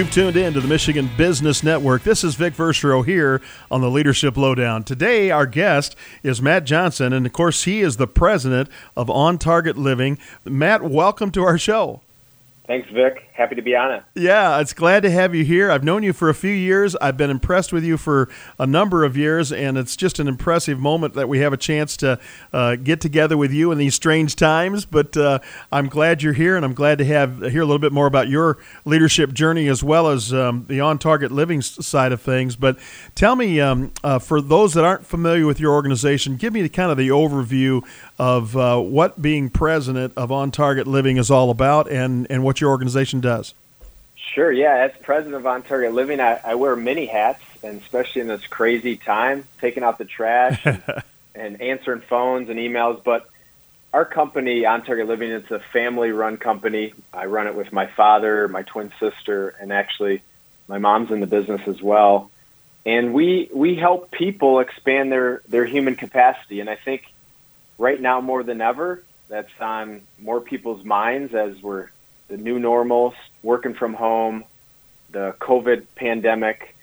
You've 0.00 0.10
tuned 0.10 0.38
in 0.38 0.54
to 0.54 0.62
the 0.62 0.66
Michigan 0.66 1.10
Business 1.18 1.62
Network. 1.62 2.04
This 2.04 2.24
is 2.24 2.34
Vic 2.34 2.54
Verchereau 2.54 3.04
here 3.04 3.42
on 3.70 3.82
the 3.82 3.90
Leadership 3.90 4.34
Lowdown. 4.38 4.82
Today, 4.82 5.30
our 5.30 5.44
guest 5.44 5.94
is 6.22 6.40
Matt 6.40 6.64
Johnson, 6.64 7.12
and 7.12 7.26
of 7.26 7.34
course, 7.34 7.64
he 7.64 7.82
is 7.82 7.98
the 7.98 8.06
president 8.06 8.70
of 8.96 9.10
On 9.10 9.36
Target 9.36 9.76
Living. 9.76 10.16
Matt, 10.42 10.82
welcome 10.82 11.30
to 11.32 11.42
our 11.42 11.58
show. 11.58 12.00
Thanks, 12.66 12.88
Vic. 12.88 13.29
Happy 13.40 13.54
to 13.54 13.62
be 13.62 13.74
on 13.74 13.90
it. 13.90 14.02
Yeah, 14.14 14.60
it's 14.60 14.74
glad 14.74 15.02
to 15.02 15.10
have 15.10 15.34
you 15.34 15.46
here. 15.46 15.70
I've 15.70 15.82
known 15.82 16.02
you 16.02 16.12
for 16.12 16.28
a 16.28 16.34
few 16.34 16.52
years. 16.52 16.94
I've 16.96 17.16
been 17.16 17.30
impressed 17.30 17.72
with 17.72 17.82
you 17.82 17.96
for 17.96 18.28
a 18.58 18.66
number 18.66 19.02
of 19.02 19.16
years, 19.16 19.50
and 19.50 19.78
it's 19.78 19.96
just 19.96 20.18
an 20.18 20.28
impressive 20.28 20.78
moment 20.78 21.14
that 21.14 21.26
we 21.26 21.38
have 21.38 21.54
a 21.54 21.56
chance 21.56 21.96
to 21.96 22.20
uh, 22.52 22.76
get 22.76 23.00
together 23.00 23.38
with 23.38 23.50
you 23.50 23.72
in 23.72 23.78
these 23.78 23.94
strange 23.94 24.36
times. 24.36 24.84
But 24.84 25.16
uh, 25.16 25.38
I'm 25.72 25.88
glad 25.88 26.22
you're 26.22 26.34
here, 26.34 26.54
and 26.54 26.66
I'm 26.66 26.74
glad 26.74 26.98
to 26.98 27.04
have 27.06 27.40
hear 27.40 27.62
a 27.62 27.64
little 27.64 27.78
bit 27.78 27.94
more 27.94 28.06
about 28.06 28.28
your 28.28 28.58
leadership 28.84 29.32
journey 29.32 29.68
as 29.68 29.82
well 29.82 30.08
as 30.08 30.34
um, 30.34 30.66
the 30.68 30.80
on 30.80 30.98
target 30.98 31.32
living 31.32 31.62
side 31.62 32.12
of 32.12 32.20
things. 32.20 32.56
But 32.56 32.78
tell 33.14 33.36
me, 33.36 33.58
um, 33.58 33.94
uh, 34.04 34.18
for 34.18 34.42
those 34.42 34.74
that 34.74 34.84
aren't 34.84 35.06
familiar 35.06 35.46
with 35.46 35.58
your 35.58 35.72
organization, 35.72 36.36
give 36.36 36.52
me 36.52 36.60
the 36.60 36.68
kind 36.68 36.90
of 36.90 36.98
the 36.98 37.08
overview 37.08 37.82
of 38.18 38.54
uh, 38.54 38.78
what 38.78 39.22
being 39.22 39.48
president 39.48 40.12
of 40.14 40.30
On 40.30 40.50
Target 40.50 40.86
Living 40.86 41.16
is 41.16 41.30
all 41.30 41.48
about 41.48 41.90
and, 41.90 42.26
and 42.28 42.44
what 42.44 42.60
your 42.60 42.68
organization 42.68 43.18
does. 43.20 43.29
Sure, 44.16 44.52
yeah. 44.52 44.88
As 44.88 44.92
president 45.02 45.34
of 45.34 45.46
On 45.46 45.62
Target 45.62 45.92
Living, 45.92 46.20
I, 46.20 46.40
I 46.44 46.54
wear 46.54 46.76
many 46.76 47.06
hats, 47.06 47.42
and 47.62 47.80
especially 47.80 48.22
in 48.22 48.28
this 48.28 48.46
crazy 48.46 48.96
time, 48.96 49.44
taking 49.60 49.82
out 49.82 49.98
the 49.98 50.04
trash 50.04 50.60
and, 50.64 50.82
and 51.34 51.60
answering 51.60 52.02
phones 52.02 52.48
and 52.48 52.58
emails. 52.58 53.02
But 53.02 53.28
our 53.92 54.04
company, 54.04 54.66
On 54.66 54.84
Target 54.84 55.08
Living, 55.08 55.30
it's 55.30 55.50
a 55.50 55.58
family-run 55.72 56.36
company. 56.36 56.94
I 57.12 57.26
run 57.26 57.48
it 57.48 57.54
with 57.54 57.72
my 57.72 57.86
father, 57.86 58.46
my 58.46 58.62
twin 58.62 58.92
sister, 59.00 59.48
and 59.60 59.72
actually 59.72 60.22
my 60.68 60.78
mom's 60.78 61.10
in 61.10 61.20
the 61.20 61.26
business 61.26 61.62
as 61.66 61.82
well. 61.82 62.30
And 62.86 63.12
we 63.12 63.50
we 63.52 63.74
help 63.74 64.10
people 64.10 64.60
expand 64.60 65.10
their 65.10 65.42
their 65.48 65.66
human 65.66 65.96
capacity. 65.96 66.60
And 66.60 66.70
I 66.70 66.76
think 66.76 67.02
right 67.78 68.00
now 68.00 68.20
more 68.20 68.42
than 68.42 68.60
ever, 68.60 69.02
that's 69.28 69.50
on 69.60 70.02
more 70.18 70.40
people's 70.40 70.84
minds 70.84 71.34
as 71.34 71.60
we're 71.60 71.88
the 72.30 72.36
new 72.36 72.58
normals, 72.58 73.14
working 73.42 73.74
from 73.74 73.92
home, 73.92 74.44
the 75.10 75.34
COVID 75.40 75.86
pandemic, 75.96 76.74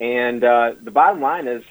and 0.00 0.44
uh, 0.44 0.74
the 0.80 0.90
bottom 0.90 1.20
line 1.20 1.48
is 1.48 1.64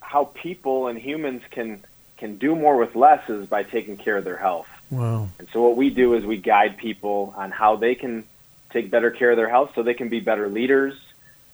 how 0.00 0.24
people 0.24 0.86
and 0.86 0.98
humans 0.98 1.42
can 1.50 1.84
can 2.16 2.36
do 2.36 2.54
more 2.56 2.76
with 2.76 2.96
less 2.96 3.28
is 3.28 3.46
by 3.46 3.62
taking 3.62 3.96
care 3.96 4.16
of 4.16 4.24
their 4.24 4.36
health. 4.36 4.68
Wow! 4.90 5.28
And 5.38 5.48
so 5.52 5.62
what 5.62 5.76
we 5.76 5.90
do 5.90 6.14
is 6.14 6.24
we 6.24 6.36
guide 6.36 6.76
people 6.76 7.34
on 7.36 7.50
how 7.50 7.76
they 7.76 7.94
can 7.94 8.24
take 8.70 8.90
better 8.90 9.10
care 9.10 9.30
of 9.30 9.36
their 9.36 9.48
health, 9.48 9.72
so 9.74 9.82
they 9.82 9.94
can 9.94 10.08
be 10.08 10.20
better 10.20 10.48
leaders, 10.48 10.94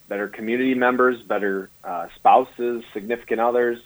better 0.09 0.29
community 0.29 0.75
members, 0.75 1.21
better 1.23 1.71
uh, 1.83 2.09
spouses, 2.17 2.85
significant 2.93 3.41
others, 3.41 3.81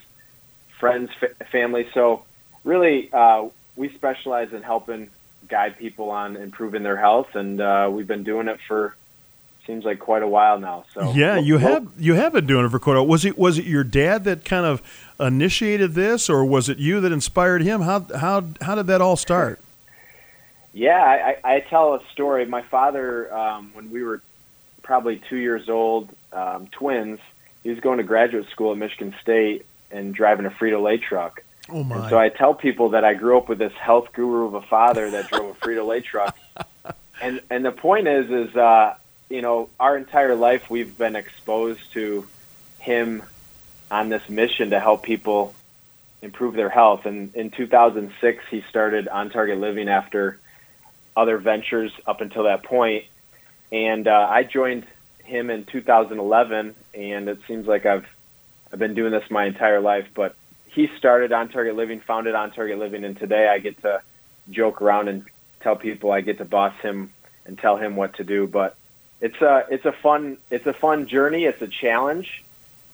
friends, 0.78 1.10
fa- 1.18 1.34
family. 1.52 1.88
So 1.94 2.24
really, 2.64 3.10
uh, 3.12 3.48
we 3.76 3.90
specialize 3.94 4.52
in 4.52 4.62
helping 4.62 5.10
guide 5.48 5.78
people 5.78 6.10
on 6.10 6.36
improving 6.36 6.82
their 6.82 6.96
health, 6.96 7.34
and 7.34 7.60
uh, 7.60 7.88
we've 7.90 8.06
been 8.06 8.24
doing 8.24 8.48
it 8.48 8.58
for 8.66 8.94
seems 9.66 9.84
like 9.84 9.98
quite 9.98 10.22
a 10.22 10.28
while 10.28 10.58
now. 10.58 10.84
So 10.94 11.12
yeah, 11.12 11.38
you 11.38 11.58
have 11.58 11.86
you 11.98 12.14
have 12.14 12.32
been 12.32 12.46
doing 12.46 12.64
it 12.64 12.70
for 12.70 12.78
quite 12.78 12.96
a 12.96 13.02
while. 13.02 13.06
Was 13.06 13.24
it 13.24 13.38
was 13.38 13.58
it 13.58 13.66
your 13.66 13.84
dad 13.84 14.24
that 14.24 14.44
kind 14.44 14.66
of 14.66 14.82
initiated 15.20 15.94
this, 15.94 16.28
or 16.28 16.44
was 16.44 16.68
it 16.68 16.78
you 16.78 17.00
that 17.00 17.12
inspired 17.12 17.62
him? 17.62 17.82
How 17.82 18.00
how 18.16 18.44
how 18.62 18.74
did 18.74 18.86
that 18.88 19.00
all 19.00 19.16
start? 19.16 19.60
Yeah, 20.74 21.02
I, 21.02 21.38
I 21.42 21.60
tell 21.60 21.94
a 21.94 22.00
story. 22.12 22.44
My 22.44 22.62
father, 22.62 23.34
um, 23.34 23.72
when 23.72 23.90
we 23.90 24.04
were 24.04 24.20
probably 24.82 25.20
two 25.28 25.38
years 25.38 25.68
old, 25.68 26.08
um, 26.32 26.68
twins, 26.68 27.18
he 27.64 27.70
was 27.70 27.80
going 27.80 27.98
to 27.98 28.04
graduate 28.04 28.48
school 28.50 28.72
at 28.72 28.78
Michigan 28.78 29.12
State 29.20 29.66
and 29.90 30.14
driving 30.14 30.46
a 30.46 30.50
Frito 30.50 30.80
Lay 30.80 30.98
truck. 30.98 31.42
Oh 31.68 31.84
my! 31.84 31.96
And 31.96 32.10
so 32.10 32.18
I 32.18 32.28
tell 32.28 32.54
people 32.54 32.90
that 32.90 33.04
I 33.04 33.14
grew 33.14 33.38
up 33.38 33.48
with 33.48 33.58
this 33.58 33.72
health 33.74 34.12
guru 34.12 34.46
of 34.46 34.54
a 34.54 34.62
father 34.62 35.10
that 35.10 35.28
drove 35.28 35.56
a 35.56 35.58
Frito 35.58 35.86
Lay 35.86 36.00
truck, 36.02 36.36
and 37.20 37.40
and 37.50 37.64
the 37.64 37.72
point 37.72 38.08
is 38.08 38.30
is 38.30 38.56
uh, 38.56 38.94
you 39.28 39.42
know 39.42 39.68
our 39.78 39.96
entire 39.96 40.34
life 40.34 40.70
we've 40.70 40.96
been 40.96 41.16
exposed 41.16 41.92
to 41.92 42.26
him 42.78 43.22
on 43.90 44.08
this 44.08 44.28
mission 44.28 44.70
to 44.70 44.80
help 44.80 45.02
people 45.02 45.54
improve 46.22 46.54
their 46.54 46.68
health. 46.68 47.06
And 47.06 47.34
in 47.34 47.50
2006, 47.50 48.44
he 48.50 48.64
started 48.68 49.08
On 49.08 49.30
Target 49.30 49.58
Living 49.58 49.88
after 49.88 50.38
other 51.16 51.38
ventures 51.38 51.92
up 52.06 52.20
until 52.20 52.44
that 52.44 52.62
point. 52.62 53.04
And 53.70 54.08
uh, 54.08 54.26
I 54.30 54.44
joined 54.44 54.86
him 55.24 55.50
in 55.50 55.64
2011, 55.64 56.74
and 56.94 57.28
it 57.28 57.38
seems 57.46 57.66
like 57.66 57.86
I've 57.86 58.06
I've 58.72 58.78
been 58.78 58.94
doing 58.94 59.12
this 59.12 59.30
my 59.30 59.46
entire 59.46 59.80
life. 59.80 60.06
But 60.14 60.36
he 60.78 60.88
started 60.96 61.32
On 61.32 61.48
Target 61.48 61.74
Living, 61.74 61.98
founded 61.98 62.36
On 62.36 62.52
Target 62.52 62.78
Living, 62.78 63.02
and 63.02 63.18
today 63.18 63.48
I 63.48 63.58
get 63.58 63.82
to 63.82 64.00
joke 64.48 64.80
around 64.80 65.08
and 65.08 65.24
tell 65.58 65.74
people 65.74 66.12
I 66.12 66.20
get 66.20 66.38
to 66.38 66.44
boss 66.44 66.72
him 66.80 67.12
and 67.44 67.58
tell 67.58 67.76
him 67.76 67.96
what 67.96 68.14
to 68.18 68.24
do. 68.24 68.46
But 68.46 68.76
it's 69.20 69.40
a 69.40 69.66
it's 69.68 69.84
a 69.86 69.90
fun 69.90 70.36
it's 70.52 70.66
a 70.66 70.72
fun 70.72 71.08
journey. 71.08 71.46
It's 71.46 71.60
a 71.60 71.66
challenge, 71.66 72.44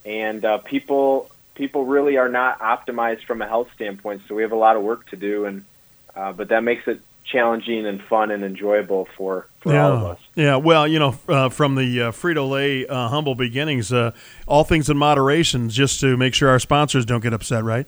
and 0.03 0.43
uh, 0.43 0.57
people 0.57 1.29
people 1.53 1.85
really 1.85 2.17
are 2.17 2.27
not 2.27 2.57
optimized 2.57 3.23
from 3.25 3.43
a 3.43 3.47
health 3.47 3.69
standpoint. 3.75 4.23
So 4.27 4.33
we 4.33 4.41
have 4.41 4.51
a 4.51 4.57
lot 4.57 4.75
of 4.77 4.81
work 4.81 5.07
to 5.11 5.15
do, 5.15 5.45
and 5.45 5.63
uh, 6.15 6.33
but 6.33 6.49
that 6.49 6.63
makes 6.63 6.87
it 6.87 7.01
challenging 7.31 7.85
and 7.85 8.01
fun 8.01 8.31
and 8.31 8.43
enjoyable 8.43 9.07
for, 9.17 9.47
for 9.59 9.73
yeah. 9.73 9.85
all 9.85 9.93
of 9.93 10.03
us. 10.03 10.19
Yeah, 10.35 10.57
well, 10.57 10.87
you 10.87 10.99
know, 10.99 11.17
uh, 11.27 11.49
from 11.49 11.75
the 11.75 12.03
uh, 12.03 12.11
Frito 12.11 12.49
Lay 12.49 12.85
uh, 12.87 13.09
humble 13.09 13.35
beginnings, 13.35 13.91
uh, 13.91 14.11
all 14.47 14.63
things 14.63 14.89
in 14.89 14.97
moderation, 14.97 15.69
just 15.69 15.99
to 16.01 16.17
make 16.17 16.33
sure 16.33 16.49
our 16.49 16.59
sponsors 16.59 17.05
don't 17.05 17.21
get 17.21 17.33
upset, 17.33 17.63
right? 17.63 17.87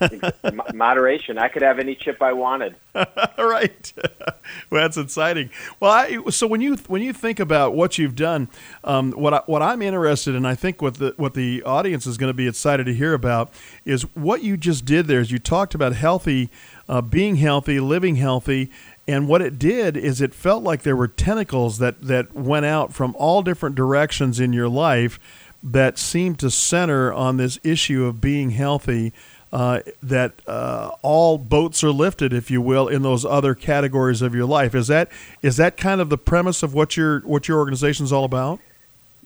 moderation. 0.74 1.38
I 1.38 1.48
could 1.48 1.62
have 1.62 1.78
any 1.78 1.94
chip 1.94 2.22
I 2.22 2.32
wanted. 2.32 2.76
right. 3.38 3.92
well, 4.70 4.82
that's 4.82 4.96
exciting. 4.96 5.50
Well, 5.80 5.90
I, 5.90 6.30
so 6.30 6.46
when 6.46 6.60
you 6.60 6.76
when 6.88 7.02
you 7.02 7.12
think 7.12 7.40
about 7.40 7.74
what 7.74 7.98
you've 7.98 8.14
done, 8.14 8.48
um, 8.84 9.12
what 9.12 9.34
I, 9.34 9.42
what 9.46 9.62
I'm 9.62 9.82
interested 9.82 10.34
in, 10.34 10.46
I 10.46 10.54
think 10.54 10.80
what 10.80 10.94
the 10.94 11.14
what 11.16 11.34
the 11.34 11.62
audience 11.62 12.06
is 12.06 12.16
going 12.16 12.30
to 12.30 12.34
be 12.34 12.48
excited 12.48 12.86
to 12.86 12.94
hear 12.94 13.14
about 13.14 13.52
is 13.84 14.02
what 14.14 14.42
you 14.42 14.56
just 14.56 14.84
did. 14.84 15.06
There 15.06 15.20
is 15.20 15.30
you 15.30 15.38
talked 15.38 15.74
about 15.74 15.94
healthy, 15.94 16.50
uh, 16.88 17.00
being 17.00 17.36
healthy, 17.36 17.80
living 17.80 18.16
healthy. 18.16 18.70
And 19.08 19.28
what 19.28 19.42
it 19.42 19.58
did 19.58 19.96
is 19.96 20.20
it 20.20 20.34
felt 20.34 20.64
like 20.64 20.82
there 20.82 20.96
were 20.96 21.08
tentacles 21.08 21.78
that, 21.78 22.02
that 22.02 22.34
went 22.34 22.66
out 22.66 22.92
from 22.92 23.14
all 23.18 23.42
different 23.42 23.76
directions 23.76 24.40
in 24.40 24.52
your 24.52 24.68
life 24.68 25.18
that 25.62 25.98
seemed 25.98 26.38
to 26.40 26.50
center 26.50 27.12
on 27.12 27.36
this 27.36 27.58
issue 27.64 28.04
of 28.04 28.20
being 28.20 28.50
healthy 28.50 29.12
uh, 29.52 29.80
that 30.02 30.32
uh, 30.46 30.90
all 31.02 31.38
boats 31.38 31.82
are 31.84 31.90
lifted, 31.90 32.32
if 32.32 32.50
you 32.50 32.60
will, 32.60 32.88
in 32.88 33.02
those 33.02 33.24
other 33.24 33.54
categories 33.54 34.22
of 34.22 34.34
your 34.34 34.44
life. 34.44 34.74
Is 34.74 34.88
that 34.88 35.10
is 35.40 35.56
that 35.56 35.76
kind 35.76 36.00
of 36.00 36.08
the 36.08 36.18
premise 36.18 36.62
of 36.62 36.74
what 36.74 36.96
your 36.96 37.20
what 37.20 37.48
your 37.48 37.58
organization 37.58 38.04
is 38.04 38.12
all 38.12 38.24
about? 38.24 38.60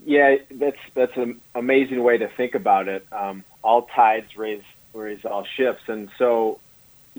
Yeah, 0.05 0.37
that's 0.51 0.79
that's 0.95 1.17
an 1.17 1.41
amazing 1.55 2.03
way 2.03 2.19
to 2.19 2.29
think 2.29 2.55
about 2.55 2.89
it. 2.89 3.07
Um, 3.13 3.45
all 3.63 3.83
tides 3.83 4.37
raise 4.37 4.63
raise 4.95 5.25
all 5.25 5.45
ships, 5.45 5.83
and 5.89 6.11
so 6.19 6.61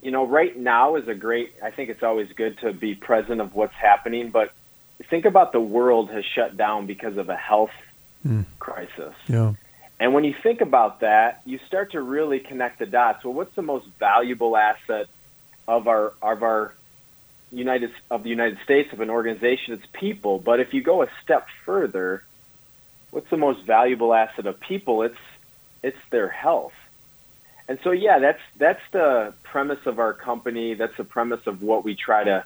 you 0.01 0.11
know, 0.11 0.25
right 0.25 0.57
now 0.57 0.95
is 0.95 1.07
a 1.07 1.13
great. 1.13 1.53
I 1.63 1.71
think 1.71 1.89
it's 1.89 2.03
always 2.03 2.31
good 2.33 2.57
to 2.59 2.73
be 2.73 2.95
present 2.95 3.39
of 3.39 3.53
what's 3.55 3.75
happening, 3.75 4.31
but 4.31 4.51
think 5.09 5.25
about 5.25 5.51
the 5.51 5.61
world 5.61 6.09
has 6.11 6.23
shut 6.25 6.57
down 6.57 6.85
because 6.85 7.17
of 7.17 7.29
a 7.29 7.35
health 7.35 7.71
mm. 8.25 8.45
crisis. 8.59 9.13
Yeah. 9.27 9.53
And 9.99 10.15
when 10.15 10.23
you 10.23 10.33
think 10.41 10.61
about 10.61 11.01
that, 11.01 11.41
you 11.45 11.59
start 11.67 11.91
to 11.91 12.01
really 12.01 12.39
connect 12.39 12.79
the 12.79 12.87
dots. 12.87 13.23
Well, 13.23 13.35
what's 13.35 13.55
the 13.55 13.61
most 13.61 13.85
valuable 13.99 14.57
asset 14.57 15.07
of 15.67 15.87
our 15.87 16.13
of 16.21 16.41
our 16.41 16.73
United 17.51 17.91
of 18.09 18.23
the 18.23 18.29
United 18.29 18.57
States 18.63 18.91
of 18.93 18.99
an 19.01 19.11
organization? 19.11 19.75
It's 19.75 19.85
people. 19.93 20.39
But 20.39 20.59
if 20.59 20.73
you 20.73 20.81
go 20.81 21.03
a 21.03 21.07
step 21.23 21.45
further, 21.65 22.23
what's 23.11 23.29
the 23.29 23.37
most 23.37 23.63
valuable 23.63 24.13
asset 24.13 24.47
of 24.47 24.59
people? 24.59 25.03
It's 25.03 25.15
it's 25.83 25.97
their 26.09 26.29
health. 26.29 26.73
And 27.71 27.79
so 27.85 27.91
yeah, 27.91 28.19
that's 28.19 28.41
that's 28.57 28.81
the 28.91 29.33
premise 29.43 29.79
of 29.85 29.97
our 29.97 30.11
company. 30.11 30.73
That's 30.73 30.97
the 30.97 31.05
premise 31.05 31.47
of 31.47 31.61
what 31.61 31.85
we 31.85 31.95
try 31.95 32.21
to 32.21 32.43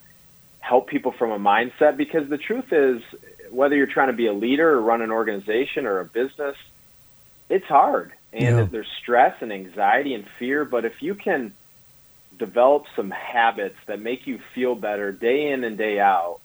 help 0.60 0.88
people 0.88 1.14
from 1.18 1.32
a 1.32 1.40
mindset 1.40 1.98
because 1.98 2.30
the 2.30 2.38
truth 2.38 2.72
is 2.72 3.02
whether 3.50 3.76
you're 3.76 3.88
trying 3.88 4.10
to 4.10 4.14
be 4.14 4.28
a 4.28 4.34
leader 4.34 4.70
or 4.70 4.80
run 4.80 5.02
an 5.02 5.10
organization 5.10 5.88
or 5.88 6.00
a 6.00 6.06
business, 6.06 6.56
it's 7.50 7.66
hard 7.66 8.12
and 8.34 8.58
yeah. 8.58 8.68
there's 8.70 8.88
stress 9.02 9.36
and 9.42 9.52
anxiety 9.52 10.14
and 10.14 10.26
fear 10.38 10.64
but 10.64 10.86
if 10.86 11.02
you 11.02 11.16
can 11.16 11.54
develop 12.38 12.86
some 12.96 13.10
habits 13.10 13.78
that 13.88 14.00
make 14.00 14.28
you 14.28 14.40
feel 14.54 14.76
better 14.76 15.12
day 15.12 15.52
in 15.52 15.64
and 15.64 15.76
day 15.76 16.00
out 16.00 16.40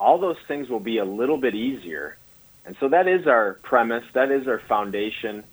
all 0.00 0.18
those 0.18 0.38
things 0.48 0.70
will 0.70 0.80
be 0.80 0.96
a 0.96 1.04
little 1.04 1.38
bit 1.38 1.54
easier 1.54 2.16
and 2.64 2.76
so 2.80 2.88
that 2.88 3.08
is 3.08 3.26
our 3.26 3.54
premise 3.62 4.04
that 4.14 4.30
is 4.30 4.46
our 4.46 4.60
foundation 4.68 5.44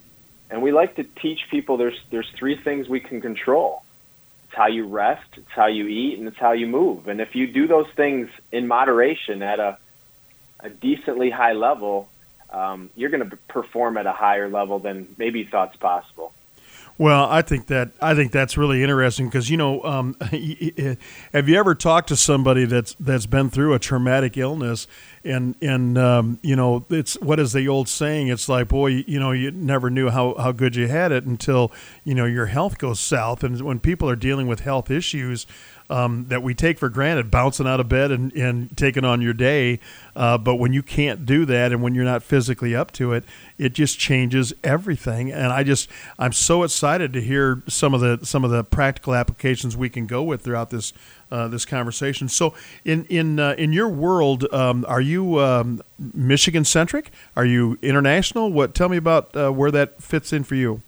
and 0.50 0.62
we 0.62 0.72
like 0.72 0.95
to 0.95 1.04
teach 1.04 1.50
people 1.50 1.78
there's 1.78 2.00
there's 2.12 2.30
three 2.31 2.56
things 2.56 2.88
we 2.88 3.00
can 3.00 3.22
control 3.22 3.84
it's 4.45 4.56
how 4.56 4.68
you 4.68 4.86
rest 4.88 5.28
it's 5.38 5.51
how 5.51 5.68
you 5.68 5.88
eat 5.88 6.18
and 6.19 6.28
it's 6.28 6.38
how 6.38 6.51
you 6.51 6.68
move 6.68 7.07
and 7.07 7.22
if 7.22 7.36
you 7.36 7.48
do 7.48 7.68
those 7.68 7.90
things 7.95 8.30
in 8.51 8.68
moderation 8.68 9.42
at 9.42 9.60
a 9.60 9.78
a 10.60 10.69
decently 10.69 11.30
high 11.30 11.54
level 11.54 12.07
um, 12.54 12.92
you're 12.95 13.10
going 13.10 13.28
to 13.28 13.36
perform 13.48 13.98
at 13.98 14.06
a 14.06 14.12
higher 14.12 14.48
level 14.48 14.80
than 14.80 15.07
maybe 15.18 15.40
you 15.40 15.48
thought's 15.48 15.75
possible. 15.75 16.34
Well, 16.98 17.28
I 17.28 17.42
think 17.42 17.68
that 17.68 17.92
I 18.00 18.13
think 18.13 18.31
that's 18.31 18.56
really 18.56 18.84
interesting 18.84 19.25
because 19.28 19.50
you 19.50 19.57
know, 19.57 19.84
um, 19.84 20.16
have 21.34 21.50
you 21.50 21.57
ever 21.57 21.74
talked 21.74 22.10
to 22.10 22.16
somebody 22.16 22.66
that's 22.66 22.95
that's 23.00 23.25
been 23.25 23.50
through 23.50 23.74
a 23.74 23.80
traumatic 23.80 24.38
illness, 24.38 24.86
and 25.24 25.56
and 25.60 25.98
um, 25.98 26.40
you 26.44 26.56
know, 26.56 26.86
it's 26.92 27.19
what 27.19 27.40
is 27.40 27.51
the 27.51 27.68
old 27.68 27.90
saying? 27.90 28.28
It's 28.28 28.48
like, 28.48 28.68
boy, 28.68 28.88
you, 29.07 29.19
know, 29.19 29.31
you 29.31 29.50
never 29.50 29.90
knew 29.90 30.10
how 30.10 30.36
how 30.36 30.51
good 30.51 30.75
you 30.75 30.88
had 30.88 31.12
it 31.12 31.25
until 31.25 31.72
you 32.04 32.13
know 32.13 32.25
your 32.25 32.45
health 32.45 32.78
goes 32.78 33.00
south, 33.00 33.44
and 33.44 33.60
when 33.62 33.80
people 33.80 34.07
are 34.07 34.16
dealing 34.16 34.45
with 34.45 34.60
health 34.60 34.92
issues, 34.92 35.48
um, 35.89 36.25
that 36.30 36.41
we 36.41 36.53
take 36.53 36.80
for 36.80 36.89
granted, 36.89 37.30
bouncing 37.30 37.68
out 37.68 37.80
of 37.80 37.89
bed 37.89 38.12
and, 38.12 38.31
and 38.33 38.75
taking 38.77 39.03
on 39.03 39.21
your 39.21 39.33
day. 39.33 39.80
Uh, 40.15 40.38
but 40.38 40.56
when 40.56 40.74
you 40.74 40.83
can't 40.83 41.25
do 41.25 41.45
that 41.45 41.71
and 41.71 41.81
when 41.81 41.95
you're 41.95 42.06
not 42.06 42.24
physically 42.24 42.75
up 42.75 42.91
to 42.91 43.13
it, 43.13 43.24
it 43.57 43.74
just 43.74 44.00
changes 44.00 44.53
everything. 44.63 45.31
And 45.31 45.47
I 45.47 45.63
just 45.63 45.89
I'm 46.18 46.33
so 46.33 46.63
excited 46.63 47.13
to 47.13 47.21
hear 47.21 47.62
some 47.68 47.94
of 47.94 48.01
the 48.01 48.25
some 48.25 48.44
of 48.44 48.51
the 48.51 48.63
practical 48.63 49.13
applications 49.13 49.75
we 49.75 49.89
can 49.89 50.06
go 50.07 50.24
with 50.24 50.41
throughout 50.41 50.69
this 50.69 50.94
uh, 51.31 51.47
this 51.47 51.65
conversation. 51.65 52.30
So 52.30 52.53
in 52.85 53.06
in 53.06 53.39
uh, 53.39 53.56
in 53.57 53.74
your 53.74 53.89
world, 53.89 54.51
um, 54.53 54.85
are 54.88 55.01
you 55.01 55.39
um, 55.39 55.81
Michigan 55.97 56.65
centric? 56.65 57.12
Are 57.35 57.45
you 57.45 57.77
international? 57.81 58.51
What 58.51 58.74
tell 58.75 58.89
me 58.89 58.97
about 58.97 59.35
uh, 59.35 59.51
where 59.51 59.71
that 59.71 60.01
fits 60.01 60.31
in 60.31 60.44
for 60.44 60.56
you? 60.56 60.81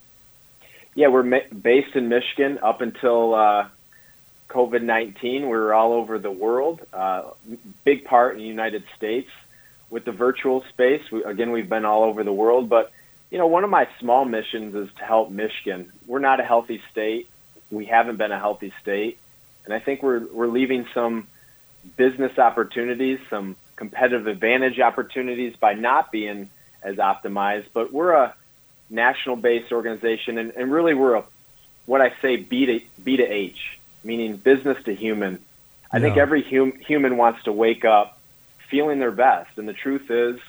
Yeah, 0.93 1.09
we're 1.09 1.23
based 1.23 1.95
in 1.95 2.07
Michigan 2.07 2.57
up 2.63 2.79
until 2.79 3.35
uh, 3.35 3.67
COVID 4.49 4.83
19. 4.83 5.43
We 5.43 5.47
were 5.47 5.73
all 5.73 5.93
over 5.93 6.19
the 6.19 6.31
world, 6.31 6.81
uh, 6.93 7.23
big 7.83 8.05
part 8.05 8.33
in 8.33 8.39
the 8.39 8.47
United 8.47 8.83
States. 8.95 9.29
With 9.89 10.05
the 10.05 10.11
virtual 10.11 10.63
space, 10.69 11.01
we, 11.11 11.23
again, 11.23 11.51
we've 11.51 11.69
been 11.69 11.85
all 11.85 12.03
over 12.03 12.23
the 12.23 12.33
world. 12.33 12.69
But, 12.69 12.91
you 13.29 13.37
know, 13.37 13.47
one 13.47 13.63
of 13.63 13.69
my 13.69 13.87
small 13.99 14.25
missions 14.25 14.75
is 14.75 14.89
to 14.97 15.03
help 15.05 15.29
Michigan. 15.29 15.91
We're 16.07 16.19
not 16.19 16.39
a 16.39 16.43
healthy 16.43 16.81
state. 16.91 17.27
We 17.69 17.85
haven't 17.85 18.17
been 18.17 18.31
a 18.31 18.39
healthy 18.39 18.73
state. 18.81 19.19
And 19.63 19.73
I 19.73 19.79
think 19.79 20.03
we're, 20.03 20.25
we're 20.31 20.47
leaving 20.47 20.87
some 20.93 21.27
business 21.97 22.37
opportunities, 22.37 23.19
some 23.29 23.55
competitive 23.75 24.27
advantage 24.27 24.79
opportunities 24.79 25.55
by 25.55 25.73
not 25.73 26.11
being 26.11 26.49
as 26.81 26.95
optimized. 26.95 27.67
But 27.73 27.93
we're 27.93 28.13
a 28.13 28.35
national 28.89 29.35
based 29.35 29.71
organization, 29.71 30.37
and, 30.37 30.51
and 30.51 30.71
really 30.71 30.93
we're 30.93 31.15
a 31.15 31.23
what 31.85 32.01
I 32.01 32.13
say 32.21 32.37
B 32.37 32.65
to 32.65 32.79
B 33.03 33.17
to 33.17 33.23
H 33.23 33.74
meaning 34.05 34.37
business 34.37 34.81
to 34.85 34.93
human. 34.93 35.39
I 35.91 35.97
yeah. 35.97 36.03
think 36.03 36.17
every 36.17 36.43
hum- 36.43 36.79
human 36.79 37.17
wants 37.17 37.43
to 37.43 37.51
wake 37.51 37.83
up 37.83 38.19
feeling 38.69 38.99
their 38.99 39.11
best, 39.11 39.57
and 39.57 39.67
the 39.67 39.73
truth 39.73 40.09
is, 40.09 40.39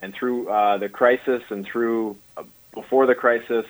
and 0.00 0.14
through 0.14 0.48
uh, 0.48 0.78
the 0.78 0.88
crisis 0.88 1.42
and 1.50 1.66
through 1.66 2.16
uh, 2.36 2.42
before 2.72 3.06
the 3.06 3.14
crisis, 3.14 3.66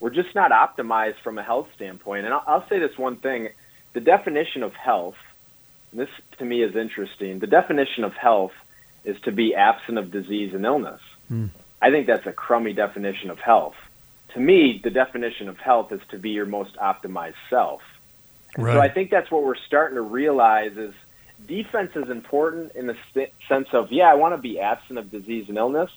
we're 0.00 0.10
just 0.10 0.34
not 0.34 0.50
optimized 0.50 1.18
from 1.22 1.38
a 1.38 1.42
health 1.42 1.68
standpoint. 1.74 2.26
And 2.26 2.34
I'll, 2.34 2.44
I'll 2.46 2.68
say 2.68 2.78
this 2.78 2.98
one 2.98 3.16
thing: 3.16 3.50
the 3.92 4.00
definition 4.00 4.62
of 4.62 4.74
health. 4.74 5.16
this 5.92 6.10
to 6.38 6.44
me 6.44 6.62
is 6.62 6.76
interesting. 6.76 7.38
The 7.38 7.46
definition 7.46 8.04
of 8.04 8.14
health 8.14 8.52
is 9.04 9.20
to 9.22 9.32
be 9.32 9.54
absent 9.54 9.98
of 9.98 10.10
disease 10.10 10.54
and 10.54 10.64
illness. 10.64 11.00
Hmm. 11.28 11.46
I 11.80 11.90
think 11.90 12.06
that's 12.06 12.26
a 12.26 12.32
crummy 12.32 12.72
definition 12.72 13.30
of 13.30 13.38
health. 13.38 13.76
To 14.34 14.40
me, 14.40 14.80
the 14.82 14.90
definition 14.90 15.48
of 15.48 15.58
health 15.58 15.92
is 15.92 16.00
to 16.08 16.18
be 16.18 16.30
your 16.30 16.46
most 16.46 16.76
optimized 16.76 17.34
self. 17.50 17.82
Right. 18.56 18.74
So 18.74 18.80
I 18.80 18.88
think 18.88 19.10
that's 19.10 19.30
what 19.30 19.44
we're 19.44 19.56
starting 19.56 19.96
to 19.96 20.02
realize 20.02 20.76
is 20.76 20.94
defense 21.46 21.92
is 21.96 22.08
important 22.08 22.72
in 22.74 22.86
the 22.86 22.96
sense 23.48 23.68
of 23.72 23.90
yeah, 23.90 24.10
I 24.10 24.14
want 24.14 24.34
to 24.34 24.40
be 24.40 24.60
absent 24.60 24.98
of 24.98 25.10
disease 25.10 25.48
and 25.48 25.58
illness, 25.58 25.90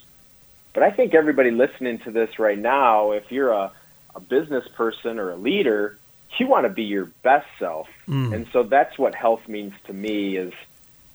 but 0.73 0.83
I 0.83 0.91
think 0.91 1.13
everybody 1.13 1.51
listening 1.51 1.99
to 1.99 2.11
this 2.11 2.39
right 2.39 2.57
now, 2.57 3.11
if 3.11 3.31
you're 3.31 3.51
a, 3.51 3.71
a 4.15 4.19
business 4.19 4.67
person 4.75 5.19
or 5.19 5.31
a 5.31 5.35
leader, 5.35 5.97
you 6.39 6.47
want 6.47 6.65
to 6.65 6.69
be 6.69 6.83
your 6.83 7.05
best 7.23 7.47
self, 7.59 7.87
mm. 8.07 8.33
and 8.33 8.47
so 8.51 8.63
that's 8.63 8.97
what 8.97 9.15
health 9.15 9.47
means 9.47 9.73
to 9.85 9.93
me. 9.93 10.37
Is 10.37 10.53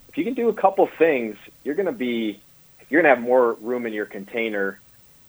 if 0.08 0.18
you 0.18 0.24
can 0.24 0.34
do 0.34 0.48
a 0.48 0.54
couple 0.54 0.88
things, 0.98 1.36
you're 1.64 1.74
going 1.74 1.86
to 1.86 1.92
be 1.92 2.40
you're 2.90 3.02
going 3.02 3.10
to 3.10 3.20
have 3.20 3.24
more 3.24 3.54
room 3.54 3.86
in 3.86 3.92
your 3.92 4.06
container 4.06 4.80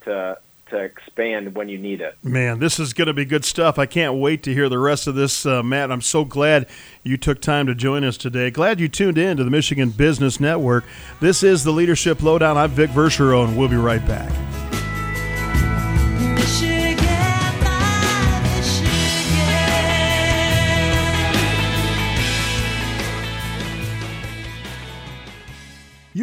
to 0.06 0.38
to 0.70 0.78
expand 0.78 1.56
when 1.56 1.70
you 1.70 1.78
need 1.78 2.02
it. 2.02 2.18
Man, 2.24 2.60
this 2.60 2.80
is 2.80 2.94
going 2.94 3.08
to 3.08 3.14
be 3.14 3.26
good 3.26 3.46
stuff. 3.46 3.78
I 3.78 3.86
can't 3.86 4.16
wait 4.16 4.44
to 4.44 4.54
hear 4.54 4.70
the 4.70 4.80
rest 4.80 5.08
of 5.08 5.16
this, 5.16 5.46
uh, 5.46 5.62
Matt. 5.64 5.92
I'm 5.92 6.02
so 6.02 6.26
glad 6.26 6.68
you 7.04 7.18
took 7.18 7.42
time 7.42 7.68
to 7.68 7.76
join 7.76 8.04
us 8.04 8.18
today. 8.18 8.50
Glad 8.50 8.80
you 8.80 8.88
tuned 8.88 9.18
in 9.18 9.38
to 9.38 9.44
the 9.44 9.52
Michigan 9.52 9.92
Business 9.92 10.40
Network. 10.40 10.84
This 11.20 11.44
is 11.44 11.64
the 11.64 11.72
Leadership 11.72 12.22
Lowdown. 12.22 12.58
I'm 12.58 12.72
Vic 12.72 12.90
Verchereau, 12.92 13.48
and 13.48 13.58
we'll 13.58 13.70
be 13.70 13.76
right 13.76 14.06
back. 14.08 14.32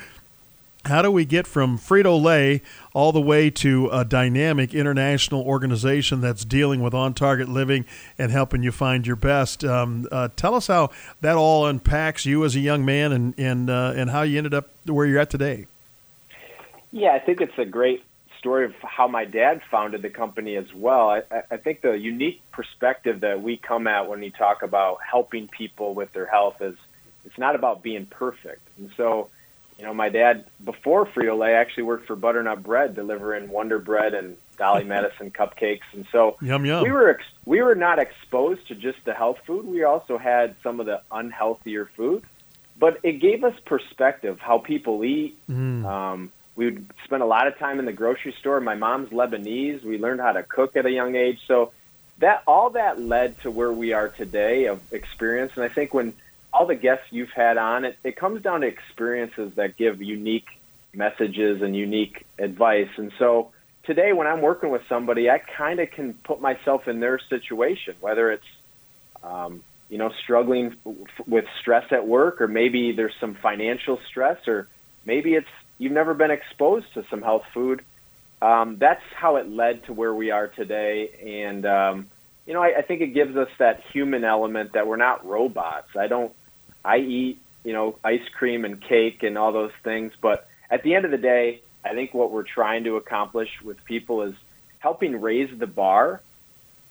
how 0.85 1.01
do 1.01 1.13
we 1.13 1.25
get 1.25 1.47
from 1.47 1.79
Frito 1.79 2.21
Lay 2.21 2.61
all 2.93 3.13
the 3.13 3.21
way 3.21 3.51
to 3.51 3.89
a 3.91 4.05
dynamic 4.05 4.75
international 4.75 5.43
organization 5.43 6.21
that's 6.21 6.45
dealing 6.45 6.83
with 6.83 6.93
on 6.93 7.15
target 7.15 7.49
living 7.49 7.85
and 8.19 8.33
helping 8.33 8.65
you 8.65 8.73
find 8.73 9.07
your 9.07 9.17
best? 9.17 9.65
Um, 9.65 10.09
uh, 10.11 10.29
tell 10.35 10.55
us 10.55 10.67
how 10.67 10.91
that 11.21 11.37
all 11.37 11.67
unpacks 11.67 12.27
you 12.27 12.45
as 12.45 12.57
a 12.57 12.61
young 12.61 12.85
man 12.85 13.13
and 13.13 13.39
and 13.39 13.71
uh, 13.71 13.93
and 13.95 14.11
how 14.11 14.23
you 14.23 14.39
ended 14.39 14.55
up 14.55 14.71
where 14.87 15.07
you're 15.07 15.21
at 15.21 15.31
today. 15.31 15.67
Yeah, 16.91 17.13
I 17.13 17.21
think 17.21 17.41
it's 17.41 17.59
a 17.59 17.65
great 17.65 18.05
story 18.39 18.65
of 18.65 18.75
how 18.83 19.07
my 19.07 19.25
dad 19.25 19.61
founded 19.71 20.03
the 20.03 20.11
company 20.11 20.57
as 20.57 20.67
well. 20.75 21.11
I, 21.11 21.23
I 21.49 21.57
think 21.59 21.81
the 21.81 21.93
unique 21.93 22.43
perspective 22.51 23.21
that 23.21 23.41
we 23.41 23.57
come 23.57 23.87
at 23.87 24.09
when 24.09 24.21
we 24.21 24.31
talk 24.31 24.63
about 24.63 24.99
helping 25.09 25.47
people 25.47 25.95
with 25.95 26.13
their 26.13 26.27
health 26.27 26.61
is 26.61 26.75
it's 27.25 27.39
not 27.39 27.55
about 27.55 27.85
being 27.85 28.05
perfect, 28.05 28.67
and 28.79 28.91
so 28.97 29.31
you 29.79 29.85
know, 29.85 29.95
my 29.95 30.09
dad 30.09 30.45
before 30.65 31.07
Frito 31.07 31.37
Lay 31.39 31.55
actually 31.55 31.85
worked 31.85 32.07
for 32.07 32.17
Butternut 32.17 32.63
Bread, 32.63 32.95
delivering 32.95 33.49
Wonder 33.49 33.79
Bread 33.79 34.15
and 34.15 34.37
Dolly 34.57 34.85
Madison 34.85 35.31
cupcakes, 35.39 35.81
and 35.93 36.07
so 36.13 36.37
yum, 36.41 36.65
yum. 36.65 36.83
we 36.83 36.91
were 36.91 37.11
ex- 37.11 37.25
we 37.45 37.63
were 37.63 37.75
not 37.75 37.99
exposed 37.99 38.69
to 38.69 38.75
just 38.75 38.99
the 39.05 39.15
health 39.15 39.39
food. 39.47 39.67
We 39.67 39.85
also 39.85 40.19
had 40.19 40.57
some 40.63 40.81
of 40.81 40.87
the 40.87 41.03
unhealthier 41.11 41.89
food, 41.97 42.25
but 42.79 43.01
it 43.03 43.21
gave 43.21 43.45
us 43.45 43.55
perspective 43.65 44.39
how 44.39 44.59
people 44.59 45.05
eat. 45.05 45.39
Mm. 45.49 45.85
Um, 45.85 46.33
we 46.55 46.67
would 46.67 46.91
spend 47.05 47.23
a 47.23 47.27
lot 47.27 47.47
of 47.47 47.59
time 47.59 47.79
in 47.79 47.87
the 47.87 47.93
grocery 47.93 48.35
store. 48.39 48.61
My 48.61 48.75
mom's 48.75 49.09
Lebanese. 49.09 49.83
We 49.83 49.99
learned 49.99 50.21
how 50.21 50.33
to 50.33 50.43
cook 50.43 50.77
at 50.77 50.85
a 50.85 50.91
young 50.91 51.17
age, 51.17 51.41
so 51.49 51.73
that 52.19 52.43
all 52.47 52.71
that 52.71 53.01
led 53.01 53.41
to 53.41 53.51
where 53.51 53.73
we 53.73 53.95
are 53.95 54.09
today 54.09 54.67
of 54.67 54.81
experience. 54.93 55.53
And 55.57 55.65
I 55.65 55.69
think 55.69 55.95
when 55.95 56.15
all 56.53 56.67
the 56.67 56.75
guests 56.75 57.07
you've 57.11 57.31
had 57.31 57.57
on, 57.57 57.85
it, 57.85 57.97
it 58.05 58.17
comes 58.17 58.43
down 58.43 58.61
to 58.61 58.67
experiences 58.67 59.53
that 59.57 59.77
give 59.77 60.03
unique 60.03 60.49
messages 60.95 61.63
and 61.63 61.75
unique 61.75 62.27
advice. 62.39 62.89
And 62.97 63.13
so 63.19 63.51
today, 63.85 64.13
when 64.13 64.27
I'm 64.27 64.43
working 64.43 64.71
with 64.71 64.83
somebody, 64.89 65.31
I 65.31 65.39
kind 65.39 65.81
of 65.81 65.91
can 65.91 66.15
put 66.15 66.41
myself 66.41 66.87
in 66.89 67.01
their 67.01 67.19
situation, 67.19 67.95
whether 68.01 68.31
it's, 68.31 68.45
um, 69.23 69.63
you 69.89 69.99
know, 69.99 70.11
struggling 70.23 70.77
f- 70.87 71.27
with 71.27 71.47
stress 71.61 71.87
at 71.91 72.07
work, 72.07 72.41
or 72.41 72.49
maybe 72.49 72.93
there's 72.93 73.15
some 73.21 73.35
financial 73.35 73.99
stress, 74.09 74.47
or 74.47 74.69
maybe 75.05 75.35
it's 75.35 75.49
you've 75.79 75.93
never 75.93 76.15
been 76.15 76.31
exposed 76.31 76.87
to 76.95 77.05
some 77.11 77.23
health 77.23 77.45
food. 77.55 77.83
Um, 78.41 78.77
that's 78.79 79.03
how 79.15 79.37
it 79.37 79.49
led 79.49 79.85
to 79.87 79.93
where 79.93 80.15
we 80.15 80.31
are 80.31 80.49
today. 80.49 81.43
And, 81.45 81.65
um, 81.65 82.07
you 82.47 82.55
know, 82.55 82.63
I, 82.63 82.79
I 82.79 82.83
think 82.83 83.01
it 83.01 83.15
gives 83.15 83.37
us 83.37 83.49
that 83.59 83.83
human 83.93 84.25
element 84.25 84.73
that 84.75 84.87
we're 84.87 84.97
not 84.97 85.27
robots. 85.27 85.89
I 85.97 86.09
don't 86.09 86.33
I 86.85 86.99
eat 86.99 87.39
you 87.65 87.73
know, 87.73 87.97
ice 88.03 88.27
cream 88.37 88.65
and 88.65 88.81
cake 88.81 89.23
and 89.23 89.39
all 89.39 89.53
those 89.53 89.73
things. 89.85 90.13
But 90.21 90.49
at 90.71 90.83
the 90.83 90.95
end 90.95 91.05
of 91.05 91.11
the 91.11 91.19
day, 91.19 91.63
I 91.85 91.95
think 91.95 92.15
what 92.15 92.31
we're 92.31 92.43
trying 92.43 92.85
to 92.85 92.97
accomplish 92.97 93.49
with 93.63 93.83
people 93.85 94.23
is 94.23 94.35
helping 94.79 95.21
raise 95.21 95.57
the 95.57 95.67
bar. 95.67 96.21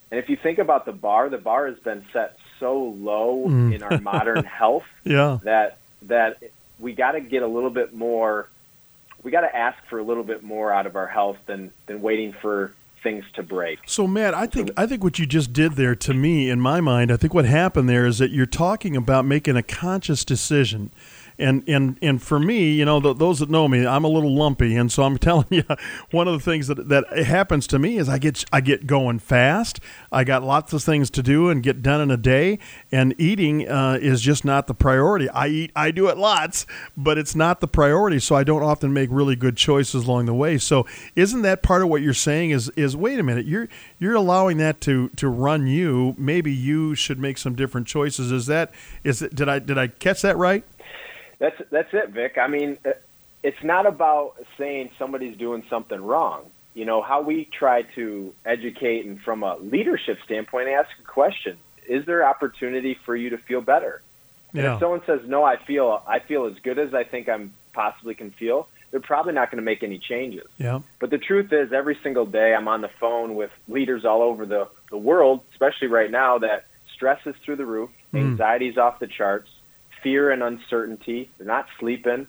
And 0.09 0.19
if 0.19 0.29
you 0.29 0.37
think 0.41 0.59
about 0.59 0.85
the 0.85 0.91
bar, 0.91 1.29
the 1.29 1.37
bar 1.37 1.67
has 1.67 1.79
been 1.79 2.05
set 2.11 2.37
so 2.59 2.77
low 2.77 3.45
mm. 3.47 3.73
in 3.73 3.83
our 3.83 3.99
modern 3.99 4.43
health 4.59 4.83
yeah. 5.03 5.39
that 5.43 5.77
that 6.03 6.41
we 6.79 6.93
got 6.93 7.11
to 7.11 7.21
get 7.21 7.43
a 7.43 7.47
little 7.47 7.69
bit 7.69 7.93
more. 7.93 8.49
We 9.23 9.31
got 9.31 9.41
to 9.41 9.55
ask 9.55 9.77
for 9.89 9.99
a 9.99 10.03
little 10.03 10.23
bit 10.23 10.43
more 10.43 10.71
out 10.71 10.87
of 10.87 10.95
our 10.95 11.07
health 11.07 11.37
than 11.45 11.71
than 11.85 12.01
waiting 12.01 12.33
for 12.41 12.73
things 13.03 13.25
to 13.33 13.43
break. 13.43 13.79
So, 13.85 14.07
Matt, 14.07 14.33
I 14.33 14.47
think 14.47 14.71
I 14.77 14.85
think 14.85 15.03
what 15.03 15.19
you 15.19 15.25
just 15.25 15.53
did 15.53 15.73
there, 15.73 15.95
to 15.95 16.13
me, 16.13 16.49
in 16.49 16.59
my 16.59 16.81
mind, 16.81 17.11
I 17.11 17.17
think 17.17 17.33
what 17.33 17.45
happened 17.45 17.89
there 17.89 18.05
is 18.05 18.17
that 18.19 18.31
you're 18.31 18.45
talking 18.45 18.95
about 18.95 19.25
making 19.25 19.55
a 19.55 19.63
conscious 19.63 20.23
decision 20.25 20.91
and 21.41 21.67
and 21.67 21.97
and 22.01 22.21
for 22.21 22.39
me, 22.39 22.73
you 22.73 22.85
know, 22.85 22.99
those 22.99 23.39
that 23.39 23.49
know 23.49 23.67
me, 23.67 23.85
I'm 23.85 24.03
a 24.03 24.07
little 24.07 24.33
lumpy, 24.33 24.75
and 24.75 24.91
so 24.91 25.03
I'm 25.03 25.17
telling 25.17 25.47
you, 25.49 25.63
one 26.11 26.27
of 26.27 26.33
the 26.33 26.39
things 26.39 26.67
that 26.67 26.89
that 26.89 27.05
happens 27.25 27.67
to 27.67 27.79
me 27.79 27.97
is 27.97 28.07
I 28.07 28.17
get 28.17 28.45
I 28.53 28.61
get 28.61 28.87
going 28.87 29.19
fast. 29.19 29.79
I 30.11 30.23
got 30.23 30.43
lots 30.43 30.73
of 30.73 30.83
things 30.83 31.09
to 31.11 31.23
do 31.23 31.49
and 31.49 31.63
get 31.63 31.81
done 31.81 32.01
in 32.01 32.11
a 32.11 32.17
day, 32.17 32.59
and 32.91 33.15
eating 33.17 33.67
uh, 33.67 33.97
is 34.01 34.21
just 34.21 34.45
not 34.45 34.67
the 34.67 34.73
priority. 34.73 35.29
I 35.29 35.47
eat, 35.47 35.71
I 35.75 35.91
do 35.91 36.07
it 36.07 36.17
lots, 36.17 36.65
but 36.95 37.17
it's 37.17 37.35
not 37.35 37.59
the 37.59 37.67
priority. 37.67 38.19
So 38.19 38.35
I 38.35 38.43
don't 38.43 38.63
often 38.63 38.93
make 38.93 39.09
really 39.11 39.35
good 39.35 39.57
choices 39.57 40.05
along 40.05 40.25
the 40.25 40.33
way. 40.33 40.57
So 40.57 40.85
isn't 41.15 41.41
that 41.41 41.63
part 41.63 41.81
of 41.81 41.89
what 41.89 42.01
you're 42.01 42.13
saying? 42.13 42.51
Is 42.51 42.69
is 42.69 42.95
wait 42.95 43.19
a 43.19 43.23
minute, 43.23 43.45
you're 43.45 43.67
you're 43.99 44.15
allowing 44.15 44.57
that 44.57 44.81
to 44.81 45.09
to 45.09 45.27
run 45.27 45.67
you. 45.67 46.15
Maybe 46.17 46.53
you 46.53 46.95
should 46.95 47.19
make 47.19 47.37
some 47.37 47.55
different 47.55 47.87
choices. 47.87 48.31
Is 48.31 48.45
that 48.45 48.71
is 49.03 49.21
it? 49.21 49.35
Did 49.35 49.49
I 49.49 49.59
did 49.59 49.77
I 49.77 49.87
catch 49.87 50.21
that 50.21 50.37
right? 50.37 50.63
That's 51.41 51.59
that's 51.71 51.89
it, 51.91 52.11
Vic. 52.11 52.37
I 52.37 52.47
mean, 52.47 52.77
uh, 52.85 52.91
it's 53.41 53.63
not 53.63 53.87
about 53.87 54.35
saying 54.59 54.91
somebody's 54.99 55.35
doing 55.35 55.63
something 55.71 55.99
wrong. 55.99 56.45
You 56.75 56.85
know 56.85 57.01
how 57.01 57.21
we 57.21 57.45
try 57.45 57.81
to 57.95 58.31
educate, 58.45 59.07
and 59.07 59.19
from 59.19 59.41
a 59.41 59.57
leadership 59.57 60.19
standpoint, 60.23 60.69
ask 60.69 60.89
a 60.99 61.03
question: 61.03 61.57
Is 61.89 62.05
there 62.05 62.23
opportunity 62.23 62.95
for 63.05 63.15
you 63.15 63.31
to 63.31 63.39
feel 63.39 63.59
better? 63.59 64.03
Yeah. 64.53 64.61
And 64.61 64.73
if 64.73 64.79
someone 64.79 65.01
says, 65.07 65.21
"No, 65.25 65.43
I 65.43 65.57
feel 65.57 66.03
I 66.07 66.19
feel 66.19 66.45
as 66.45 66.59
good 66.59 66.77
as 66.77 66.93
I 66.93 67.05
think 67.05 67.27
I'm 67.27 67.51
possibly 67.73 68.13
can 68.13 68.29
feel," 68.29 68.67
they're 68.91 68.99
probably 68.99 69.33
not 69.33 69.49
going 69.49 69.57
to 69.57 69.65
make 69.65 69.81
any 69.81 69.97
changes. 69.97 70.47
Yeah. 70.59 70.81
But 70.99 71.09
the 71.09 71.17
truth 71.17 71.51
is, 71.51 71.73
every 71.73 71.97
single 72.03 72.27
day 72.27 72.53
I'm 72.53 72.67
on 72.67 72.81
the 72.81 72.91
phone 72.99 73.33
with 73.33 73.49
leaders 73.67 74.05
all 74.05 74.21
over 74.21 74.45
the, 74.45 74.67
the 74.91 74.97
world, 74.97 75.41
especially 75.53 75.87
right 75.87 76.11
now, 76.11 76.37
that 76.37 76.65
stress 76.93 77.19
is 77.25 77.33
through 77.43 77.55
the 77.55 77.65
roof, 77.65 77.89
mm. 78.13 78.19
anxiety's 78.19 78.77
off 78.77 78.99
the 78.99 79.07
charts, 79.07 79.49
fear 80.03 80.31
and 80.31 80.43
uncertainty. 80.43 81.29
They're 81.37 81.47
not 81.47 81.67
sleeping. 81.79 82.27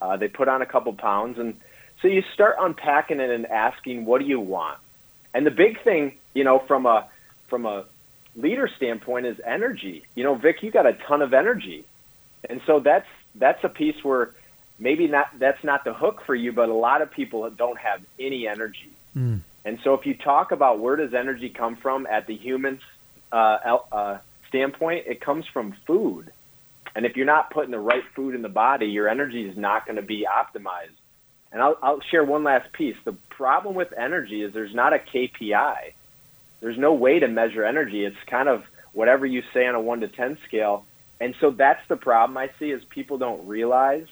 Uh, 0.00 0.16
they 0.16 0.28
put 0.28 0.48
on 0.48 0.62
a 0.62 0.66
couple 0.66 0.92
pounds, 0.92 1.38
and 1.38 1.54
so 2.02 2.08
you 2.08 2.22
start 2.34 2.56
unpacking 2.60 3.20
it 3.20 3.30
and 3.30 3.46
asking, 3.46 4.04
"What 4.04 4.20
do 4.20 4.26
you 4.26 4.40
want?" 4.40 4.78
And 5.32 5.46
the 5.46 5.50
big 5.50 5.82
thing, 5.82 6.18
you 6.34 6.44
know, 6.44 6.58
from 6.58 6.86
a 6.86 7.08
from 7.48 7.64
a 7.64 7.84
leader 8.34 8.68
standpoint, 8.76 9.26
is 9.26 9.38
energy. 9.44 10.04
You 10.14 10.24
know, 10.24 10.34
Vic, 10.34 10.62
you 10.62 10.70
got 10.70 10.86
a 10.86 10.92
ton 10.92 11.22
of 11.22 11.32
energy, 11.32 11.84
and 12.48 12.60
so 12.66 12.80
that's 12.80 13.08
that's 13.34 13.62
a 13.64 13.68
piece 13.68 14.02
where 14.02 14.34
maybe 14.78 15.08
not 15.08 15.26
that's 15.38 15.62
not 15.64 15.84
the 15.84 15.94
hook 15.94 16.22
for 16.26 16.34
you, 16.34 16.52
but 16.52 16.68
a 16.68 16.74
lot 16.74 17.02
of 17.02 17.10
people 17.10 17.48
don't 17.50 17.78
have 17.78 18.02
any 18.18 18.46
energy. 18.46 18.90
Mm. 19.16 19.40
And 19.64 19.78
so, 19.82 19.94
if 19.94 20.06
you 20.06 20.14
talk 20.14 20.52
about 20.52 20.78
where 20.78 20.96
does 20.96 21.12
energy 21.14 21.48
come 21.48 21.76
from 21.76 22.06
at 22.06 22.26
the 22.26 22.36
human 22.36 22.80
uh, 23.32 23.78
uh, 23.90 24.18
standpoint, 24.48 25.06
it 25.06 25.20
comes 25.20 25.44
from 25.52 25.74
food. 25.86 26.32
And 26.96 27.04
if 27.04 27.14
you're 27.14 27.26
not 27.26 27.50
putting 27.50 27.70
the 27.70 27.78
right 27.78 28.02
food 28.14 28.34
in 28.34 28.40
the 28.40 28.48
body, 28.48 28.86
your 28.86 29.06
energy 29.06 29.42
is 29.42 29.54
not 29.56 29.84
going 29.84 29.96
to 29.96 30.02
be 30.02 30.24
optimized. 30.26 30.96
And 31.52 31.60
I'll, 31.60 31.76
I'll 31.82 32.00
share 32.10 32.24
one 32.24 32.42
last 32.42 32.72
piece. 32.72 32.96
The 33.04 33.14
problem 33.28 33.74
with 33.74 33.88
energy 33.96 34.42
is 34.42 34.54
there's 34.54 34.74
not 34.74 34.94
a 34.94 34.98
KPI. 34.98 35.92
There's 36.60 36.78
no 36.78 36.94
way 36.94 37.18
to 37.18 37.28
measure 37.28 37.66
energy. 37.66 38.06
It's 38.06 38.16
kind 38.30 38.48
of 38.48 38.62
whatever 38.94 39.26
you 39.26 39.42
say 39.52 39.66
on 39.66 39.74
a 39.74 39.80
one 39.80 40.00
to 40.00 40.08
ten 40.08 40.38
scale. 40.48 40.86
And 41.20 41.34
so 41.38 41.50
that's 41.50 41.86
the 41.90 41.96
problem 41.96 42.38
I 42.38 42.48
see 42.58 42.70
is 42.70 42.82
people 42.88 43.18
don't 43.18 43.46
realize 43.46 44.06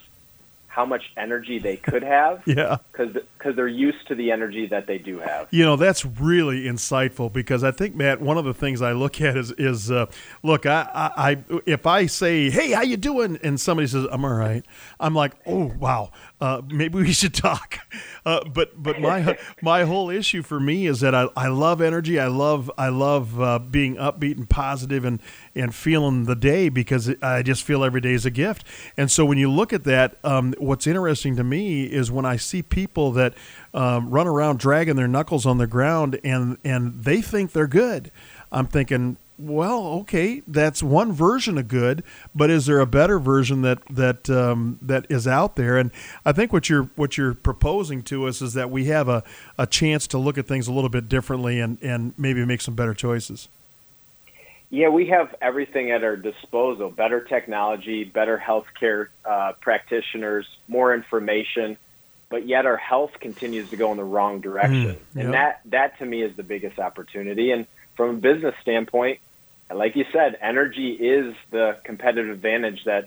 how 0.75 0.85
much 0.85 1.05
energy 1.17 1.61
they 1.61 1.77
could 1.77 2.03
have. 2.03 2.43
yeah. 2.47 2.79
Because 2.91 3.15
they're 3.55 3.69
used 3.69 4.09
to 4.09 4.15
the 4.15 4.33
energy 4.33 4.67
that 4.67 4.87
they 4.87 4.99
do 4.99 5.21
have. 5.21 5.47
You 5.51 5.65
know, 5.65 5.77
that's 5.77 6.05
really 6.05 6.65
insightful 6.65 7.33
because 7.33 7.63
I 7.63 7.71
think, 7.71 7.95
Matt, 7.95 8.21
one 8.21 8.39
of 8.39 8.45
the 8.45 8.55
things 8.55 8.83
I 8.83 8.93
look 8.93 9.21
at 9.21 9.37
is, 9.37 9.53
is 9.53 9.91
uh, 9.91 10.07
look, 10.43 10.67
I, 10.67 10.89
I, 10.93 11.31
I, 11.31 11.45
if 11.65 11.87
I 11.87 12.07
say, 12.07 12.51
hey, 12.51 12.73
how 12.73 12.83
you 12.83 12.97
doing? 12.97 13.39
And 13.43 13.61
somebody 13.61 13.87
says, 13.87 14.07
I'm 14.11 14.25
all 14.25 14.35
right. 14.35 14.65
I'm 14.99 15.15
like, 15.15 15.35
oh, 15.47 15.73
wow 15.79 16.11
uh, 16.45 16.61
maybe 16.69 16.99
we 16.99 17.13
should 17.13 17.35
talk. 17.49 17.79
Uh, 18.27 18.45
but 18.45 18.83
but 18.83 19.01
my 19.01 19.39
my 19.63 19.85
whole 19.85 20.11
issue 20.11 20.43
for 20.43 20.61
me 20.61 20.87
is 20.87 21.01
that 21.01 21.15
I, 21.15 21.29
I 21.37 21.49
love 21.49 21.81
energy. 21.81 22.21
I 22.21 22.27
love 22.27 22.71
I 22.77 22.89
love 22.89 23.41
uh, 23.41 23.59
being 23.59 23.97
upbeat 23.97 24.37
and 24.37 24.49
positive 24.49 25.05
and 25.05 25.21
and 25.55 25.75
feeling 25.75 26.25
the 26.25 26.35
day 26.35 26.69
because 26.69 27.11
I 27.23 27.43
just 27.43 27.63
feel 27.63 27.85
every 27.85 28.01
day 28.01 28.13
is 28.13 28.27
a 28.27 28.31
gift. 28.31 28.65
And 28.97 29.11
so 29.11 29.25
when 29.25 29.39
you 29.39 29.51
look 29.51 29.73
at 29.73 29.85
that, 29.85 30.17
um, 30.25 30.55
what's 30.59 30.87
interesting 30.87 31.37
to 31.37 31.45
me 31.45 31.85
is 31.85 32.11
when 32.11 32.25
I 32.25 32.37
see 32.37 32.63
people 32.63 33.13
that 33.13 33.35
um, 33.73 34.11
run 34.11 34.27
around 34.27 34.59
dragging 34.59 34.97
their 34.97 35.09
knuckles 35.09 35.47
on 35.47 35.59
the 35.59 35.67
ground 35.67 36.19
and 36.25 36.59
and 36.65 37.03
they 37.03 37.21
think 37.21 37.53
they're 37.53 37.67
good. 37.67 38.11
I'm 38.53 38.67
thinking, 38.67 39.17
well, 39.37 39.87
okay, 40.01 40.43
that's 40.47 40.83
one 40.83 41.13
version 41.13 41.59
of 41.59 41.67
good, 41.67 42.05
but 42.35 42.51
is 42.51 42.67
there 42.67 42.79
a 42.79 42.87
better 42.87 43.19
version 43.19 43.63
that 43.63 43.79
that 43.91 44.31
um, 44.31 44.79
that 44.81 45.07
is 45.09 45.27
out 45.27 45.57
there? 45.57 45.77
And 45.77 45.91
I 46.25 46.33
think 46.33 46.53
what 46.53 46.69
you're 46.69 46.91
what 46.95 47.19
you're 47.19 47.35
proposing 47.35 48.03
to 48.05 48.27
us 48.29 48.41
is 48.41 48.55
that 48.55 48.71
we 48.71 48.85
have 48.87 49.09
a, 49.09 49.25
a 49.59 49.67
chance 49.67 50.07
to 50.09 50.19
look 50.19 50.39
at 50.39 50.47
things 50.47 50.69
a 50.69 50.73
little 50.73 50.91
bit 50.91 51.09
differently 51.09 51.59
and, 51.61 51.79
and 51.83 52.15
maybe 52.17 52.45
make 52.45 52.61
some 52.61 52.75
better 52.75 52.95
choices. 52.95 53.49
Yeah, 54.75 54.89
we 54.89 55.07
have 55.07 55.33
everything 55.41 55.93
at 55.93 56.03
our 56.03 56.17
disposal: 56.17 56.91
better 56.91 57.21
technology, 57.21 58.03
better 58.03 58.43
healthcare 58.45 59.07
uh, 59.25 59.53
practitioners, 59.61 60.49
more 60.67 60.93
information. 60.93 61.77
But 62.29 62.49
yet, 62.49 62.67
our 62.67 62.77
health 62.77 63.13
continues 63.21 63.71
to 63.71 63.77
go 63.77 63.93
in 63.93 63.99
the 63.99 64.05
wrong 64.05 64.41
direction, 64.41 64.97
mm, 65.15 65.21
and 65.21 65.33
that 65.33 65.61
that 65.67 65.97
to 66.01 66.05
me 66.05 66.25
is 66.25 66.37
the 66.37 66.43
biggest 66.43 66.81
opportunity. 66.81 67.53
And 67.53 67.69
from 67.97 68.17
a 68.17 68.19
business 68.19 68.57
standpoint, 68.63 69.21
like 69.73 69.95
you 69.95 70.07
said, 70.13 70.37
energy 70.43 70.91
is 70.91 71.37
the 71.53 71.77
competitive 71.85 72.35
advantage 72.35 72.81
that 72.87 73.05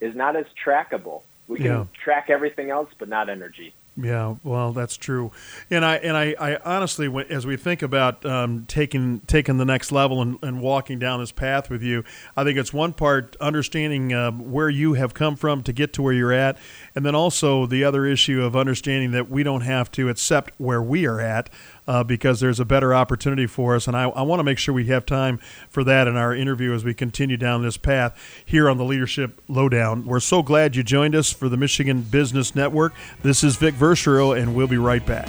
is 0.00 0.14
not 0.14 0.36
as 0.36 0.46
trackable. 0.64 1.22
We 1.48 1.56
can 1.56 1.66
yeah. 1.66 1.84
track 2.04 2.26
everything 2.30 2.70
else, 2.70 2.90
but 2.96 3.08
not 3.08 3.28
energy. 3.28 3.74
Yeah, 4.00 4.36
well, 4.44 4.72
that's 4.72 4.96
true, 4.96 5.32
and 5.70 5.84
I 5.84 5.96
and 5.96 6.16
I, 6.16 6.36
I 6.38 6.58
honestly, 6.64 7.12
as 7.30 7.44
we 7.44 7.56
think 7.56 7.82
about 7.82 8.24
um, 8.24 8.64
taking 8.68 9.20
taking 9.26 9.56
the 9.56 9.64
next 9.64 9.90
level 9.90 10.22
and, 10.22 10.38
and 10.40 10.60
walking 10.60 11.00
down 11.00 11.18
this 11.18 11.32
path 11.32 11.68
with 11.68 11.82
you, 11.82 12.04
I 12.36 12.44
think 12.44 12.58
it's 12.58 12.72
one 12.72 12.92
part 12.92 13.34
understanding 13.40 14.12
uh, 14.12 14.30
where 14.30 14.68
you 14.68 14.92
have 14.94 15.14
come 15.14 15.34
from 15.34 15.64
to 15.64 15.72
get 15.72 15.92
to 15.94 16.02
where 16.02 16.12
you're 16.12 16.32
at, 16.32 16.58
and 16.94 17.04
then 17.04 17.16
also 17.16 17.66
the 17.66 17.82
other 17.82 18.06
issue 18.06 18.40
of 18.40 18.54
understanding 18.54 19.10
that 19.12 19.28
we 19.28 19.42
don't 19.42 19.62
have 19.62 19.90
to 19.92 20.08
accept 20.08 20.52
where 20.58 20.80
we 20.80 21.04
are 21.04 21.20
at 21.20 21.50
uh, 21.88 22.04
because 22.04 22.38
there's 22.38 22.60
a 22.60 22.64
better 22.64 22.94
opportunity 22.94 23.46
for 23.46 23.74
us. 23.74 23.88
And 23.88 23.96
I, 23.96 24.04
I 24.10 24.22
want 24.22 24.40
to 24.40 24.44
make 24.44 24.58
sure 24.58 24.74
we 24.74 24.86
have 24.86 25.06
time 25.06 25.40
for 25.70 25.82
that 25.84 26.06
in 26.06 26.16
our 26.16 26.34
interview 26.34 26.74
as 26.74 26.84
we 26.84 26.94
continue 26.94 27.38
down 27.38 27.62
this 27.62 27.78
path 27.78 28.16
here 28.44 28.68
on 28.68 28.76
the 28.76 28.84
Leadership 28.84 29.40
Lowdown. 29.48 30.04
We're 30.04 30.20
so 30.20 30.42
glad 30.42 30.76
you 30.76 30.82
joined 30.82 31.16
us 31.16 31.32
for 31.32 31.48
the 31.48 31.56
Michigan 31.56 32.02
Business 32.02 32.54
Network. 32.54 32.92
This 33.22 33.42
is 33.42 33.56
Vic 33.56 33.74
Verchereau, 33.74 34.38
and 34.38 34.54
we'll 34.54 34.68
be 34.68 34.76
right 34.76 35.04
back. 35.04 35.28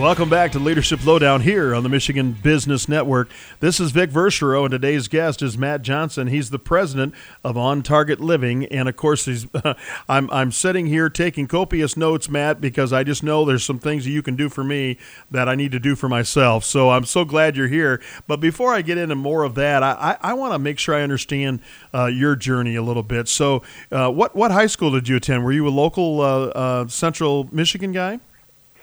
Welcome 0.00 0.30
back 0.30 0.52
to 0.52 0.58
Leadership 0.58 1.04
Lowdown 1.04 1.42
here 1.42 1.74
on 1.74 1.82
the 1.82 1.90
Michigan 1.90 2.32
Business 2.32 2.88
Network. 2.88 3.28
This 3.60 3.78
is 3.78 3.90
Vic 3.90 4.08
Verchereau, 4.08 4.64
and 4.64 4.70
today's 4.70 5.08
guest 5.08 5.42
is 5.42 5.58
Matt 5.58 5.82
Johnson. 5.82 6.28
He's 6.28 6.48
the 6.48 6.58
president 6.58 7.14
of 7.44 7.58
On 7.58 7.82
Target 7.82 8.18
Living, 8.18 8.64
and 8.64 8.88
of 8.88 8.96
course, 8.96 9.26
he's. 9.26 9.46
I'm 10.08 10.30
I'm 10.30 10.52
sitting 10.52 10.86
here 10.86 11.10
taking 11.10 11.46
copious 11.46 11.98
notes, 11.98 12.30
Matt, 12.30 12.62
because 12.62 12.94
I 12.94 13.04
just 13.04 13.22
know 13.22 13.44
there's 13.44 13.62
some 13.62 13.78
things 13.78 14.04
that 14.04 14.10
you 14.10 14.22
can 14.22 14.36
do 14.36 14.48
for 14.48 14.64
me 14.64 14.96
that 15.30 15.50
I 15.50 15.54
need 15.54 15.70
to 15.72 15.78
do 15.78 15.94
for 15.94 16.08
myself. 16.08 16.64
So 16.64 16.88
I'm 16.88 17.04
so 17.04 17.26
glad 17.26 17.54
you're 17.54 17.68
here. 17.68 18.00
But 18.26 18.40
before 18.40 18.72
I 18.72 18.80
get 18.80 18.96
into 18.96 19.16
more 19.16 19.42
of 19.42 19.54
that, 19.56 19.82
I 19.82 20.16
I, 20.22 20.30
I 20.30 20.32
want 20.32 20.54
to 20.54 20.58
make 20.58 20.78
sure 20.78 20.94
I 20.94 21.02
understand 21.02 21.60
uh, 21.92 22.06
your 22.06 22.36
journey 22.36 22.74
a 22.74 22.82
little 22.82 23.02
bit. 23.02 23.28
So, 23.28 23.62
uh, 23.92 24.10
what 24.10 24.34
what 24.34 24.50
high 24.50 24.66
school 24.66 24.92
did 24.92 25.10
you 25.10 25.16
attend? 25.16 25.44
Were 25.44 25.52
you 25.52 25.68
a 25.68 25.70
local 25.70 26.22
uh, 26.22 26.46
uh 26.46 26.88
Central 26.88 27.50
Michigan 27.52 27.92
guy? 27.92 28.18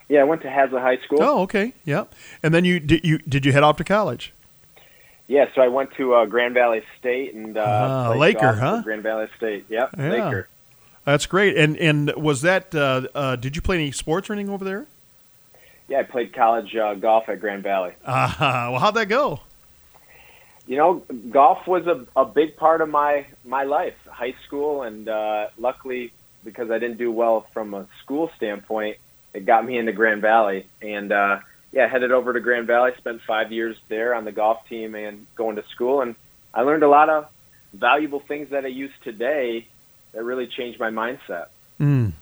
Yeah, 0.10 0.22
I 0.22 0.24
went 0.24 0.42
to 0.44 0.50
Haslett 0.50 0.82
High 0.82 0.98
School. 1.04 1.22
Oh, 1.22 1.42
okay, 1.42 1.74
yeah. 1.84 2.06
And 2.42 2.54
then 2.54 2.64
you 2.66 2.80
did 2.80 3.06
you 3.06 3.18
did 3.20 3.46
you 3.46 3.52
head 3.52 3.64
off 3.64 3.78
to 3.78 3.84
college? 3.84 4.34
Yeah, 5.28 5.46
so 5.54 5.62
I 5.62 5.68
went 5.68 5.94
to 5.96 6.14
uh, 6.14 6.26
Grand 6.26 6.54
Valley 6.54 6.82
State 6.98 7.34
and 7.34 7.58
uh, 7.58 8.12
uh 8.12 8.16
Laker, 8.18 8.54
huh? 8.54 8.82
Grand 8.84 9.04
Valley 9.04 9.28
State, 9.36 9.66
yep, 9.68 9.90
yeah, 9.98 10.10
Laker. 10.10 10.48
That's 11.04 11.26
great. 11.26 11.58
And 11.58 11.78
and 11.78 12.14
was 12.16 12.42
that? 12.42 12.74
Uh, 12.74 13.08
uh, 13.14 13.36
did 13.36 13.56
you 13.56 13.62
play 13.62 13.78
any 13.78 13.92
sports 13.92 14.30
or 14.30 14.34
anything 14.34 14.52
over 14.52 14.64
there? 14.64 14.86
Yeah, 15.88 16.00
I 16.00 16.04
played 16.04 16.34
college 16.34 16.76
uh, 16.76 16.96
golf 16.96 17.30
at 17.30 17.40
Grand 17.40 17.64
Valley. 17.64 17.94
Uh, 18.04 18.34
well, 18.72 18.80
how'd 18.80 18.96
that 18.96 19.08
go? 19.08 19.40
You 20.66 20.76
know, 20.76 21.04
golf 21.30 21.66
was 21.66 21.88
a, 21.88 22.06
a 22.20 22.26
big 22.26 22.58
part 22.58 22.82
of 22.82 22.90
my 22.90 23.26
my 23.46 23.64
life, 23.64 23.96
high 24.06 24.36
school, 24.46 24.84
and 24.84 25.08
uh, 25.08 25.48
luckily 25.58 26.12
because 26.44 26.72
I 26.72 26.80
didn't 26.80 26.98
do 26.98 27.12
well 27.12 27.48
from 27.54 27.74
a 27.74 27.88
school 28.04 28.30
standpoint, 28.36 28.98
it 29.38 29.46
got 29.46 29.63
me 29.63 29.77
into 29.77 29.91
Grand 29.91 30.24
Valley, 30.24 30.67
and 30.82 31.12
uh, 31.12 31.39
yeah, 31.72 31.88
headed 31.88 32.12
over 32.12 32.34
to 32.34 32.39
Grand 32.39 32.65
Valley. 32.65 32.91
Spent 32.98 33.22
five 33.27 33.51
years 33.51 33.77
there 33.88 34.15
on 34.15 34.25
the 34.25 34.32
golf 34.32 34.67
team 34.67 34.96
and 34.96 35.27
going 35.36 35.58
to 35.58 35.63
school, 35.75 36.01
and 36.01 36.15
I 36.56 36.62
learned 36.62 36.82
a 36.82 36.89
lot 36.89 37.08
of 37.10 37.27
valuable 37.72 38.20
things 38.20 38.50
that 38.50 38.65
I 38.65 38.70
use 38.70 38.91
today 39.03 39.67
that 40.13 40.24
really 40.24 40.48
changed 40.48 40.79
my 40.79 40.89
mindset. 40.89 41.50
Mm. 41.79 42.13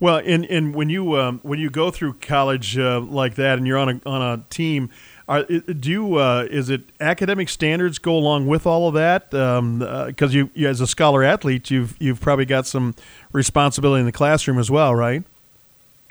Well, 0.00 0.22
and 0.24 0.46
and 0.46 0.74
when 0.74 0.88
you 0.88 1.18
um, 1.18 1.40
when 1.42 1.58
you 1.58 1.68
go 1.68 1.90
through 1.90 2.14
college 2.14 2.78
uh, 2.78 3.00
like 3.00 3.34
that, 3.34 3.58
and 3.58 3.66
you're 3.66 3.76
on 3.76 3.90
a 3.90 4.08
on 4.08 4.22
a 4.22 4.42
team, 4.48 4.88
are, 5.28 5.42
do 5.42 5.90
you 5.90 6.14
uh, 6.16 6.46
is 6.50 6.70
it 6.70 6.80
academic 6.98 7.50
standards 7.50 7.98
go 7.98 8.16
along 8.16 8.46
with 8.46 8.66
all 8.66 8.88
of 8.88 8.94
that? 8.94 9.30
Because 9.30 9.58
um, 9.58 9.82
uh, 9.82 10.26
you, 10.28 10.50
you, 10.54 10.66
as 10.66 10.80
a 10.80 10.86
scholar 10.86 11.22
athlete, 11.22 11.70
you've 11.70 11.94
you've 12.00 12.22
probably 12.22 12.46
got 12.46 12.66
some 12.66 12.94
responsibility 13.32 14.00
in 14.00 14.06
the 14.06 14.12
classroom 14.12 14.58
as 14.58 14.70
well, 14.70 14.94
right? 14.94 15.24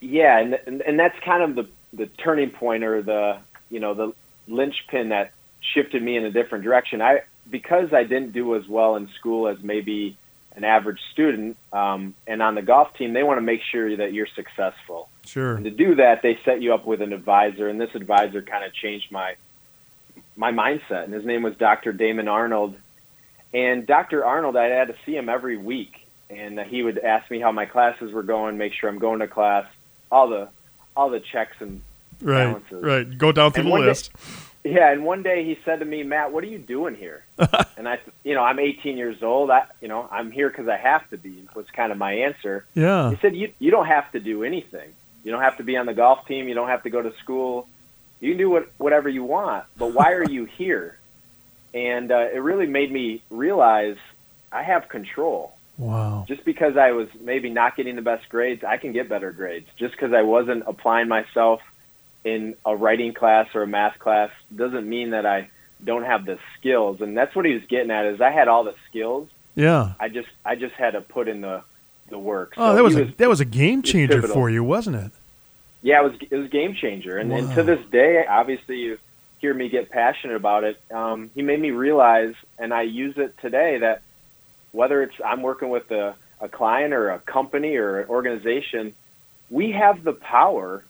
Yeah, 0.02 0.40
and, 0.40 0.60
and 0.66 0.82
and 0.82 1.00
that's 1.00 1.18
kind 1.24 1.44
of 1.44 1.56
the 1.56 1.70
the 1.94 2.08
turning 2.24 2.52
point 2.52 2.84
or 2.84 3.02
the 3.02 3.40
you 3.70 3.80
know 3.80 3.94
the 3.94 4.14
linchpin 4.48 5.10
that 5.10 5.32
shifted 5.74 6.02
me 6.02 6.18
in 6.18 6.26
a 6.26 6.32
different 6.32 6.64
direction. 6.64 7.02
I 7.02 7.22
because 7.50 7.94
I 7.94 8.04
didn't 8.04 8.34
do 8.34 8.56
as 8.56 8.68
well 8.68 8.96
in 8.96 9.10
school 9.20 9.48
as 9.48 9.58
maybe 9.62 10.18
an 10.56 10.64
average 10.64 11.00
student, 11.14 11.56
um, 11.72 12.16
and 12.26 12.42
on 12.42 12.56
the 12.56 12.62
golf 12.62 12.94
team, 12.96 13.14
they 13.14 13.24
want 13.24 13.38
to 13.38 13.44
make 13.44 13.62
sure 13.72 13.96
that 13.96 14.12
you're 14.12 14.28
successful. 14.36 15.08
Sure. 15.26 15.56
And 15.56 15.66
to 15.66 15.72
do 15.72 15.96
that, 15.96 16.22
they 16.24 16.40
set 16.46 16.62
you 16.62 16.74
up 16.74 16.86
with 16.86 17.02
an 17.02 17.14
advisor, 17.14 17.70
and 17.70 17.80
this 17.80 17.94
advisor 17.94 18.42
kind 18.42 18.64
of 18.64 18.74
changed 18.74 19.12
my 19.12 19.36
my 20.36 20.52
mindset. 20.52 21.04
And 21.04 21.14
his 21.14 21.26
name 21.26 21.44
was 21.44 21.56
Dr. 21.58 21.94
Damon 21.94 22.28
Arnold. 22.28 22.76
And 23.54 23.88
Dr. 23.88 24.26
Arnold, 24.26 24.56
I 24.56 24.66
had 24.66 24.90
to 24.90 24.96
see 25.06 25.16
him 25.16 25.30
every 25.30 25.58
week, 25.58 26.08
and 26.30 26.60
he 26.60 26.84
would 26.84 27.00
ask 27.00 27.30
me 27.32 27.40
how 27.40 27.52
my 27.52 27.66
classes 27.66 28.12
were 28.12 28.24
going, 28.24 28.58
make 28.58 28.74
sure 28.74 28.90
I'm 28.90 29.00
going 29.00 29.20
to 29.20 29.28
class, 29.28 29.66
all 30.12 30.28
the 30.28 30.50
all 30.96 31.10
the 31.10 31.20
checks 31.20 31.56
and 31.60 31.82
right, 32.22 32.46
balances. 32.46 32.84
Right, 32.84 33.18
Go 33.18 33.32
down 33.32 33.52
through 33.52 33.66
and 33.66 33.74
the 33.74 33.88
list. 33.88 34.12
Day, 34.14 34.74
yeah, 34.74 34.92
and 34.92 35.06
one 35.06 35.24
day 35.24 35.46
he 35.46 35.58
said 35.64 35.80
to 35.80 35.86
me, 35.86 36.04
"Matt, 36.04 36.32
what 36.32 36.44
are 36.44 36.48
you 36.48 36.58
doing 36.58 36.96
here?" 36.96 37.24
and 37.78 37.88
I, 37.88 38.00
you 38.24 38.34
know, 38.34 38.44
I'm 38.44 38.60
18 38.60 38.98
years 38.98 39.24
old. 39.24 39.50
I, 39.50 39.66
you 39.82 39.88
know, 39.88 40.08
I'm 40.12 40.32
here 40.32 40.50
because 40.50 40.68
I 40.68 40.78
have 40.78 41.10
to 41.12 41.18
be. 41.18 41.48
Was 41.56 41.68
kind 41.72 41.92
of 41.92 41.98
my 41.98 42.14
answer. 42.14 42.66
Yeah. 42.74 43.12
He 43.12 43.18
said, 43.18 43.36
"You 43.36 43.52
you 43.60 43.72
don't 43.72 43.88
have 43.88 44.12
to 44.12 44.20
do 44.20 44.44
anything. 44.44 44.94
You 45.24 45.32
don't 45.32 45.42
have 45.42 45.58
to 45.58 45.64
be 45.64 45.78
on 45.78 45.86
the 45.86 45.94
golf 45.94 46.26
team. 46.28 46.48
You 46.48 46.56
don't 46.56 46.70
have 46.70 46.84
to 46.84 46.90
go 46.90 47.02
to 47.02 47.14
school. 47.18 47.68
You 48.20 48.32
can 48.32 48.38
do 48.38 48.50
what, 48.50 48.72
whatever 48.78 49.10
you 49.10 49.24
want. 49.24 49.66
But 49.78 49.94
why 49.94 50.14
are 50.14 50.30
you 50.30 50.46
here?" 50.58 50.98
And 51.74 52.12
uh, 52.12 52.28
it 52.34 52.42
really 52.42 52.66
made 52.68 52.92
me 52.92 53.22
realize 53.30 53.98
I 54.52 54.64
have 54.64 54.90
control. 54.90 55.54
Wow. 55.78 56.26
Just 56.28 56.44
because 56.44 56.76
I 56.76 56.92
was 56.92 57.08
maybe 57.20 57.50
not 57.50 57.76
getting 57.76 57.96
the 57.96 58.02
best 58.02 58.28
grades, 58.30 58.64
I 58.64 58.78
can 58.78 58.94
get 58.94 59.10
better 59.10 59.32
grades. 59.32 59.68
Just 59.78 59.94
because 59.94 60.12
I 60.14 60.24
wasn't 60.24 60.64
applying 60.66 61.08
myself 61.08 61.62
in 62.24 62.56
a 62.66 62.76
writing 62.76 63.14
class 63.14 63.48
or 63.54 63.64
a 63.64 63.68
math 63.68 64.00
class 64.00 64.32
doesn't 64.56 64.88
mean 64.88 65.12
that 65.12 65.26
I 65.26 65.50
don't 65.84 66.04
have 66.04 66.26
the 66.26 66.40
skills. 66.58 67.02
And 67.02 67.16
that's 67.16 67.36
what 67.36 67.46
he 67.46 67.54
was 67.54 67.64
getting 67.70 67.92
at 67.92 68.06
is 68.06 68.22
I 68.22 68.32
had 68.32 68.48
all 68.48 68.64
the 68.64 68.76
skills. 68.90 69.30
Yeah. 69.56 69.94
I 70.00 70.10
just 70.10 70.28
I 70.44 70.56
just 70.56 70.74
had 70.76 70.92
to 70.92 71.02
put 71.02 71.28
in 71.28 71.42
the 71.42 71.64
the 72.10 72.18
work. 72.18 72.54
Oh, 72.58 72.72
so 72.72 72.76
that 72.76 72.84
was, 72.84 72.96
was, 72.96 73.10
a 73.10 73.12
that 73.18 73.30
was 73.30 73.40
a 73.40 73.46
game 73.46 73.82
changer 73.82 74.22
for 74.22 74.50
you, 74.50 74.64
wasn't 74.64 74.96
it? 74.96 75.12
Yeah, 75.82 76.02
it 76.02 76.04
was 76.04 76.14
it 76.32 76.36
was 76.36 76.46
a 76.46 76.50
game 76.50 76.74
changer. 76.74 77.18
And, 77.18 77.30
wow. 77.30 77.38
and 77.38 77.54
to 77.54 77.64
this 77.64 77.84
day, 77.92 78.26
obviously 78.28 78.78
you 78.78 78.98
hear 79.40 79.54
me 79.54 79.70
get 79.70 79.90
passionate 79.90 80.36
about 80.36 80.64
it. 80.64 80.82
Um, 80.92 81.30
he 81.36 81.44
made 81.44 81.60
me 81.60 81.70
realize 81.70 82.34
and 82.58 82.74
I 82.74 82.84
use 82.84 83.16
it 83.18 83.36
today 83.42 83.78
that 83.80 84.02
whether 84.78 85.02
it's 85.02 85.16
I'm 85.26 85.42
working 85.42 85.70
with 85.70 85.90
a, 85.92 86.16
a 86.40 86.48
client 86.48 86.94
or 86.94 87.10
a 87.10 87.20
company 87.20 87.76
or 87.76 88.02
an 88.02 88.10
organization, 88.10 88.94
we 89.50 89.72
have 89.72 90.04
the 90.04 90.14
power 90.14 90.84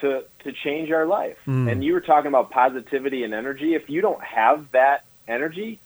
to 0.00 0.24
to 0.40 0.52
change 0.52 0.90
our 0.90 1.06
life. 1.06 1.38
Mm. 1.46 1.70
And 1.70 1.84
you 1.84 1.92
were 1.94 2.00
talking 2.00 2.28
about 2.28 2.50
positivity 2.50 3.22
and 3.22 3.32
energy. 3.32 3.74
If 3.74 3.88
you 3.88 4.00
don't 4.00 4.22
have 4.22 4.66
that 4.72 5.04
energy, 5.28 5.78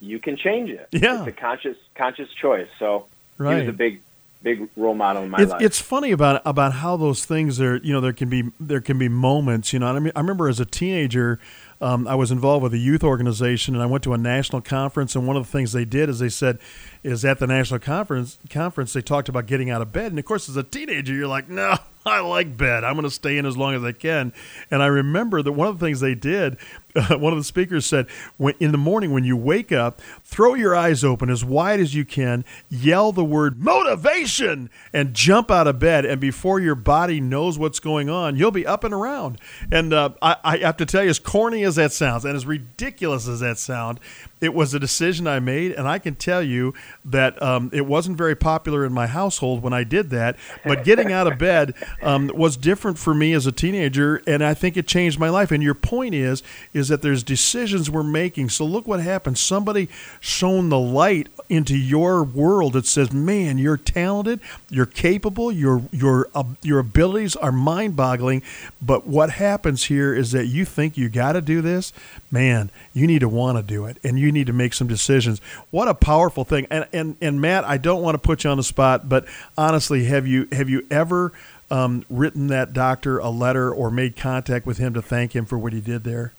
you 0.00 0.18
can 0.18 0.36
change 0.36 0.70
it. 0.70 0.88
Yeah. 0.92 1.20
It's 1.20 1.28
a 1.28 1.32
conscious 1.32 1.76
conscious 1.94 2.30
choice. 2.40 2.68
So 2.78 3.06
right. 3.36 3.54
he 3.54 3.60
was 3.60 3.68
a 3.68 3.76
big 3.76 4.00
big 4.42 4.68
role 4.76 4.94
model 4.94 5.24
in 5.24 5.30
my 5.30 5.42
it's, 5.42 5.50
life. 5.52 5.62
It's 5.62 5.80
funny 5.80 6.12
about 6.12 6.40
about 6.44 6.72
how 6.72 6.96
those 6.96 7.24
things 7.24 7.60
are. 7.60 7.76
You 7.76 7.92
know, 7.92 8.00
there 8.00 8.12
can 8.14 8.30
be 8.30 8.50
there 8.58 8.80
can 8.80 8.98
be 8.98 9.08
moments. 9.08 9.72
You 9.72 9.78
know, 9.80 9.88
I 9.88 9.98
mean, 9.98 10.12
I 10.16 10.20
remember 10.20 10.48
as 10.48 10.58
a 10.58 10.64
teenager, 10.64 11.38
um, 11.80 12.08
I 12.08 12.14
was 12.16 12.30
involved 12.30 12.62
with 12.62 12.74
a 12.74 12.78
youth 12.78 13.04
organization, 13.04 13.74
and 13.74 13.82
I 13.82 13.86
went 13.86 14.02
to 14.04 14.12
a 14.12 14.18
national 14.18 14.62
conference. 14.62 15.14
And 15.14 15.26
one 15.26 15.36
of 15.36 15.46
the 15.46 15.52
things 15.52 15.72
they 15.72 15.84
did 15.84 16.08
is 16.08 16.18
they 16.18 16.28
said, 16.28 16.58
is 17.04 17.24
at 17.24 17.38
the 17.38 17.46
national 17.46 17.80
conference 17.80 18.38
conference 18.50 18.92
they 18.92 19.02
talked 19.02 19.28
about 19.28 19.46
getting 19.46 19.70
out 19.70 19.80
of 19.80 19.92
bed. 19.92 20.10
And 20.12 20.18
of 20.18 20.24
course, 20.24 20.48
as 20.48 20.56
a 20.56 20.64
teenager, 20.64 21.14
you're 21.14 21.28
like, 21.28 21.48
no, 21.48 21.76
I 22.06 22.20
like 22.20 22.56
bed. 22.56 22.84
I'm 22.84 22.94
going 22.94 23.04
to 23.04 23.10
stay 23.10 23.38
in 23.38 23.46
as 23.46 23.56
long 23.56 23.74
as 23.74 23.84
I 23.84 23.92
can. 23.92 24.32
And 24.70 24.82
I 24.82 24.86
remember 24.86 25.42
that 25.42 25.52
one 25.52 25.68
of 25.68 25.78
the 25.78 25.86
things 25.86 26.00
they 26.00 26.14
did, 26.14 26.56
one 27.10 27.32
of 27.32 27.38
the 27.38 27.44
speakers 27.44 27.86
said, 27.86 28.06
when, 28.36 28.54
in 28.60 28.72
the 28.72 28.78
morning 28.78 29.12
when 29.12 29.24
you 29.24 29.36
wake 29.36 29.72
up, 29.72 30.00
throw 30.24 30.54
your 30.54 30.74
eyes 30.74 31.04
open 31.04 31.30
as 31.30 31.44
wide 31.44 31.80
as 31.80 31.94
you 31.94 32.04
can, 32.04 32.44
yell 32.68 33.12
the 33.12 33.24
word 33.24 33.62
motivation, 33.62 34.70
and 34.92 35.14
jump 35.14 35.50
out 35.50 35.66
of 35.66 35.78
bed. 35.78 36.04
And 36.04 36.20
before 36.20 36.60
your 36.60 36.74
body 36.74 37.20
knows 37.20 37.58
what's 37.58 37.80
going 37.80 38.08
on, 38.08 38.36
you'll 38.36 38.50
be 38.50 38.66
up 38.66 38.84
and 38.84 38.94
around. 38.94 39.38
And 39.70 39.92
uh, 39.92 40.10
I, 40.22 40.36
I 40.42 40.56
have 40.58 40.76
to 40.78 40.86
tell 40.86 41.04
you, 41.04 41.10
as 41.10 41.18
corny 41.18 41.64
as 41.64 41.76
that 41.76 41.92
sounds, 41.92 42.24
and 42.24 42.34
as 42.34 42.46
ridiculous 42.46 43.28
as 43.28 43.40
that 43.40 43.58
sounds, 43.58 43.98
it 44.40 44.54
was 44.54 44.72
a 44.74 44.78
decision 44.78 45.26
I 45.26 45.40
made, 45.40 45.72
and 45.72 45.88
I 45.88 45.98
can 45.98 46.14
tell 46.14 46.42
you 46.42 46.74
that 47.04 47.40
um, 47.42 47.70
it 47.72 47.86
wasn't 47.86 48.16
very 48.16 48.36
popular 48.36 48.84
in 48.84 48.92
my 48.92 49.06
household 49.06 49.62
when 49.62 49.72
I 49.72 49.84
did 49.84 50.10
that. 50.10 50.36
But 50.64 50.84
getting 50.84 51.12
out 51.12 51.26
of 51.26 51.38
bed 51.38 51.74
um, 52.02 52.30
was 52.34 52.56
different 52.56 52.98
for 52.98 53.14
me 53.14 53.32
as 53.32 53.46
a 53.46 53.52
teenager, 53.52 54.22
and 54.26 54.44
I 54.44 54.54
think 54.54 54.76
it 54.76 54.86
changed 54.86 55.18
my 55.18 55.28
life. 55.28 55.50
And 55.50 55.62
your 55.62 55.74
point 55.74 56.14
is, 56.14 56.42
is 56.72 56.87
that 56.88 57.02
there's 57.02 57.22
decisions 57.22 57.90
we're 57.90 58.02
making. 58.02 58.50
So 58.50 58.64
look 58.64 58.86
what 58.86 59.00
happened. 59.00 59.38
Somebody 59.38 59.88
shone 60.20 60.68
the 60.68 60.78
light 60.78 61.28
into 61.48 61.76
your 61.76 62.22
world 62.22 62.74
that 62.74 62.86
says, 62.86 63.12
"Man, 63.12 63.58
you're 63.58 63.76
talented, 63.76 64.40
you're 64.70 64.86
capable, 64.86 65.50
your 65.50 65.82
your 65.92 66.28
uh, 66.34 66.44
your 66.62 66.78
abilities 66.78 67.36
are 67.36 67.52
mind-boggling." 67.52 68.42
But 68.82 69.06
what 69.06 69.30
happens 69.30 69.84
here 69.84 70.14
is 70.14 70.32
that 70.32 70.46
you 70.46 70.64
think 70.64 70.96
you 70.96 71.08
got 71.08 71.32
to 71.32 71.40
do 71.40 71.60
this. 71.62 71.92
Man, 72.30 72.70
you 72.92 73.06
need 73.06 73.20
to 73.20 73.28
want 73.28 73.56
to 73.58 73.62
do 73.62 73.86
it, 73.86 73.98
and 74.04 74.18
you 74.18 74.30
need 74.32 74.46
to 74.48 74.52
make 74.52 74.74
some 74.74 74.86
decisions. 74.86 75.40
What 75.70 75.88
a 75.88 75.94
powerful 75.94 76.44
thing. 76.44 76.66
And 76.70 76.86
and 76.92 77.16
and 77.20 77.40
Matt, 77.40 77.64
I 77.64 77.78
don't 77.78 78.02
want 78.02 78.14
to 78.14 78.18
put 78.18 78.44
you 78.44 78.50
on 78.50 78.56
the 78.56 78.62
spot, 78.62 79.08
but 79.08 79.26
honestly, 79.56 80.04
have 80.04 80.26
you 80.26 80.48
have 80.52 80.68
you 80.68 80.86
ever 80.90 81.32
um, 81.70 82.04
written 82.08 82.48
that 82.48 82.72
doctor 82.72 83.18
a 83.18 83.30
letter 83.30 83.72
or 83.72 83.90
made 83.90 84.16
contact 84.16 84.66
with 84.66 84.78
him 84.78 84.94
to 84.94 85.02
thank 85.02 85.34
him 85.34 85.44
for 85.44 85.58
what 85.58 85.72
he 85.72 85.80
did 85.80 86.04
there? 86.04 86.32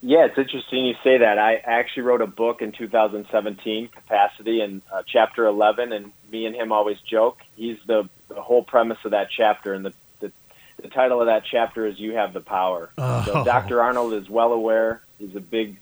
Yeah, 0.00 0.26
it's 0.26 0.38
interesting 0.38 0.86
you 0.86 0.94
say 1.02 1.18
that. 1.18 1.38
I 1.38 1.56
actually 1.56 2.04
wrote 2.04 2.22
a 2.22 2.26
book 2.26 2.62
in 2.62 2.70
2017, 2.70 3.88
Capacity, 3.88 4.60
and 4.60 4.80
uh, 4.92 5.02
chapter 5.04 5.44
11, 5.46 5.92
and 5.92 6.12
me 6.30 6.46
and 6.46 6.54
him 6.54 6.70
always 6.70 6.98
joke. 7.00 7.38
He's 7.56 7.78
the, 7.86 8.08
the 8.28 8.40
whole 8.40 8.62
premise 8.62 8.98
of 9.04 9.10
that 9.10 9.28
chapter, 9.36 9.74
and 9.74 9.84
the, 9.84 9.92
the, 10.20 10.30
the 10.80 10.88
title 10.88 11.20
of 11.20 11.26
that 11.26 11.42
chapter 11.50 11.84
is 11.84 11.98
"You 11.98 12.14
Have 12.14 12.32
the 12.32 12.40
Power." 12.40 12.90
Oh. 12.96 13.24
So 13.26 13.44
Dr. 13.44 13.82
Arnold 13.82 14.14
is 14.14 14.30
well 14.30 14.52
aware. 14.52 15.02
He's 15.18 15.34
a 15.34 15.40
big 15.40 15.78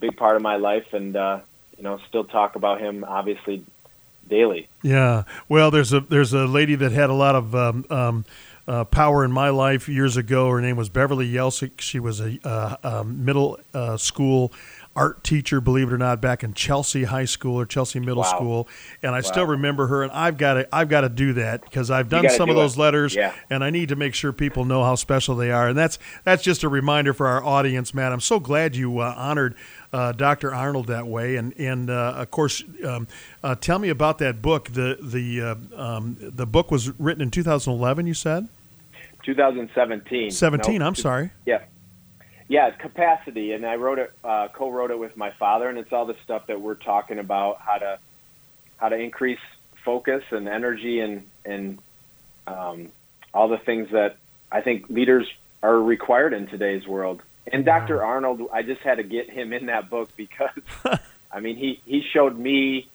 big 0.00 0.16
part 0.16 0.34
of 0.34 0.42
my 0.42 0.56
life, 0.56 0.92
and 0.92 1.14
uh, 1.14 1.40
you 1.76 1.84
know, 1.84 2.00
still 2.08 2.24
talk 2.24 2.56
about 2.56 2.80
him 2.80 3.04
obviously 3.04 3.64
daily. 4.28 4.68
Yeah. 4.82 5.22
Well, 5.48 5.70
there's 5.70 5.92
a 5.92 6.00
there's 6.00 6.32
a 6.32 6.46
lady 6.46 6.74
that 6.74 6.92
had 6.92 7.10
a 7.10 7.14
lot 7.14 7.36
of 7.36 7.54
um, 7.54 7.86
um, 7.90 8.24
uh, 8.66 8.84
power 8.84 9.24
in 9.24 9.32
my 9.32 9.48
life 9.50 9.88
years 9.88 10.16
ago. 10.16 10.48
Her 10.50 10.60
name 10.60 10.76
was 10.76 10.88
Beverly 10.88 11.30
Yelsick. 11.30 11.80
She 11.80 11.98
was 11.98 12.20
a, 12.20 12.38
uh, 12.44 12.76
a 12.82 13.04
middle 13.04 13.58
uh, 13.74 13.96
school 13.96 14.52
art 14.94 15.24
teacher, 15.24 15.60
believe 15.60 15.88
it 15.88 15.92
or 15.94 15.98
not, 15.98 16.20
back 16.20 16.44
in 16.44 16.52
Chelsea 16.54 17.04
High 17.04 17.24
School 17.24 17.58
or 17.58 17.64
Chelsea 17.64 17.98
Middle 17.98 18.16
Wow. 18.22 18.36
School, 18.36 18.68
and 19.02 19.12
I 19.14 19.18
Wow. 19.18 19.22
still 19.22 19.46
remember 19.46 19.86
her. 19.86 20.02
And 20.02 20.12
I've 20.12 20.36
got 20.36 20.54
to, 20.54 20.68
I've 20.74 20.88
got 20.88 21.00
to 21.02 21.08
do 21.08 21.32
that 21.34 21.62
because 21.62 21.90
I've 21.90 22.08
done 22.08 22.28
some 22.28 22.50
of 22.50 22.56
do 22.56 22.60
it. 22.60 22.62
those 22.62 22.76
letters, 22.76 23.14
Yeah. 23.14 23.32
and 23.48 23.64
I 23.64 23.70
need 23.70 23.88
to 23.88 23.96
make 23.96 24.14
sure 24.14 24.32
people 24.32 24.64
know 24.64 24.84
how 24.84 24.94
special 24.94 25.34
they 25.34 25.50
are. 25.50 25.68
And 25.68 25.78
that's 25.78 25.98
that's 26.24 26.42
just 26.42 26.62
a 26.62 26.68
reminder 26.68 27.12
for 27.14 27.26
our 27.26 27.42
audience, 27.42 27.94
Matt. 27.94 28.12
I'm 28.12 28.20
so 28.20 28.38
glad 28.38 28.76
you 28.76 28.98
uh, 28.98 29.14
honored 29.16 29.54
uh, 29.92 30.12
Dr. 30.12 30.54
Arnold 30.54 30.86
that 30.88 31.06
way, 31.06 31.36
and 31.36 31.52
and 31.58 31.88
uh, 31.90 32.14
of 32.16 32.30
course, 32.30 32.62
um, 32.84 33.06
uh, 33.42 33.54
tell 33.54 33.78
me 33.78 33.88
about 33.88 34.18
that 34.18 34.40
book. 34.42 34.70
The 34.72 34.98
the 35.02 35.40
uh, 35.40 35.54
um, 35.76 36.16
the 36.20 36.46
book 36.46 36.70
was 36.70 36.90
written 36.98 37.22
in 37.22 37.30
2011. 37.30 38.06
You 38.06 38.14
said 38.14 38.48
2017. 39.24 40.30
17. 40.30 40.78
No, 40.78 40.86
I'm 40.86 40.94
sorry. 40.94 41.30
Yeah. 41.46 41.62
Yeah, 42.52 42.68
capacity, 42.70 43.52
and 43.52 43.64
I 43.64 43.76
wrote 43.76 43.98
it, 43.98 44.12
uh, 44.22 44.48
co-wrote 44.52 44.90
it 44.90 44.98
with 44.98 45.16
my 45.16 45.30
father, 45.38 45.70
and 45.70 45.78
it's 45.78 45.90
all 45.90 46.04
the 46.04 46.16
stuff 46.22 46.48
that 46.48 46.60
we're 46.60 46.74
talking 46.74 47.18
about 47.18 47.58
how 47.62 47.78
to 47.78 47.98
how 48.76 48.90
to 48.90 48.96
increase 48.96 49.38
focus 49.86 50.22
and 50.30 50.46
energy, 50.46 51.00
and 51.00 51.26
and 51.46 51.78
um, 52.46 52.92
all 53.32 53.48
the 53.48 53.56
things 53.56 53.88
that 53.92 54.16
I 54.50 54.60
think 54.60 54.90
leaders 54.90 55.26
are 55.62 55.80
required 55.80 56.34
in 56.34 56.46
today's 56.46 56.86
world. 56.86 57.22
And 57.50 57.64
Dr. 57.64 58.04
Arnold, 58.04 58.42
I 58.52 58.60
just 58.60 58.82
had 58.82 58.96
to 58.96 59.02
get 59.02 59.30
him 59.30 59.54
in 59.54 59.66
that 59.66 59.88
book 59.88 60.10
because, 60.14 60.50
I 61.32 61.40
mean, 61.40 61.56
he 61.56 61.80
he 61.86 62.02
showed 62.12 62.38
me 62.38 62.86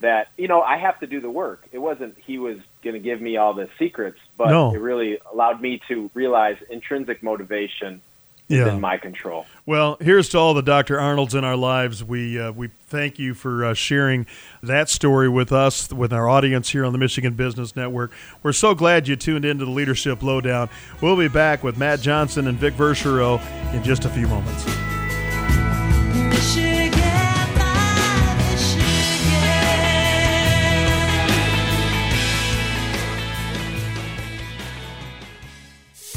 that 0.00 0.28
you 0.36 0.46
know 0.46 0.60
I 0.60 0.76
have 0.76 1.00
to 1.00 1.06
do 1.06 1.22
the 1.22 1.30
work. 1.30 1.66
It 1.72 1.78
wasn't 1.78 2.18
he 2.18 2.36
was 2.38 2.58
going 2.84 2.92
to 2.92 3.00
give 3.00 3.22
me 3.22 3.38
all 3.38 3.54
the 3.54 3.70
secrets, 3.78 4.18
but 4.36 4.50
No. 4.50 4.74
it 4.74 4.78
really 4.78 5.20
allowed 5.32 5.62
me 5.62 5.80
to 5.88 6.10
realize 6.12 6.58
intrinsic 6.68 7.22
motivation 7.22 8.02
is 8.48 8.58
Yeah. 8.58 8.72
in 8.72 8.80
my 8.80 8.96
control. 8.96 9.46
Well, 9.66 9.96
here's 10.00 10.28
to 10.30 10.38
all 10.38 10.54
the 10.54 10.62
Dr. 10.62 11.00
Arnolds 11.00 11.34
in 11.34 11.44
our 11.44 11.56
lives. 11.56 12.04
We 12.04 12.38
uh, 12.40 12.52
we 12.52 12.68
thank 12.88 13.18
you 13.18 13.34
for 13.34 13.64
uh, 13.64 13.74
sharing 13.74 14.26
that 14.62 14.88
story 14.88 15.28
with 15.28 15.50
us, 15.52 15.92
with 15.92 16.12
our 16.12 16.28
audience 16.28 16.70
here 16.70 16.84
on 16.84 16.92
the 16.92 16.98
Michigan 16.98 17.34
Business 17.34 17.74
Network. 17.74 18.12
We're 18.42 18.52
so 18.52 18.74
glad 18.74 19.08
you 19.08 19.16
tuned 19.16 19.44
into 19.44 19.64
the 19.64 19.70
Leadership 19.70 20.22
Lowdown. 20.22 20.68
We'll 21.00 21.16
be 21.16 21.28
back 21.28 21.64
with 21.64 21.76
Matt 21.76 22.00
Johnson 22.00 22.46
and 22.46 22.56
Vic 22.58 22.74
Verchereau 22.74 23.40
in 23.74 23.82
just 23.82 24.04
a 24.04 24.08
few 24.08 24.28
moments. 24.28 24.64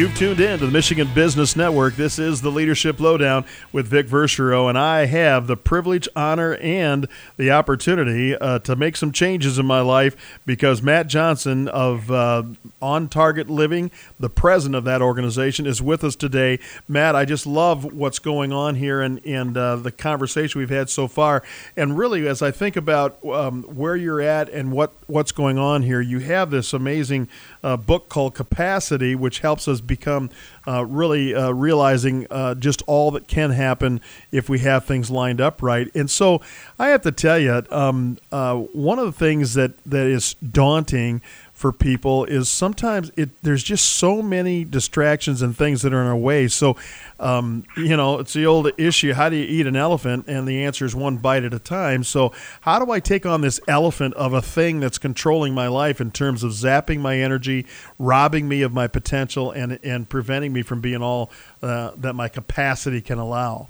You've 0.00 0.16
tuned 0.16 0.40
in 0.40 0.58
to 0.60 0.64
the 0.64 0.72
Michigan 0.72 1.10
Business 1.14 1.54
Network. 1.56 1.94
This 1.94 2.18
is 2.18 2.40
the 2.40 2.50
Leadership 2.50 3.00
Lowdown 3.00 3.44
with 3.70 3.86
Vic 3.86 4.06
Verchereau, 4.06 4.70
and 4.70 4.78
I 4.78 5.04
have 5.04 5.46
the 5.46 5.58
privilege, 5.58 6.08
honor, 6.16 6.54
and 6.54 7.06
the 7.36 7.50
opportunity 7.50 8.34
uh, 8.34 8.60
to 8.60 8.76
make 8.76 8.96
some 8.96 9.12
changes 9.12 9.58
in 9.58 9.66
my 9.66 9.82
life 9.82 10.40
because 10.46 10.80
Matt 10.80 11.08
Johnson 11.08 11.68
of 11.68 12.10
uh, 12.10 12.44
On 12.80 13.10
Target 13.10 13.50
Living, 13.50 13.90
the 14.18 14.30
president 14.30 14.76
of 14.76 14.84
that 14.84 15.02
organization, 15.02 15.66
is 15.66 15.82
with 15.82 16.02
us 16.02 16.16
today. 16.16 16.58
Matt, 16.88 17.14
I 17.14 17.26
just 17.26 17.46
love 17.46 17.84
what's 17.92 18.18
going 18.18 18.54
on 18.54 18.76
here 18.76 19.02
and, 19.02 19.20
and 19.26 19.54
uh, 19.54 19.76
the 19.76 19.92
conversation 19.92 20.60
we've 20.60 20.70
had 20.70 20.88
so 20.88 21.08
far. 21.08 21.42
And 21.76 21.98
really, 21.98 22.26
as 22.26 22.40
I 22.40 22.52
think 22.52 22.74
about 22.74 23.22
um, 23.26 23.64
where 23.64 23.96
you're 23.96 24.22
at 24.22 24.48
and 24.48 24.72
what, 24.72 24.94
what's 25.08 25.32
going 25.32 25.58
on 25.58 25.82
here, 25.82 26.00
you 26.00 26.20
have 26.20 26.50
this 26.50 26.72
amazing 26.72 27.28
uh, 27.62 27.76
book 27.76 28.08
called 28.08 28.34
Capacity, 28.34 29.14
which 29.14 29.40
helps 29.40 29.68
us 29.68 29.80
become 29.80 30.30
uh, 30.66 30.84
really 30.84 31.34
uh, 31.34 31.50
realizing 31.50 32.26
uh, 32.30 32.54
just 32.54 32.82
all 32.86 33.10
that 33.12 33.28
can 33.28 33.50
happen 33.50 34.00
if 34.30 34.48
we 34.48 34.60
have 34.60 34.84
things 34.84 35.10
lined 35.10 35.40
up 35.40 35.62
right. 35.62 35.88
And 35.94 36.10
so 36.10 36.40
I 36.78 36.88
have 36.88 37.02
to 37.02 37.12
tell 37.12 37.38
you, 37.38 37.62
um, 37.70 38.18
uh, 38.32 38.56
one 38.56 38.98
of 38.98 39.06
the 39.06 39.12
things 39.12 39.54
that, 39.54 39.72
that 39.84 40.06
is 40.06 40.34
daunting 40.34 41.22
for 41.60 41.72
people 41.72 42.24
is 42.24 42.48
sometimes 42.48 43.12
it 43.18 43.28
there's 43.42 43.62
just 43.62 43.84
so 43.84 44.22
many 44.22 44.64
distractions 44.64 45.42
and 45.42 45.54
things 45.54 45.82
that 45.82 45.92
are 45.92 46.00
in 46.00 46.06
our 46.06 46.16
way. 46.16 46.48
So, 46.48 46.74
um, 47.20 47.64
you 47.76 47.96
know, 47.96 48.18
it's 48.18 48.32
the 48.32 48.46
old 48.46 48.70
issue: 48.78 49.12
how 49.12 49.28
do 49.28 49.36
you 49.36 49.44
eat 49.44 49.66
an 49.66 49.76
elephant? 49.76 50.24
And 50.26 50.48
the 50.48 50.64
answer 50.64 50.84
is 50.84 50.94
one 50.94 51.18
bite 51.18 51.44
at 51.44 51.52
a 51.52 51.58
time. 51.58 52.02
So, 52.02 52.32
how 52.62 52.84
do 52.84 52.90
I 52.90 52.98
take 52.98 53.26
on 53.26 53.42
this 53.42 53.60
elephant 53.68 54.14
of 54.14 54.32
a 54.32 54.42
thing 54.42 54.80
that's 54.80 54.98
controlling 54.98 55.54
my 55.54 55.68
life 55.68 56.00
in 56.00 56.10
terms 56.10 56.42
of 56.42 56.52
zapping 56.52 57.00
my 57.00 57.18
energy, 57.18 57.66
robbing 57.98 58.48
me 58.48 58.62
of 58.62 58.72
my 58.72 58.88
potential, 58.88 59.50
and 59.50 59.78
and 59.84 60.08
preventing 60.08 60.52
me 60.52 60.62
from 60.62 60.80
being 60.80 61.02
all 61.02 61.30
uh, 61.62 61.92
that 61.96 62.14
my 62.14 62.28
capacity 62.28 63.00
can 63.00 63.18
allow? 63.18 63.68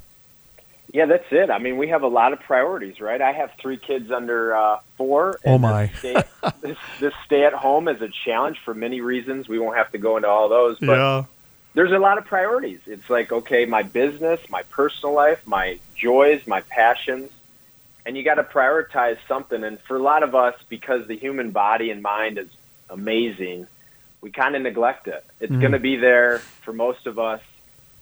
Yeah, 0.92 1.06
that's 1.06 1.26
it. 1.30 1.50
I 1.50 1.58
mean, 1.58 1.76
we 1.76 1.88
have 1.88 2.02
a 2.02 2.08
lot 2.08 2.32
of 2.32 2.40
priorities, 2.40 3.00
right? 3.00 3.20
I 3.20 3.32
have 3.32 3.52
three 3.60 3.76
kids 3.76 4.10
under 4.10 4.56
uh, 4.56 4.80
four. 4.96 5.38
Oh, 5.44 5.56
my. 5.56 5.86
This 5.86 5.98
stay, 5.98 6.22
this, 6.62 6.78
this 6.98 7.14
stay 7.24 7.44
at 7.44 7.52
home 7.52 7.86
is 7.86 8.02
a 8.02 8.08
challenge 8.24 8.58
for 8.64 8.74
many 8.74 9.00
reasons. 9.00 9.48
We 9.48 9.60
won't 9.60 9.76
have 9.76 9.92
to 9.92 9.98
go 9.98 10.16
into 10.16 10.28
all 10.28 10.48
those, 10.48 10.80
but 10.80 10.98
yeah. 10.98 11.24
There's 11.80 11.92
a 11.92 11.98
lot 11.98 12.18
of 12.18 12.26
priorities. 12.26 12.80
It's 12.86 13.08
like, 13.08 13.32
okay, 13.32 13.64
my 13.64 13.82
business, 13.82 14.38
my 14.50 14.64
personal 14.64 15.14
life, 15.14 15.38
my 15.46 15.78
joys, 15.96 16.42
my 16.46 16.60
passions, 16.60 17.30
and 18.04 18.18
you 18.18 18.22
got 18.22 18.34
to 18.34 18.42
prioritize 18.42 19.16
something. 19.26 19.64
And 19.64 19.80
for 19.88 19.96
a 19.96 20.02
lot 20.02 20.22
of 20.22 20.34
us, 20.34 20.54
because 20.68 21.08
the 21.08 21.16
human 21.16 21.52
body 21.52 21.90
and 21.90 22.02
mind 22.02 22.36
is 22.36 22.48
amazing, 22.90 23.66
we 24.20 24.30
kind 24.30 24.56
of 24.56 24.60
neglect 24.60 25.08
it. 25.08 25.24
It's 25.40 25.50
Mhm. 25.50 25.60
going 25.60 25.72
to 25.72 25.78
be 25.78 25.96
there 25.96 26.40
for 26.64 26.74
most 26.74 27.06
of 27.06 27.18
us, 27.18 27.40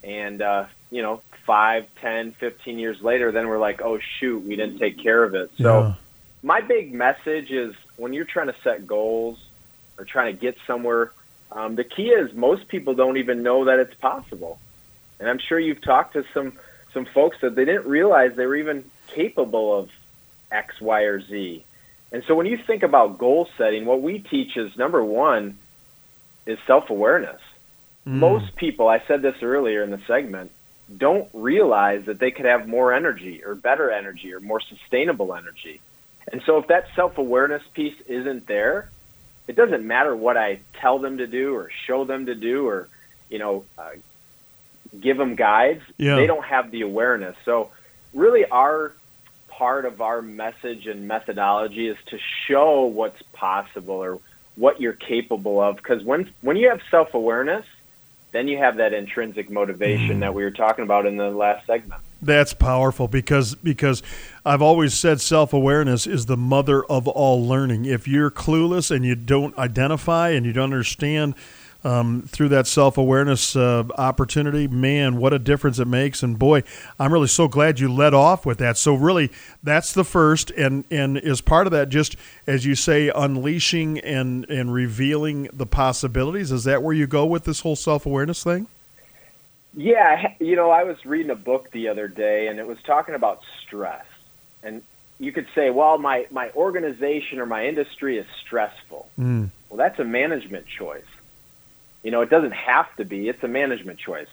and 0.03 0.43
uh, 0.43 0.65
you 0.91 1.03
know, 1.03 1.23
five, 1.47 1.87
ten, 2.01 2.33
fifteen 2.33 2.81
years 2.81 3.01
later, 3.01 3.31
then 3.31 3.47
we're 3.47 3.61
like, 3.61 3.81
oh 3.81 4.01
shoot, 4.19 4.41
we 4.41 4.57
didn't 4.57 4.81
take 4.81 4.99
care 4.99 5.23
of 5.23 5.37
it. 5.37 5.53
So 5.57 5.81
yeah. 5.83 5.95
my 6.43 6.63
big 6.63 6.93
message 6.93 7.53
is 7.53 7.77
when 7.97 8.13
you're 8.13 8.25
trying 8.25 8.49
to 8.49 8.57
set 8.65 8.89
goals 8.89 9.39
or 9.97 10.05
trying 10.05 10.35
to 10.35 10.41
get 10.41 10.57
somewhere, 10.67 11.13
um, 11.53 11.77
the 11.77 11.85
key 11.85 12.09
is 12.09 12.35
most 12.35 12.69
people 12.69 12.95
don't 12.95 13.17
even 13.17 13.43
know 13.43 13.67
that 13.67 13.79
it's 13.79 13.95
possible. 13.95 14.59
And 15.19 15.29
I'm 15.29 15.39
sure 15.39 15.59
you've 15.59 15.83
talked 15.83 16.15
to 16.15 16.25
some 16.35 16.53
some 16.95 17.05
folks 17.05 17.39
that 17.43 17.55
they 17.55 17.65
didn't 17.65 17.87
realize 17.87 18.35
they 18.35 18.47
were 18.47 18.57
even 18.57 18.85
capable 19.09 19.79
of 19.79 19.91
X, 20.51 20.81
Y, 20.81 21.03
or 21.03 21.21
Z. 21.21 21.65
And 22.11 22.25
so 22.27 22.35
when 22.35 22.47
you 22.47 22.57
think 22.57 22.83
about 22.83 23.19
goal 23.19 23.49
setting, 23.59 23.85
what 23.85 24.01
we 24.01 24.19
teach 24.19 24.57
is 24.57 24.77
number 24.77 25.05
one 25.05 25.59
is 26.47 26.59
self 26.67 26.91
awareness. 26.91 27.41
Mm. 28.07 28.13
Most 28.13 28.57
people, 28.57 28.89
I 28.89 29.03
said 29.07 29.23
this 29.23 29.43
earlier 29.43 29.83
in 29.83 29.91
the 29.91 30.01
segment, 30.07 30.51
don't 30.97 31.29
realize 31.35 32.07
that 32.07 32.19
they 32.19 32.31
could 32.31 32.47
have 32.47 32.67
more 32.67 32.93
energy 32.95 33.43
or 33.45 33.55
better 33.55 33.91
energy 33.91 34.33
or 34.33 34.41
more 34.41 34.61
sustainable 34.61 35.35
energy. 35.35 35.81
And 36.33 36.43
so 36.47 36.59
if 36.59 36.69
that 36.69 36.87
self 36.97 37.19
awareness 37.19 37.63
piece 37.75 37.97
isn't 38.07 38.47
there, 38.47 38.91
it 39.49 39.57
doesn't 39.57 39.85
matter 39.85 40.15
what 40.15 40.37
I 40.37 40.61
tell 40.75 40.99
them 40.99 41.19
to 41.19 41.27
do 41.27 41.55
or 41.55 41.71
show 41.87 42.05
them 42.05 42.27
to 42.27 42.35
do 42.35 42.69
or, 42.69 42.89
you 43.29 43.39
know, 43.39 43.65
uh, 43.77 43.91
give 45.01 45.17
them 45.17 45.35
guides. 45.35 45.83
Yeah. 45.97 46.17
They 46.17 46.27
don't 46.27 46.45
have 46.45 46.71
the 46.71 46.83
awareness. 46.83 47.35
So 47.45 47.71
really 48.13 48.45
our 48.45 48.93
part 49.49 49.87
of 49.87 50.01
our 50.01 50.23
message 50.23 50.87
and 50.87 51.09
methodology 51.09 51.89
is 51.89 51.97
to 52.07 52.19
show 52.47 52.85
what's 52.85 53.21
possible 53.33 53.95
or 53.95 54.21
what 54.55 54.81
you're 54.81 54.93
capable 54.93 55.61
of 55.61 55.77
because 55.77 56.03
when 56.05 56.31
when 56.43 56.57
you 56.57 56.69
have 56.69 56.81
self-awareness 56.91 57.65
then 58.33 58.47
you 58.47 58.59
have 58.59 58.77
that 58.77 58.93
intrinsic 58.93 59.51
motivation 59.51 60.21
that 60.21 60.35
we 60.35 60.45
were 60.45 60.51
talking 60.51 60.85
about 60.85 61.07
in 61.07 61.17
the 61.17 61.31
last 61.31 61.67
segment 61.67 62.01
That's 62.21 62.53
powerful 62.53 63.07
because 63.07 63.55
because 63.55 64.03
I've 64.45 64.63
always 64.63 64.95
said 64.95 65.21
self 65.21 65.53
awareness 65.53 66.07
is 66.07 66.27
the 66.27 66.37
mother 66.37 66.85
of 66.87 67.07
all 67.07 67.47
learning. 67.47 67.85
If 67.85 68.09
you're 68.09 68.31
clueless 68.31 68.91
and 68.91 69.05
you 69.05 69.15
don't 69.15 69.57
identify 69.57 70.31
and 70.31 70.45
you 70.45 70.53
don't 70.53 70.65
understand 70.73 71.35
um, 71.85 72.23
through 72.27 72.49
that 72.49 72.67
self 72.67 72.99
awareness 72.99 73.55
uh, 73.55 73.85
opportunity. 73.97 74.67
Man, 74.67 75.17
what 75.19 75.33
a 75.33 75.39
difference 75.39 75.79
it 75.79 75.87
makes! 75.87 76.23
And 76.23 76.39
boy, 76.39 76.63
I'm 76.99 77.13
really 77.13 77.29
so 77.29 77.49
glad 77.49 77.79
you 77.79 77.93
led 77.93 78.15
off 78.15 78.45
with 78.45 78.59
that. 78.59 78.77
So 78.77 78.95
really, 78.95 79.31
that's 79.63 79.93
the 79.93 80.05
first, 80.05 80.51
and 80.53 80.85
and 80.91 81.17
is 81.19 81.41
part 81.41 81.67
of 81.67 81.71
that 81.73 81.89
just 81.89 82.17
as 82.47 82.67
you 82.67 82.75
say, 82.75 83.11
unleashing 83.15 83.99
and 84.01 84.45
and 84.51 84.73
revealing 84.73 85.49
the 85.53 85.67
possibilities. 85.67 86.51
Is 86.51 86.65
that 86.65 86.83
where 86.83 86.95
you 86.95 87.07
go 87.07 87.25
with 87.27 87.45
this 87.45 87.61
whole 87.61 87.77
self 87.77 88.07
awareness 88.07 88.43
thing? 88.43 88.67
Yeah, 89.79 90.35
you 90.41 90.57
know, 90.57 90.73
I 90.73 90.83
was 90.83 91.07
reading 91.07 91.31
a 91.31 91.37
book 91.37 91.71
the 91.71 91.87
other 91.87 92.09
day, 92.09 92.49
and 92.49 92.59
it 92.59 92.67
was 92.67 92.79
talking 92.83 93.15
about 93.15 93.43
stress. 93.63 94.05
And 94.61 94.83
you 95.21 95.31
could 95.31 95.47
say, 95.55 95.71
well, 95.71 95.99
my, 95.99 96.27
my 96.33 96.51
organization 96.57 97.39
or 97.39 97.47
my 97.47 97.65
industry 97.65 98.19
is 98.19 98.27
stressful. 98.45 99.09
Mm. 99.17 99.51
Well, 99.69 99.77
that's 99.77 100.01
a 100.01 100.05
management 100.05 100.67
choice. 100.67 101.07
You 102.03 102.11
know, 102.11 102.23
it 102.23 102.29
doesn't 102.29 102.55
have 102.55 102.93
to 102.97 103.05
be, 103.05 103.29
it's 103.29 103.41
a 103.45 103.49
management 103.49 104.01
choice. 104.01 104.27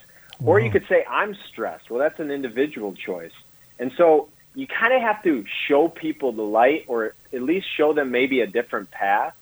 Or 0.44 0.60
you 0.60 0.72
could 0.72 0.88
say, 0.88 1.06
I'm 1.08 1.36
stressed. 1.36 1.92
Well, 1.92 2.00
that's 2.00 2.20
an 2.20 2.32
individual 2.32 2.96
choice. 2.96 3.32
And 3.78 3.92
so 3.96 4.30
you 4.56 4.66
kind 4.66 4.94
of 4.96 5.02
have 5.02 5.22
to 5.26 5.46
show 5.68 5.90
people 5.90 6.32
the 6.32 6.42
light 6.42 6.86
or 6.88 7.14
at 7.32 7.42
least 7.44 7.68
show 7.72 7.94
them 7.94 8.10
maybe 8.10 8.42
a 8.42 8.48
different 8.48 8.90
path. 8.90 9.36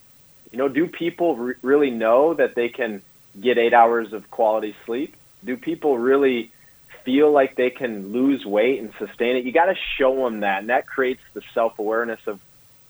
You 0.51 0.57
know, 0.57 0.67
do 0.67 0.85
people 0.85 1.37
re- 1.37 1.55
really 1.61 1.91
know 1.91 2.33
that 2.33 2.55
they 2.55 2.67
can 2.67 3.01
get 3.39 3.57
eight 3.57 3.73
hours 3.73 4.11
of 4.11 4.29
quality 4.29 4.75
sleep? 4.85 5.15
Do 5.43 5.57
people 5.57 5.97
really 5.97 6.51
feel 7.03 7.31
like 7.31 7.55
they 7.55 7.69
can 7.69 8.11
lose 8.11 8.45
weight 8.45 8.79
and 8.79 8.93
sustain 8.97 9.35
it? 9.35 9.45
You 9.45 9.51
got 9.51 9.65
to 9.65 9.75
show 9.97 10.23
them 10.23 10.41
that, 10.41 10.59
and 10.59 10.69
that 10.69 10.87
creates 10.87 11.21
the 11.33 11.41
self 11.53 11.79
awareness 11.79 12.19
of 12.27 12.39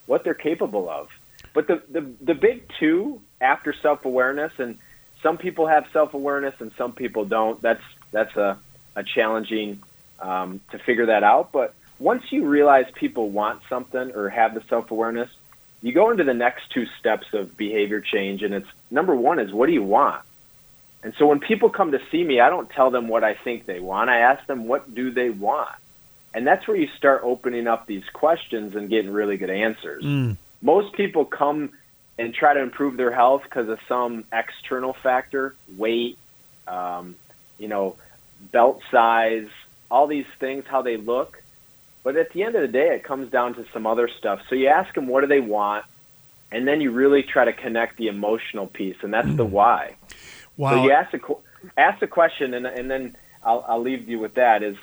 what 0.06 0.24
they're 0.24 0.34
capable 0.34 0.88
of. 0.88 1.08
But 1.52 1.66
the, 1.66 1.82
the 1.90 2.12
the 2.20 2.34
big 2.34 2.70
two 2.78 3.20
after 3.40 3.72
self 3.72 4.04
awareness, 4.04 4.52
and 4.58 4.78
some 5.22 5.38
people 5.38 5.66
have 5.66 5.86
self 5.92 6.14
awareness 6.14 6.54
and 6.60 6.72
some 6.76 6.92
people 6.92 7.24
don't. 7.24 7.60
That's 7.62 7.82
that's 8.12 8.36
a 8.36 8.58
a 8.96 9.02
challenging 9.02 9.82
um, 10.20 10.60
to 10.70 10.78
figure 10.78 11.06
that 11.06 11.22
out. 11.22 11.52
But 11.52 11.74
once 11.98 12.24
you 12.30 12.46
realize 12.46 12.86
people 12.94 13.30
want 13.30 13.62
something 13.68 14.12
or 14.12 14.28
have 14.28 14.54
the 14.54 14.62
self 14.68 14.90
awareness, 14.90 15.30
you 15.82 15.92
go 15.92 16.10
into 16.10 16.24
the 16.24 16.34
next 16.34 16.70
two 16.72 16.86
steps 16.98 17.26
of 17.32 17.56
behavior 17.56 18.00
change, 18.00 18.42
and 18.42 18.54
it's 18.54 18.68
number 18.90 19.14
one 19.14 19.38
is 19.38 19.52
what 19.52 19.66
do 19.66 19.72
you 19.72 19.82
want. 19.82 20.22
And 21.04 21.12
so 21.18 21.26
when 21.26 21.38
people 21.38 21.68
come 21.68 21.92
to 21.92 22.00
see 22.10 22.24
me, 22.24 22.40
I 22.40 22.48
don't 22.48 22.68
tell 22.70 22.90
them 22.90 23.08
what 23.08 23.22
I 23.22 23.34
think 23.34 23.66
they 23.66 23.78
want. 23.78 24.08
I 24.08 24.20
ask 24.20 24.44
them 24.46 24.66
what 24.66 24.92
do 24.94 25.10
they 25.10 25.28
want. 25.28 25.68
And 26.32 26.46
that's 26.46 26.66
where 26.66 26.76
you 26.76 26.88
start 26.96 27.20
opening 27.22 27.66
up 27.66 27.86
these 27.86 28.02
questions 28.12 28.74
and 28.74 28.88
getting 28.88 29.12
really 29.12 29.36
good 29.36 29.50
answers. 29.50 30.02
Mm. 30.02 30.38
Most 30.62 30.94
people 30.94 31.26
come 31.26 31.70
and 32.18 32.32
try 32.32 32.54
to 32.54 32.60
improve 32.60 32.96
their 32.96 33.12
health 33.12 33.42
because 33.44 33.68
of 33.68 33.78
some 33.86 34.24
external 34.32 34.94
factor, 34.94 35.54
weight, 35.76 36.16
um, 36.66 37.16
you 37.58 37.68
know, 37.68 37.96
belt 38.50 38.80
size, 38.90 39.48
all 39.90 40.06
these 40.06 40.26
things, 40.40 40.64
how 40.66 40.80
they 40.80 40.96
look. 40.96 41.42
But 42.02 42.16
at 42.16 42.32
the 42.32 42.44
end 42.44 42.54
of 42.54 42.62
the 42.62 42.68
day, 42.68 42.94
it 42.94 43.04
comes 43.04 43.30
down 43.30 43.54
to 43.54 43.66
some 43.74 43.86
other 43.86 44.08
stuff. 44.08 44.40
So 44.48 44.54
you 44.54 44.68
ask 44.68 44.94
them, 44.94 45.06
what 45.06 45.20
do 45.20 45.26
they 45.26 45.40
want? 45.40 45.84
And 46.50 46.66
then 46.66 46.80
you 46.80 46.92
really 46.92 47.22
try 47.22 47.44
to 47.44 47.52
connect 47.52 47.96
the 47.96 48.08
emotional 48.08 48.66
piece, 48.66 48.96
and 49.02 49.12
that's 49.12 49.34
the 49.34 49.44
why. 49.44 49.96
Wow. 50.56 50.70
So 50.70 50.84
you 50.84 50.90
ask 50.92 51.18
qu- 51.18 51.40
ask 51.76 52.00
the 52.00 52.06
question, 52.06 52.54
and 52.54 52.66
and 52.66 52.90
then 52.90 53.16
I'll 53.42 53.64
I'll 53.68 53.82
leave 53.82 54.08
you 54.08 54.18
with 54.18 54.34
that 54.34 54.62
is 54.62 54.76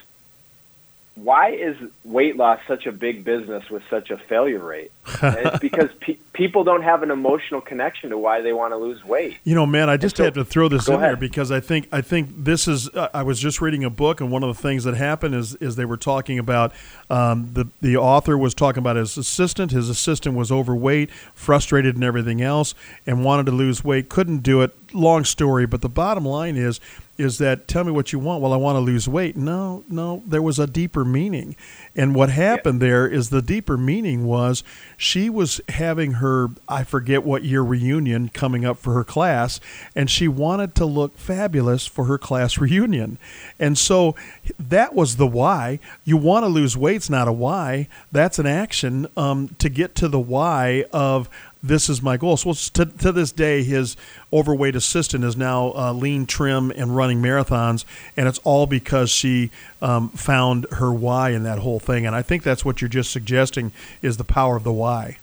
why 1.15 1.51
is 1.51 1.75
weight 2.03 2.37
loss 2.37 2.59
such 2.67 2.85
a 2.85 2.91
big 2.91 3.23
business 3.23 3.69
with 3.69 3.83
such 3.89 4.11
a 4.11 4.17
failure 4.17 4.59
rate? 4.59 4.91
It's 5.23 5.59
because 5.59 5.89
pe- 5.99 6.17
people 6.33 6.63
don't 6.63 6.83
have 6.83 7.03
an 7.03 7.11
emotional 7.11 7.59
connection 7.59 8.11
to 8.11 8.17
why 8.17 8.41
they 8.41 8.53
want 8.53 8.71
to 8.73 8.77
lose 8.77 9.03
weight. 9.03 9.37
You 9.43 9.55
know, 9.55 9.65
man, 9.65 9.89
I 9.89 9.97
just 9.97 10.17
so- 10.17 10.23
have 10.25 10.33
to 10.35 10.45
throw 10.45 10.67
this 10.69 10.87
in 10.87 10.99
there 10.99 11.15
because 11.15 11.51
I 11.51 11.59
think 11.59 11.87
I 11.91 12.01
think 12.01 12.29
this 12.35 12.67
is. 12.67 12.89
Uh, 12.89 13.09
I 13.13 13.23
was 13.23 13.39
just 13.39 13.61
reading 13.61 13.83
a 13.83 13.89
book, 13.89 14.21
and 14.21 14.31
one 14.31 14.43
of 14.43 14.55
the 14.55 14.61
things 14.61 14.83
that 14.83 14.95
happened 14.95 15.35
is 15.35 15.55
is 15.55 15.75
they 15.75 15.85
were 15.85 15.97
talking 15.97 16.37
about 16.37 16.71
um, 17.09 17.49
the 17.53 17.67
the 17.81 17.97
author 17.97 18.37
was 18.37 18.53
talking 18.53 18.79
about 18.79 18.95
his 18.95 19.17
assistant. 19.17 19.71
His 19.71 19.89
assistant 19.89 20.35
was 20.35 20.51
overweight, 20.51 21.11
frustrated, 21.33 21.95
and 21.95 22.03
everything 22.03 22.41
else, 22.41 22.75
and 23.05 23.25
wanted 23.25 23.47
to 23.47 23.51
lose 23.51 23.83
weight, 23.83 24.09
couldn't 24.09 24.39
do 24.39 24.61
it. 24.61 24.75
Long 24.93 25.23
story, 25.23 25.65
but 25.65 25.81
the 25.81 25.89
bottom 25.89 26.25
line 26.25 26.57
is 26.57 26.79
is 27.17 27.37
that 27.37 27.67
tell 27.67 27.83
me 27.83 27.91
what 27.91 28.11
you 28.11 28.19
want. 28.19 28.41
Well, 28.41 28.51
I 28.51 28.57
want 28.57 28.75
to 28.77 28.79
lose 28.79 29.07
weight. 29.07 29.37
No, 29.37 29.83
no, 29.87 30.23
there 30.25 30.41
was 30.41 30.59
a 30.59 30.67
deeper 30.67 31.05
meaning, 31.05 31.55
and 31.95 32.13
what 32.15 32.29
happened 32.29 32.81
there 32.81 33.07
is 33.07 33.29
the 33.29 33.41
deeper 33.41 33.77
meaning 33.77 34.25
was 34.25 34.63
she 35.01 35.31
was 35.31 35.59
having 35.67 36.11
her 36.13 36.49
I 36.67 36.83
forget 36.83 37.23
what 37.23 37.43
year 37.43 37.63
reunion 37.63 38.29
coming 38.29 38.63
up 38.63 38.77
for 38.77 38.93
her 38.93 39.03
class, 39.03 39.59
and 39.95 40.07
she 40.11 40.27
wanted 40.27 40.75
to 40.75 40.85
look 40.85 41.17
fabulous 41.17 41.87
for 41.87 42.05
her 42.05 42.19
class 42.19 42.57
reunion, 42.59 43.17
and 43.57 43.79
so 43.79 44.15
that 44.59 44.93
was 44.93 45.15
the 45.15 45.25
why. 45.25 45.79
You 46.03 46.17
want 46.17 46.43
to 46.43 46.49
lose 46.49 46.77
weight's 46.77 47.09
not 47.09 47.27
a 47.27 47.31
why. 47.31 47.87
That's 48.11 48.37
an 48.37 48.45
action 48.45 49.07
um, 49.17 49.55
to 49.57 49.69
get 49.69 49.95
to 49.95 50.07
the 50.07 50.19
why 50.19 50.85
of 50.93 51.27
this 51.63 51.89
is 51.89 52.01
my 52.01 52.17
goal. 52.17 52.37
So 52.37 52.53
to, 52.53 52.85
to 52.85 53.11
this 53.11 53.31
day, 53.31 53.63
his 53.63 53.95
overweight 54.33 54.75
assistant 54.75 55.23
is 55.23 55.37
now 55.37 55.73
uh, 55.75 55.93
lean, 55.93 56.25
trim, 56.25 56.71
and 56.71 56.95
running 56.95 57.21
marathons, 57.21 57.85
and 58.17 58.27
it's 58.27 58.39
all 58.43 58.65
because 58.67 59.09
she 59.09 59.51
um, 59.81 60.09
found 60.09 60.65
her 60.71 60.91
why 60.91 61.29
in 61.31 61.43
that 61.43 61.59
whole 61.59 61.79
thing. 61.79 62.05
And 62.05 62.15
I 62.15 62.21
think 62.21 62.43
that's 62.43 62.65
what 62.65 62.81
you're 62.81 62.89
just 62.89 63.11
suggesting 63.11 63.71
is 64.01 64.17
the 64.17 64.23
power 64.23 64.55
of 64.55 64.63
the 64.63 64.73
why. 64.73 65.17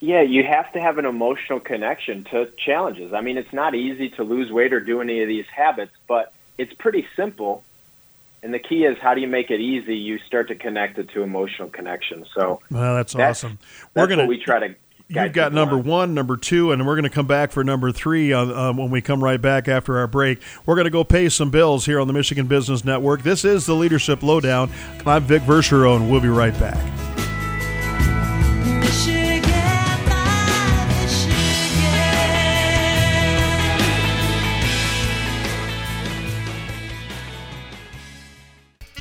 Yeah, 0.00 0.20
you 0.22 0.44
have 0.44 0.70
to 0.72 0.80
have 0.80 0.98
an 0.98 1.06
emotional 1.06 1.58
connection 1.58 2.24
to 2.24 2.50
challenges. 2.58 3.14
I 3.14 3.22
mean, 3.22 3.38
it's 3.38 3.52
not 3.52 3.74
easy 3.74 4.10
to 4.10 4.24
lose 4.24 4.52
weight 4.52 4.72
or 4.72 4.80
do 4.80 5.00
any 5.00 5.22
of 5.22 5.28
these 5.28 5.46
habits, 5.46 5.92
but 6.06 6.32
it's 6.58 6.72
pretty 6.74 7.06
simple. 7.16 7.64
And 8.42 8.52
the 8.52 8.58
key 8.58 8.84
is 8.84 8.98
how 8.98 9.14
do 9.14 9.20
you 9.22 9.26
make 9.26 9.50
it 9.50 9.60
easy? 9.60 9.96
You 9.96 10.18
start 10.18 10.48
to 10.48 10.54
connect 10.54 10.98
it 10.98 11.08
to 11.10 11.22
emotional 11.22 11.68
connection. 11.70 12.26
So 12.34 12.60
Well, 12.70 12.94
that's, 12.96 13.14
That's- 13.14 13.38
awesome. 13.42 13.58
that's 13.58 13.94
We're 13.94 14.06
gonna 14.06 14.26
we 14.26 14.38
try 14.38 14.68
to. 14.68 14.74
You've 15.08 15.32
got 15.32 15.52
number 15.52 15.78
one, 15.78 16.14
number 16.14 16.36
two, 16.36 16.72
and 16.72 16.84
we're 16.84 16.94
going 16.94 17.04
to 17.04 17.10
come 17.10 17.28
back 17.28 17.52
for 17.52 17.62
number 17.62 17.92
three 17.92 18.32
on, 18.32 18.52
um, 18.52 18.76
when 18.76 18.90
we 18.90 19.00
come 19.00 19.22
right 19.22 19.40
back 19.40 19.68
after 19.68 19.98
our 19.98 20.08
break. 20.08 20.40
We're 20.64 20.74
going 20.74 20.86
to 20.86 20.90
go 20.90 21.04
pay 21.04 21.28
some 21.28 21.50
bills 21.50 21.86
here 21.86 22.00
on 22.00 22.08
the 22.08 22.12
Michigan 22.12 22.48
Business 22.48 22.84
Network. 22.84 23.22
This 23.22 23.44
is 23.44 23.66
the 23.66 23.74
Leadership 23.74 24.24
Lowdown. 24.24 24.70
I'm 25.06 25.22
Vic 25.22 25.42
Verchereau, 25.42 25.94
and 25.96 26.10
we'll 26.10 26.20
be 26.20 26.28
right 26.28 26.58
back. 26.58 27.05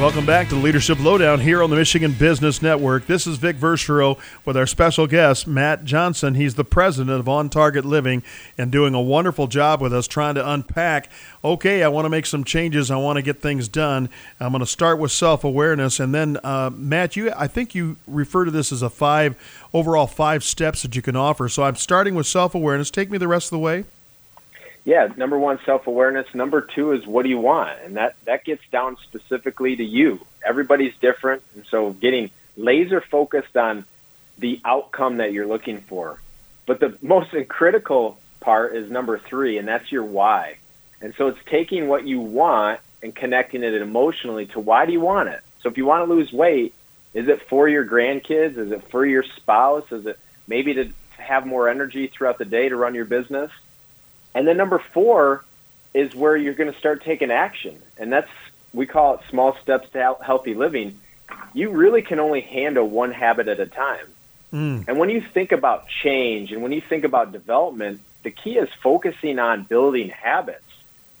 Welcome 0.00 0.24
back 0.24 0.48
to 0.48 0.54
the 0.54 0.62
Leadership 0.62 0.98
Lowdown 0.98 1.40
here 1.40 1.62
on 1.62 1.68
the 1.68 1.76
Michigan 1.76 2.12
Business 2.12 2.62
Network. 2.62 3.06
This 3.06 3.26
is 3.26 3.36
Vic 3.36 3.56
Verchereau 3.56 4.18
with 4.46 4.56
our 4.56 4.66
special 4.66 5.06
guest, 5.06 5.46
Matt 5.46 5.84
Johnson. 5.84 6.36
He's 6.36 6.54
the 6.54 6.64
president 6.64 7.20
of 7.20 7.28
On 7.28 7.50
Target 7.50 7.84
Living 7.84 8.22
and 8.56 8.72
doing 8.72 8.94
a 8.94 9.00
wonderful 9.00 9.46
job 9.46 9.82
with 9.82 9.92
us 9.92 10.08
trying 10.08 10.36
to 10.36 10.50
unpack 10.50 11.10
okay, 11.44 11.82
I 11.82 11.88
want 11.88 12.06
to 12.06 12.08
make 12.08 12.24
some 12.24 12.44
changes. 12.44 12.90
I 12.90 12.96
want 12.96 13.16
to 13.18 13.22
get 13.22 13.42
things 13.42 13.68
done. 13.68 14.08
I'm 14.40 14.52
going 14.52 14.60
to 14.60 14.66
start 14.66 14.98
with 14.98 15.12
self 15.12 15.44
awareness. 15.44 16.00
And 16.00 16.14
then, 16.14 16.38
uh, 16.42 16.70
Matt, 16.72 17.14
you, 17.14 17.30
I 17.36 17.46
think 17.46 17.74
you 17.74 17.98
refer 18.06 18.46
to 18.46 18.50
this 18.50 18.72
as 18.72 18.80
a 18.80 18.88
five, 18.88 19.36
overall 19.74 20.06
five 20.06 20.42
steps 20.42 20.80
that 20.80 20.96
you 20.96 21.02
can 21.02 21.14
offer. 21.14 21.46
So 21.46 21.62
I'm 21.62 21.76
starting 21.76 22.14
with 22.14 22.26
self 22.26 22.54
awareness. 22.54 22.90
Take 22.90 23.10
me 23.10 23.18
the 23.18 23.28
rest 23.28 23.48
of 23.48 23.50
the 23.50 23.58
way. 23.58 23.84
Yeah, 24.84 25.08
number 25.16 25.38
one, 25.38 25.58
self 25.64 25.86
awareness. 25.86 26.34
Number 26.34 26.60
two 26.60 26.92
is 26.92 27.06
what 27.06 27.24
do 27.24 27.28
you 27.28 27.38
want, 27.38 27.78
and 27.84 27.96
that 27.96 28.16
that 28.24 28.44
gets 28.44 28.62
down 28.70 28.96
specifically 29.04 29.76
to 29.76 29.84
you. 29.84 30.20
Everybody's 30.44 30.96
different, 31.00 31.42
and 31.54 31.64
so 31.66 31.90
getting 31.90 32.30
laser 32.56 33.00
focused 33.00 33.56
on 33.56 33.84
the 34.38 34.60
outcome 34.64 35.18
that 35.18 35.32
you're 35.32 35.46
looking 35.46 35.80
for. 35.82 36.20
But 36.66 36.80
the 36.80 36.96
most 37.02 37.30
critical 37.48 38.18
part 38.40 38.74
is 38.74 38.90
number 38.90 39.18
three, 39.18 39.58
and 39.58 39.68
that's 39.68 39.90
your 39.92 40.04
why. 40.04 40.56
And 41.02 41.14
so 41.14 41.28
it's 41.28 41.38
taking 41.46 41.88
what 41.88 42.06
you 42.06 42.20
want 42.20 42.80
and 43.02 43.14
connecting 43.14 43.62
it 43.62 43.74
emotionally 43.74 44.46
to 44.46 44.60
why 44.60 44.86
do 44.86 44.92
you 44.92 45.00
want 45.00 45.28
it. 45.28 45.40
So 45.62 45.68
if 45.68 45.76
you 45.76 45.86
want 45.86 46.06
to 46.06 46.14
lose 46.14 46.32
weight, 46.32 46.74
is 47.14 47.28
it 47.28 47.42
for 47.48 47.68
your 47.68 47.84
grandkids? 47.84 48.56
Is 48.56 48.70
it 48.70 48.82
for 48.90 49.04
your 49.04 49.22
spouse? 49.22 49.90
Is 49.92 50.06
it 50.06 50.18
maybe 50.46 50.74
to 50.74 50.90
have 51.18 51.46
more 51.46 51.68
energy 51.68 52.06
throughout 52.06 52.38
the 52.38 52.44
day 52.44 52.68
to 52.68 52.76
run 52.76 52.94
your 52.94 53.04
business? 53.04 53.50
And 54.34 54.46
then 54.46 54.56
number 54.56 54.78
four 54.78 55.44
is 55.92 56.14
where 56.14 56.36
you're 56.36 56.54
going 56.54 56.72
to 56.72 56.78
start 56.78 57.02
taking 57.02 57.30
action. 57.30 57.80
And 57.98 58.12
that's, 58.12 58.30
we 58.72 58.86
call 58.86 59.14
it 59.14 59.20
small 59.28 59.56
steps 59.62 59.88
to 59.90 60.16
healthy 60.22 60.54
living 60.54 60.98
you 61.52 61.70
really 61.70 62.02
can 62.02 62.20
only 62.20 62.40
handle 62.40 62.88
one 62.88 63.12
habit 63.12 63.48
at 63.48 63.60
a 63.60 63.66
time. 63.66 64.06
Hmm. 64.50 64.80
And 64.88 64.98
when 64.98 65.10
you 65.10 65.20
think 65.20 65.52
about 65.52 65.88
change 65.88 66.52
and 66.52 66.62
when 66.62 66.72
you 66.72 66.80
think 66.80 67.04
about 67.04 67.32
development, 67.32 68.00
the 68.22 68.30
key 68.30 68.58
is 68.58 68.68
focusing 68.82 69.38
on 69.38 69.64
building 69.64 70.08
habits. 70.08 70.64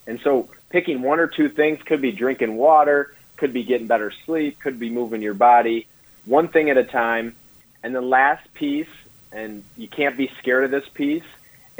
And 0.06 0.20
so 0.20 0.48
picking 0.68 1.02
one 1.02 1.20
or 1.20 1.26
two 1.26 1.48
things 1.48 1.82
could 1.82 2.00
be 2.00 2.12
drinking 2.12 2.56
water, 2.56 3.14
could 3.36 3.52
be 3.52 3.62
getting 3.64 3.86
better 3.86 4.12
sleep, 4.26 4.58
could 4.60 4.78
be 4.78 4.90
moving 4.90 5.22
your 5.22 5.34
body, 5.34 5.86
one 6.24 6.48
thing 6.48 6.70
at 6.70 6.76
a 6.76 6.84
time. 6.84 7.36
And 7.82 7.94
the 7.94 8.00
last 8.00 8.52
piece, 8.54 8.88
and 9.32 9.64
you 9.76 9.88
can't 9.88 10.16
be 10.16 10.30
scared 10.38 10.64
of 10.64 10.70
this 10.70 10.88
piece, 10.92 11.24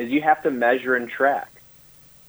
is 0.01 0.11
you 0.11 0.23
have 0.23 0.43
to 0.43 0.51
measure 0.51 0.95
and 0.97 1.09
track. 1.09 1.51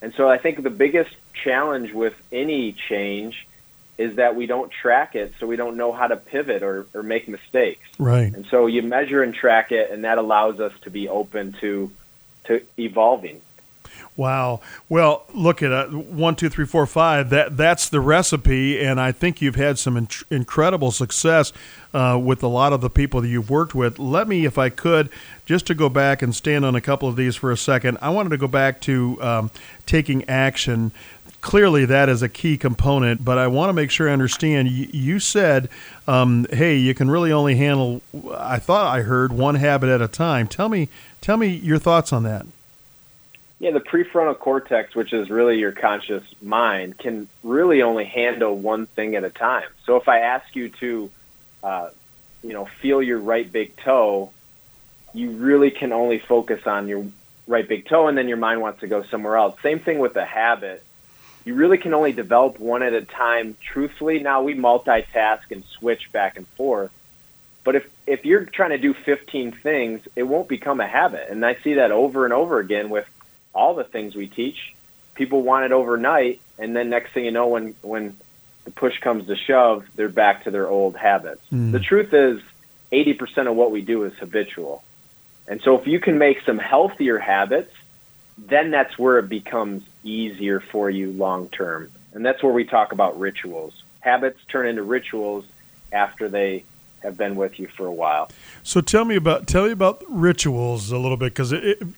And 0.01 0.13
so 0.15 0.29
I 0.29 0.37
think 0.37 0.61
the 0.61 0.69
biggest 0.69 1.11
challenge 1.33 1.93
with 1.93 2.13
any 2.31 2.73
change 2.73 3.47
is 3.97 4.15
that 4.15 4.35
we 4.35 4.47
don't 4.47 4.71
track 4.71 5.15
it 5.15 5.33
so 5.39 5.45
we 5.45 5.55
don't 5.55 5.77
know 5.77 5.91
how 5.91 6.07
to 6.07 6.17
pivot 6.17 6.63
or, 6.63 6.87
or 6.93 7.03
make 7.03 7.27
mistakes. 7.27 7.87
Right. 7.99 8.33
And 8.33 8.45
so 8.47 8.65
you 8.65 8.81
measure 8.81 9.21
and 9.21 9.33
track 9.33 9.71
it 9.71 9.91
and 9.91 10.03
that 10.05 10.17
allows 10.17 10.59
us 10.59 10.73
to 10.81 10.89
be 10.89 11.07
open 11.07 11.53
to 11.61 11.91
to 12.45 12.61
evolving. 12.79 13.41
Wow. 14.21 14.59
Well, 14.87 15.23
look 15.33 15.63
at 15.63 15.71
uh, 15.71 15.87
one, 15.87 16.35
two, 16.35 16.47
three, 16.47 16.67
four, 16.67 16.85
five. 16.85 17.31
That 17.31 17.57
that's 17.57 17.89
the 17.89 17.99
recipe, 17.99 18.79
and 18.79 19.01
I 19.01 19.11
think 19.11 19.41
you've 19.41 19.55
had 19.55 19.79
some 19.79 19.97
in- 19.97 20.09
incredible 20.29 20.91
success 20.91 21.51
uh, 21.91 22.21
with 22.23 22.43
a 22.43 22.47
lot 22.47 22.71
of 22.71 22.81
the 22.81 22.89
people 22.91 23.21
that 23.21 23.29
you've 23.29 23.49
worked 23.49 23.73
with. 23.73 23.97
Let 23.97 24.27
me, 24.27 24.45
if 24.45 24.59
I 24.59 24.69
could, 24.69 25.09
just 25.47 25.65
to 25.65 25.73
go 25.73 25.89
back 25.89 26.21
and 26.21 26.35
stand 26.35 26.65
on 26.65 26.75
a 26.75 26.81
couple 26.81 27.09
of 27.09 27.15
these 27.15 27.35
for 27.35 27.51
a 27.51 27.57
second. 27.57 27.97
I 27.99 28.09
wanted 28.09 28.29
to 28.29 28.37
go 28.37 28.47
back 28.47 28.79
to 28.81 29.17
um, 29.23 29.51
taking 29.87 30.23
action. 30.29 30.91
Clearly, 31.41 31.85
that 31.85 32.07
is 32.07 32.21
a 32.21 32.29
key 32.29 32.59
component, 32.59 33.25
but 33.25 33.39
I 33.39 33.47
want 33.47 33.69
to 33.69 33.73
make 33.73 33.89
sure 33.89 34.07
I 34.07 34.13
understand. 34.13 34.67
You, 34.67 34.87
you 34.93 35.19
said, 35.19 35.67
um, 36.07 36.45
"Hey, 36.51 36.77
you 36.77 36.93
can 36.93 37.09
really 37.09 37.31
only 37.31 37.55
handle." 37.55 38.03
I 38.37 38.59
thought 38.59 38.95
I 38.95 39.01
heard 39.01 39.33
one 39.33 39.55
habit 39.55 39.89
at 39.89 39.99
a 39.99 40.07
time. 40.07 40.47
Tell 40.47 40.69
me, 40.69 40.89
tell 41.21 41.37
me 41.37 41.47
your 41.47 41.79
thoughts 41.79 42.13
on 42.13 42.21
that. 42.21 42.45
Yeah, 43.61 43.69
the 43.69 43.79
prefrontal 43.79 44.39
cortex, 44.39 44.95
which 44.95 45.13
is 45.13 45.29
really 45.29 45.59
your 45.59 45.71
conscious 45.71 46.23
mind, 46.41 46.97
can 46.97 47.29
really 47.43 47.83
only 47.83 48.05
handle 48.05 48.57
one 48.57 48.87
thing 48.87 49.15
at 49.15 49.23
a 49.23 49.29
time. 49.29 49.69
So 49.85 49.97
if 49.97 50.07
I 50.07 50.21
ask 50.21 50.55
you 50.55 50.69
to, 50.69 51.11
uh, 51.61 51.89
you 52.41 52.53
know, 52.53 52.65
feel 52.65 53.03
your 53.03 53.19
right 53.19 53.49
big 53.49 53.77
toe, 53.77 54.31
you 55.13 55.29
really 55.29 55.69
can 55.69 55.93
only 55.93 56.17
focus 56.17 56.65
on 56.65 56.87
your 56.87 57.05
right 57.45 57.67
big 57.67 57.85
toe, 57.85 58.07
and 58.07 58.17
then 58.17 58.27
your 58.27 58.37
mind 58.37 58.61
wants 58.61 58.79
to 58.79 58.87
go 58.87 59.03
somewhere 59.03 59.37
else. 59.37 59.61
Same 59.61 59.77
thing 59.77 59.99
with 59.99 60.15
a 60.15 60.25
habit. 60.25 60.83
You 61.45 61.53
really 61.53 61.77
can 61.77 61.93
only 61.93 62.13
develop 62.13 62.59
one 62.59 62.81
at 62.81 62.93
a 62.93 63.03
time. 63.03 63.55
Truthfully, 63.61 64.17
now 64.17 64.41
we 64.41 64.55
multitask 64.55 65.51
and 65.51 65.63
switch 65.65 66.11
back 66.11 66.35
and 66.35 66.47
forth. 66.47 66.89
But 67.63 67.75
if 67.75 67.87
if 68.07 68.25
you're 68.25 68.45
trying 68.45 68.71
to 68.71 68.79
do 68.79 68.95
15 68.95 69.51
things, 69.51 70.01
it 70.15 70.23
won't 70.23 70.47
become 70.47 70.79
a 70.79 70.87
habit. 70.87 71.27
And 71.29 71.45
I 71.45 71.57
see 71.63 71.75
that 71.75 71.91
over 71.91 72.25
and 72.25 72.33
over 72.33 72.57
again 72.57 72.89
with 72.89 73.07
all 73.53 73.75
the 73.75 73.83
things 73.83 74.15
we 74.15 74.27
teach. 74.27 74.75
People 75.15 75.41
want 75.41 75.65
it 75.65 75.71
overnight, 75.71 76.39
and 76.57 76.75
then 76.75 76.89
next 76.89 77.11
thing 77.11 77.25
you 77.25 77.31
know, 77.31 77.47
when 77.47 77.75
when 77.81 78.17
the 78.63 78.71
push 78.71 78.99
comes 78.99 79.27
to 79.27 79.35
shove, 79.35 79.85
they're 79.95 80.09
back 80.09 80.43
to 80.45 80.51
their 80.51 80.67
old 80.67 80.95
habits. 80.95 81.41
Hmm. 81.49 81.71
The 81.71 81.79
truth 81.79 82.13
is, 82.13 82.41
80% 82.91 83.49
of 83.49 83.55
what 83.55 83.71
we 83.71 83.81
do 83.81 84.03
is 84.03 84.13
habitual. 84.13 84.83
And 85.47 85.61
so 85.61 85.77
if 85.77 85.87
you 85.87 85.99
can 85.99 86.17
make 86.17 86.41
some 86.45 86.57
healthier 86.57 87.17
habits, 87.17 87.73
then 88.37 88.71
that's 88.71 88.97
where 88.97 89.19
it 89.19 89.29
becomes 89.29 89.83
easier 90.03 90.59
for 90.59 90.89
you 90.89 91.11
long 91.11 91.49
term. 91.49 91.91
And 92.13 92.25
that's 92.25 92.43
where 92.43 92.53
we 92.53 92.65
talk 92.65 92.91
about 92.91 93.19
rituals. 93.19 93.83
Habits 94.01 94.39
turn 94.47 94.67
into 94.67 94.83
rituals 94.83 95.45
after 95.91 96.29
they 96.29 96.63
have 97.03 97.17
been 97.17 97.35
with 97.35 97.59
you 97.59 97.67
for 97.75 97.87
a 97.87 97.91
while. 97.91 98.29
So 98.63 98.81
tell 98.81 99.05
me 99.05 99.15
about 99.15 99.47
tell 99.47 99.65
me 99.65 99.71
about 99.71 100.03
rituals 100.07 100.91
a 100.91 100.97
little 100.97 101.17
bit 101.17 101.33
because 101.33 101.51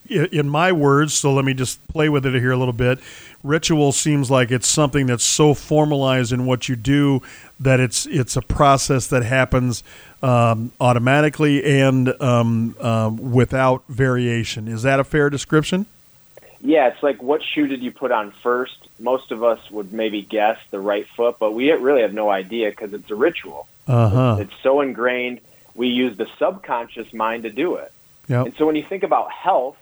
in 0.09 0.49
my 0.49 0.71
words, 0.71 1.13
so 1.13 1.33
let 1.33 1.45
me 1.45 1.53
just 1.53 1.85
play 1.87 2.09
with 2.09 2.25
it 2.25 2.33
here 2.33 2.51
a 2.51 2.57
little 2.57 2.73
bit. 2.73 2.99
Ritual 3.43 3.91
seems 3.91 4.31
like 4.31 4.51
it's 4.51 4.67
something 4.67 5.05
that's 5.05 5.23
so 5.23 5.53
formalized 5.53 6.31
in 6.31 6.45
what 6.45 6.69
you 6.69 6.75
do 6.75 7.21
that 7.59 7.79
it's 7.79 8.05
it's 8.05 8.35
a 8.35 8.41
process 8.41 9.07
that 9.07 9.23
happens 9.23 9.83
um, 10.21 10.71
automatically 10.79 11.81
and 11.81 12.09
um, 12.21 12.75
um, 12.79 13.31
without 13.33 13.83
variation. 13.89 14.67
Is 14.67 14.83
that 14.83 14.99
a 14.99 15.03
fair 15.03 15.29
description? 15.29 15.85
Yeah, 16.65 16.87
it's 16.87 17.03
like 17.03 17.21
what 17.21 17.43
shoe 17.43 17.67
did 17.67 17.83
you 17.83 17.91
put 17.91 18.11
on 18.11 18.31
first? 18.41 18.87
Most 18.97 19.31
of 19.31 19.43
us 19.43 19.59
would 19.69 19.91
maybe 19.91 20.21
guess 20.21 20.57
the 20.71 20.79
right 20.79 21.05
foot, 21.05 21.35
but 21.37 21.51
we 21.51 21.69
really 21.71 22.01
have 22.01 22.13
no 22.13 22.29
idea 22.29 22.69
because 22.69 22.93
it's 22.93 23.11
a 23.11 23.15
ritual. 23.15 23.67
Uh 23.85 24.09
huh. 24.09 24.37
It's 24.39 24.53
so 24.63 24.79
ingrained. 24.79 25.41
We 25.75 25.87
use 25.87 26.15
the 26.15 26.27
subconscious 26.39 27.13
mind 27.13 27.43
to 27.43 27.49
do 27.49 27.75
it. 27.75 27.91
Yep. 28.29 28.45
And 28.45 28.55
so 28.55 28.65
when 28.65 28.77
you 28.77 28.83
think 28.83 29.03
about 29.03 29.29
health, 29.29 29.75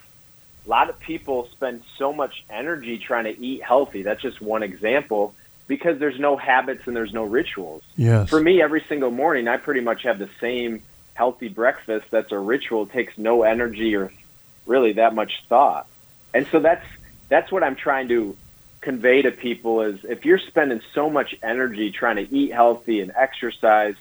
a 0.66 0.70
lot 0.70 0.90
of 0.90 1.00
people 1.00 1.48
spend 1.52 1.84
so 2.00 2.14
much 2.14 2.44
energy 2.50 2.98
trying 2.98 3.26
to 3.26 3.40
eat 3.40 3.62
healthy. 3.62 4.02
That's 4.02 4.22
just 4.22 4.42
one 4.42 4.64
example 4.64 5.36
because 5.68 6.00
there's 6.00 6.20
no 6.20 6.36
habits 6.36 6.88
and 6.88 6.96
there's 6.96 7.14
no 7.14 7.26
rituals. 7.26 7.84
Yes. 7.96 8.28
For 8.28 8.42
me, 8.42 8.60
every 8.60 8.84
single 8.90 9.12
morning, 9.12 9.48
I 9.48 9.58
pretty 9.58 9.82
much 9.82 10.02
have 10.04 10.18
the 10.18 10.30
same 10.40 10.82
healthy 11.14 11.50
breakfast 11.50 12.08
that's 12.10 12.32
a 12.32 12.40
ritual. 12.40 12.84
It 12.84 12.92
takes 12.92 13.18
no 13.20 13.44
energy 13.44 13.96
or 13.96 14.12
really 14.66 14.94
that 14.94 15.14
much 15.14 15.44
thought. 15.48 15.88
And 16.34 16.48
so 16.48 16.60
that's 16.60 16.86
that's 17.30 17.52
what 17.52 17.64
I'm 17.64 17.76
trying 17.76 18.08
to 18.10 18.38
convey 18.82 19.22
to 19.22 19.32
people 19.32 19.82
is 19.82 20.04
if 20.04 20.26
you're 20.26 20.40
spending 20.40 20.82
so 20.94 21.10
much 21.10 21.36
energy 21.42 21.92
trying 21.92 22.18
to 22.18 22.36
eat 22.36 22.52
healthy 22.52 23.00
and 23.00 23.12
exercise, 23.16 23.96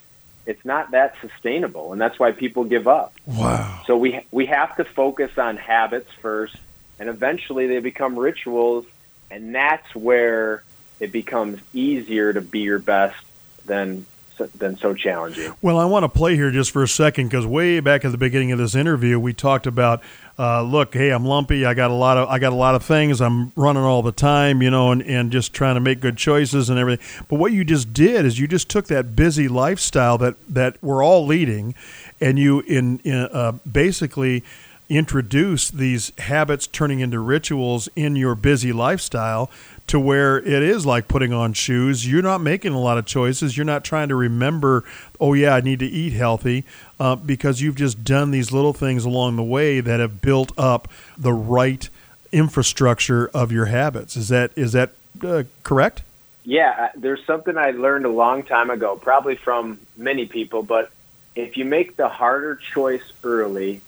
it's 0.46 0.64
not 0.64 0.92
that 0.92 1.14
sustainable, 1.20 1.92
and 1.92 2.00
that's 2.00 2.18
why 2.18 2.32
people 2.32 2.64
give 2.64 2.88
up. 2.88 3.12
Wow. 3.26 3.82
So 3.86 3.96
we 3.96 4.26
we 4.30 4.46
have 4.46 4.74
to 4.76 4.84
focus 4.84 5.38
on 5.38 5.56
habits 5.56 6.10
first, 6.20 6.56
and 6.98 7.08
eventually 7.08 7.66
they 7.66 7.80
become 7.80 8.18
rituals, 8.18 8.86
and 9.30 9.54
that's 9.54 9.94
where 9.94 10.64
it 10.98 11.12
becomes 11.12 11.60
easier 11.72 12.32
to 12.32 12.40
be 12.40 12.60
your 12.60 12.78
best 12.78 13.22
than 13.66 14.06
than 14.46 14.76
so 14.76 14.94
challenging. 14.94 15.54
Well, 15.62 15.78
I 15.78 15.84
want 15.84 16.04
to 16.04 16.08
play 16.08 16.34
here 16.34 16.50
just 16.50 16.70
for 16.70 16.82
a 16.82 16.88
second 16.88 17.28
because 17.28 17.46
way 17.46 17.80
back 17.80 18.04
at 18.04 18.12
the 18.12 18.18
beginning 18.18 18.52
of 18.52 18.58
this 18.58 18.74
interview, 18.74 19.18
we 19.18 19.32
talked 19.32 19.66
about, 19.66 20.02
uh, 20.38 20.62
look, 20.62 20.94
hey, 20.94 21.10
I'm 21.10 21.24
lumpy. 21.24 21.64
I 21.64 21.74
got 21.74 21.90
a 21.90 21.94
lot 21.94 22.16
of, 22.16 22.28
I 22.28 22.38
got 22.38 22.52
a 22.52 22.56
lot 22.56 22.74
of 22.74 22.82
things. 22.82 23.20
I'm 23.20 23.52
running 23.56 23.82
all 23.82 24.02
the 24.02 24.12
time, 24.12 24.62
you 24.62 24.70
know, 24.70 24.90
and, 24.92 25.02
and 25.02 25.30
just 25.30 25.52
trying 25.52 25.74
to 25.74 25.80
make 25.80 26.00
good 26.00 26.16
choices 26.16 26.70
and 26.70 26.78
everything. 26.78 27.24
But 27.28 27.38
what 27.38 27.52
you 27.52 27.64
just 27.64 27.92
did 27.92 28.24
is 28.24 28.38
you 28.38 28.48
just 28.48 28.68
took 28.68 28.86
that 28.86 29.14
busy 29.14 29.48
lifestyle 29.48 30.18
that 30.18 30.36
that 30.48 30.76
we're 30.82 31.04
all 31.04 31.26
leading, 31.26 31.74
and 32.20 32.38
you 32.38 32.60
in, 32.60 32.98
in 33.00 33.28
uh, 33.32 33.52
basically 33.70 34.42
introduce 34.88 35.70
these 35.70 36.10
habits 36.18 36.66
turning 36.66 36.98
into 36.98 37.20
rituals 37.20 37.88
in 37.94 38.16
your 38.16 38.34
busy 38.34 38.72
lifestyle 38.72 39.48
to 39.90 39.98
where 39.98 40.38
it 40.38 40.62
is 40.62 40.86
like 40.86 41.08
putting 41.08 41.32
on 41.32 41.52
shoes. 41.52 42.08
You're 42.08 42.22
not 42.22 42.40
making 42.40 42.72
a 42.72 42.80
lot 42.80 42.96
of 42.96 43.06
choices. 43.06 43.56
You're 43.56 43.66
not 43.66 43.84
trying 43.84 44.08
to 44.08 44.14
remember, 44.14 44.84
oh, 45.18 45.34
yeah, 45.34 45.54
I 45.56 45.60
need 45.60 45.80
to 45.80 45.86
eat 45.86 46.12
healthy 46.12 46.64
uh, 47.00 47.16
because 47.16 47.60
you've 47.60 47.74
just 47.74 48.04
done 48.04 48.30
these 48.30 48.52
little 48.52 48.72
things 48.72 49.04
along 49.04 49.34
the 49.34 49.42
way 49.42 49.80
that 49.80 49.98
have 49.98 50.20
built 50.20 50.52
up 50.56 50.86
the 51.18 51.32
right 51.32 51.88
infrastructure 52.30 53.28
of 53.34 53.50
your 53.50 53.66
habits. 53.66 54.16
Is 54.16 54.28
that 54.28 54.52
is 54.54 54.72
that 54.72 54.92
uh, 55.24 55.42
correct? 55.64 56.02
Yeah, 56.44 56.74
uh, 56.78 56.88
there's 56.94 57.24
something 57.26 57.58
I 57.58 57.72
learned 57.72 58.06
a 58.06 58.10
long 58.10 58.44
time 58.44 58.70
ago, 58.70 58.94
probably 58.94 59.34
from 59.34 59.80
many 59.96 60.26
people, 60.26 60.62
but 60.62 60.90
if 61.34 61.56
you 61.56 61.64
make 61.64 61.96
the 61.96 62.08
harder 62.08 62.54
choice 62.54 63.12
early, 63.24 63.80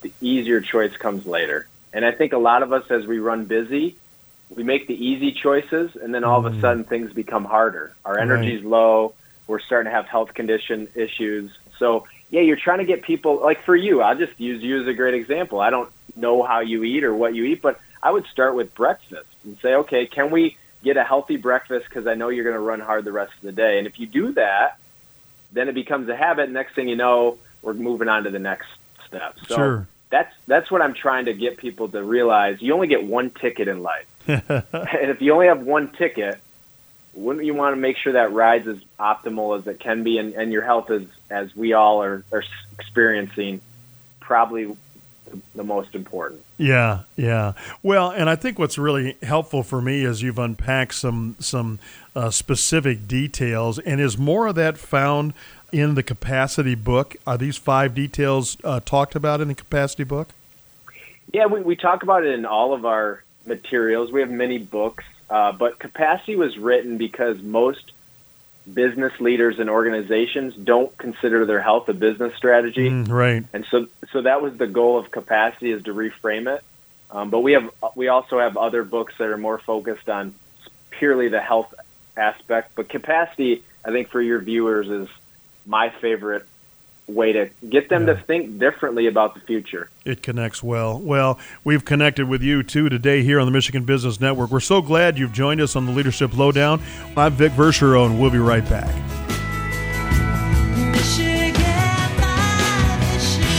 the 0.00 0.10
easier 0.22 0.62
choice 0.62 0.96
comes 0.96 1.26
later. 1.26 1.66
And 1.92 2.04
I 2.04 2.12
think 2.12 2.32
a 2.32 2.38
lot 2.38 2.62
of 2.62 2.72
us, 2.72 2.90
as 2.90 3.06
we 3.06 3.18
run 3.18 3.44
busy, 3.44 3.96
we 4.54 4.62
make 4.62 4.86
the 4.86 4.94
easy 4.94 5.32
choices, 5.32 5.96
and 5.96 6.14
then 6.14 6.24
all 6.24 6.44
of 6.44 6.52
a 6.52 6.56
mm. 6.56 6.60
sudden 6.60 6.84
things 6.84 7.12
become 7.12 7.44
harder. 7.44 7.94
Our 8.04 8.18
energy's 8.18 8.64
low. 8.64 9.14
We're 9.46 9.60
starting 9.60 9.90
to 9.90 9.96
have 9.96 10.06
health 10.06 10.34
condition 10.34 10.88
issues. 10.94 11.50
So, 11.78 12.06
yeah, 12.30 12.42
you're 12.42 12.56
trying 12.56 12.78
to 12.78 12.84
get 12.84 13.02
people, 13.02 13.40
like 13.40 13.64
for 13.64 13.74
you, 13.74 14.02
I'll 14.02 14.18
just 14.18 14.38
use 14.38 14.62
you 14.62 14.82
as 14.82 14.86
a 14.86 14.94
great 14.94 15.14
example. 15.14 15.60
I 15.60 15.70
don't 15.70 15.90
know 16.16 16.42
how 16.42 16.60
you 16.60 16.84
eat 16.84 17.04
or 17.04 17.14
what 17.14 17.34
you 17.34 17.44
eat, 17.44 17.62
but 17.62 17.80
I 18.02 18.10
would 18.10 18.26
start 18.26 18.54
with 18.54 18.74
breakfast 18.74 19.28
and 19.44 19.56
say, 19.58 19.74
okay, 19.74 20.06
can 20.06 20.30
we 20.30 20.56
get 20.82 20.96
a 20.96 21.04
healthy 21.04 21.36
breakfast 21.36 21.86
because 21.88 22.06
I 22.06 22.14
know 22.14 22.28
you're 22.28 22.44
going 22.44 22.54
to 22.54 22.60
run 22.60 22.80
hard 22.80 23.04
the 23.04 23.12
rest 23.12 23.32
of 23.36 23.42
the 23.42 23.52
day. 23.52 23.78
And 23.78 23.86
if 23.86 23.98
you 23.98 24.06
do 24.06 24.32
that, 24.32 24.78
then 25.52 25.68
it 25.68 25.74
becomes 25.74 26.08
a 26.08 26.16
habit. 26.16 26.50
Next 26.50 26.74
thing 26.74 26.88
you 26.88 26.96
know, 26.96 27.38
we're 27.62 27.74
moving 27.74 28.08
on 28.08 28.24
to 28.24 28.30
the 28.30 28.38
next 28.38 28.68
step. 29.06 29.36
So 29.46 29.56
Sure. 29.56 29.88
that's 30.10 30.34
that's 30.46 30.70
what 30.70 30.82
I'm 30.82 30.94
trying 30.94 31.26
to 31.26 31.34
get 31.34 31.58
people 31.58 31.88
to 31.88 32.02
realize. 32.02 32.62
You 32.62 32.74
only 32.74 32.86
get 32.86 33.04
one 33.04 33.30
ticket 33.30 33.68
in 33.68 33.82
life, 33.82 34.06
and 34.26 35.10
if 35.10 35.20
you 35.20 35.32
only 35.32 35.46
have 35.46 35.62
one 35.62 35.92
ticket, 35.92 36.40
wouldn't 37.14 37.44
you 37.44 37.54
want 37.54 37.74
to 37.74 37.80
make 37.80 37.96
sure 37.96 38.12
that 38.14 38.32
ride's 38.32 38.68
as 38.68 38.78
optimal 38.98 39.58
as 39.58 39.66
it 39.66 39.80
can 39.80 40.02
be, 40.02 40.18
and, 40.18 40.34
and 40.34 40.52
your 40.52 40.62
health 40.62 40.90
is, 40.90 41.06
as 41.28 41.54
we 41.56 41.72
all 41.72 42.02
are, 42.02 42.24
are 42.32 42.44
experiencing, 42.78 43.60
probably 44.20 44.76
the 45.54 45.64
most 45.64 45.94
important. 45.94 46.42
Yeah, 46.58 47.00
yeah. 47.16 47.52
Well, 47.82 48.10
and 48.10 48.28
I 48.28 48.36
think 48.36 48.58
what's 48.58 48.78
really 48.78 49.16
helpful 49.22 49.62
for 49.62 49.80
me 49.80 50.04
is 50.04 50.22
you've 50.22 50.38
unpacked 50.38 50.94
some 50.94 51.36
some 51.38 51.78
uh, 52.14 52.30
specific 52.30 53.06
details, 53.06 53.78
and 53.78 54.00
is 54.00 54.18
more 54.18 54.46
of 54.46 54.54
that 54.56 54.78
found 54.78 55.34
in 55.72 55.94
the 55.94 56.02
capacity 56.02 56.74
book. 56.74 57.16
Are 57.26 57.38
these 57.38 57.56
five 57.56 57.94
details 57.94 58.56
uh, 58.64 58.80
talked 58.80 59.14
about 59.14 59.40
in 59.40 59.48
the 59.48 59.54
capacity 59.54 60.04
book? 60.04 60.28
Yeah, 61.32 61.46
we, 61.46 61.60
we 61.60 61.76
talk 61.76 62.02
about 62.02 62.24
it 62.24 62.34
in 62.34 62.44
all 62.44 62.74
of 62.74 62.84
our 62.84 63.22
materials. 63.46 64.12
We 64.12 64.20
have 64.20 64.30
many 64.30 64.58
books, 64.58 65.04
uh, 65.28 65.52
but 65.52 65.78
capacity 65.78 66.36
was 66.36 66.56
written 66.58 66.98
because 66.98 67.40
most 67.42 67.92
business 68.72 69.12
leaders 69.20 69.58
and 69.58 69.68
organizations 69.70 70.54
don't 70.54 70.96
consider 70.98 71.46
their 71.46 71.60
health 71.60 71.88
a 71.88 71.94
business 71.94 72.34
strategy, 72.36 72.90
Mm, 72.90 73.08
right. 73.08 73.44
and 73.52 73.64
so 73.70 73.86
so 74.12 74.22
that 74.22 74.42
was 74.42 74.56
the 74.56 74.66
goal 74.66 74.98
of 74.98 75.10
capacity 75.10 75.72
is 75.72 75.82
to 75.84 75.94
reframe 75.94 76.54
it. 76.54 76.62
Um, 77.10 77.30
but 77.30 77.40
we 77.40 77.52
have 77.52 77.70
we 77.96 78.08
also 78.08 78.38
have 78.38 78.56
other 78.56 78.84
books 78.84 79.14
that 79.18 79.28
are 79.28 79.38
more 79.38 79.58
focused 79.58 80.08
on 80.08 80.34
purely 80.90 81.28
the 81.28 81.40
health 81.40 81.72
aspect. 82.16 82.72
But 82.76 82.88
capacity, 82.88 83.62
I 83.84 83.90
think, 83.90 84.10
for 84.10 84.20
your 84.20 84.38
viewers 84.40 84.88
is 84.88 85.08
my 85.66 85.88
favorite 85.88 86.46
way 87.14 87.32
to 87.32 87.50
get 87.68 87.88
them 87.88 88.06
to 88.06 88.14
think 88.16 88.58
differently 88.58 89.06
about 89.06 89.34
the 89.34 89.40
future. 89.40 89.88
It 90.04 90.22
connects 90.22 90.62
well. 90.62 90.98
Well, 90.98 91.38
we've 91.64 91.84
connected 91.84 92.28
with 92.28 92.42
you 92.42 92.62
too 92.62 92.88
today 92.88 93.22
here 93.22 93.38
on 93.40 93.46
the 93.46 93.52
Michigan 93.52 93.84
Business 93.84 94.20
Network. 94.20 94.50
We're 94.50 94.60
so 94.60 94.80
glad 94.80 95.18
you've 95.18 95.32
joined 95.32 95.60
us 95.60 95.76
on 95.76 95.86
the 95.86 95.92
Leadership 95.92 96.36
Lowdown. 96.36 96.80
I'm 97.16 97.32
Vic 97.32 97.52
Verchereau, 97.52 98.06
and 98.06 98.20
we'll 98.20 98.30
be 98.30 98.38
right 98.38 98.68
back. 98.68 98.94
Michigan, 100.92 101.52
my 102.20 103.12
Michigan. 103.12 103.50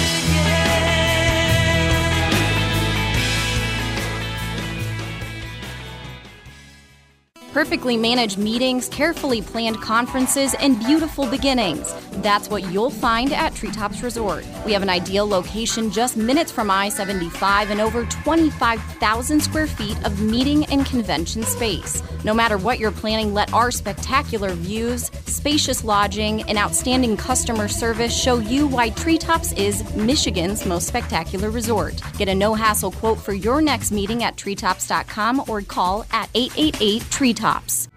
Perfectly 7.53 7.97
managed 7.97 8.37
meetings, 8.37 8.87
carefully 8.89 9.41
planned 9.41 9.81
conferences, 9.81 10.55
and 10.55 10.79
beautiful 10.79 11.25
beginnings. 11.27 11.93
That's 12.21 12.49
what 12.49 12.71
you'll 12.71 12.91
find 12.91 13.33
at 13.33 13.55
Treetops 13.55 14.03
Resort. 14.03 14.45
We 14.63 14.73
have 14.73 14.83
an 14.83 14.89
ideal 14.89 15.27
location 15.27 15.89
just 15.89 16.17
minutes 16.17 16.51
from 16.51 16.69
I 16.69 16.89
75 16.89 17.71
and 17.71 17.81
over 17.81 18.05
25,000 18.05 19.41
square 19.41 19.65
feet 19.65 19.97
of 20.05 20.21
meeting 20.21 20.65
and 20.65 20.85
convention 20.85 21.41
space. 21.41 22.03
No 22.23 22.33
matter 22.35 22.59
what 22.59 22.77
you're 22.77 22.91
planning, 22.91 23.33
let 23.33 23.51
our 23.53 23.71
spectacular 23.71 24.53
views, 24.53 25.09
spacious 25.25 25.83
lodging, 25.83 26.43
and 26.43 26.59
outstanding 26.59 27.17
customer 27.17 27.67
service 27.67 28.15
show 28.15 28.37
you 28.37 28.67
why 28.67 28.91
Treetops 28.91 29.51
is 29.53 29.83
Michigan's 29.95 30.63
most 30.65 30.87
spectacular 30.87 31.49
resort. 31.49 31.99
Get 32.19 32.29
a 32.29 32.35
no 32.35 32.53
hassle 32.53 32.91
quote 32.91 33.17
for 33.17 33.33
your 33.33 33.61
next 33.61 33.91
meeting 33.91 34.23
at 34.23 34.37
treetops.com 34.37 35.45
or 35.47 35.63
call 35.63 36.05
at 36.11 36.29
888 36.35 37.01
Treetops. 37.09 37.87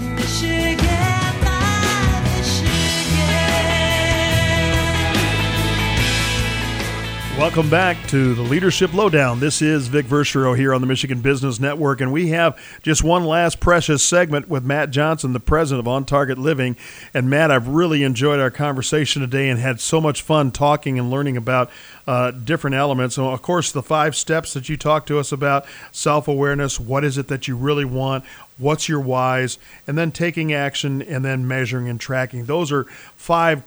Michigan, 0.00 1.27
Welcome 7.38 7.70
back 7.70 8.04
to 8.08 8.34
the 8.34 8.42
Leadership 8.42 8.92
Lowdown. 8.92 9.38
This 9.38 9.62
is 9.62 9.86
Vic 9.86 10.06
Verchereau 10.06 10.56
here 10.56 10.74
on 10.74 10.80
the 10.80 10.88
Michigan 10.88 11.20
Business 11.20 11.60
Network, 11.60 12.00
and 12.00 12.12
we 12.12 12.30
have 12.30 12.58
just 12.82 13.04
one 13.04 13.22
last 13.22 13.60
precious 13.60 14.02
segment 14.02 14.48
with 14.48 14.64
Matt 14.64 14.90
Johnson, 14.90 15.34
the 15.34 15.38
president 15.38 15.86
of 15.86 15.88
On 15.88 16.04
Target 16.04 16.36
Living. 16.36 16.76
And 17.14 17.30
Matt, 17.30 17.52
I've 17.52 17.68
really 17.68 18.02
enjoyed 18.02 18.40
our 18.40 18.50
conversation 18.50 19.22
today 19.22 19.48
and 19.48 19.60
had 19.60 19.78
so 19.78 20.00
much 20.00 20.20
fun 20.20 20.50
talking 20.50 20.98
and 20.98 21.12
learning 21.12 21.36
about 21.36 21.70
uh, 22.08 22.32
different 22.32 22.74
elements. 22.74 23.14
So, 23.14 23.28
of 23.28 23.40
course, 23.40 23.70
the 23.70 23.84
five 23.84 24.16
steps 24.16 24.52
that 24.54 24.68
you 24.68 24.76
talked 24.76 25.06
to 25.06 25.20
us 25.20 25.30
about 25.30 25.64
self 25.92 26.26
awareness, 26.26 26.80
what 26.80 27.04
is 27.04 27.18
it 27.18 27.28
that 27.28 27.46
you 27.46 27.56
really 27.56 27.84
want, 27.84 28.24
what's 28.58 28.88
your 28.88 29.00
whys, 29.00 29.58
and 29.86 29.96
then 29.96 30.12
taking 30.12 30.52
action 30.52 31.00
and 31.02 31.24
then 31.24 31.46
measuring 31.46 31.88
and 31.88 32.00
tracking. 32.00 32.44
Those 32.44 32.70
are 32.72 32.84
five 33.16 33.62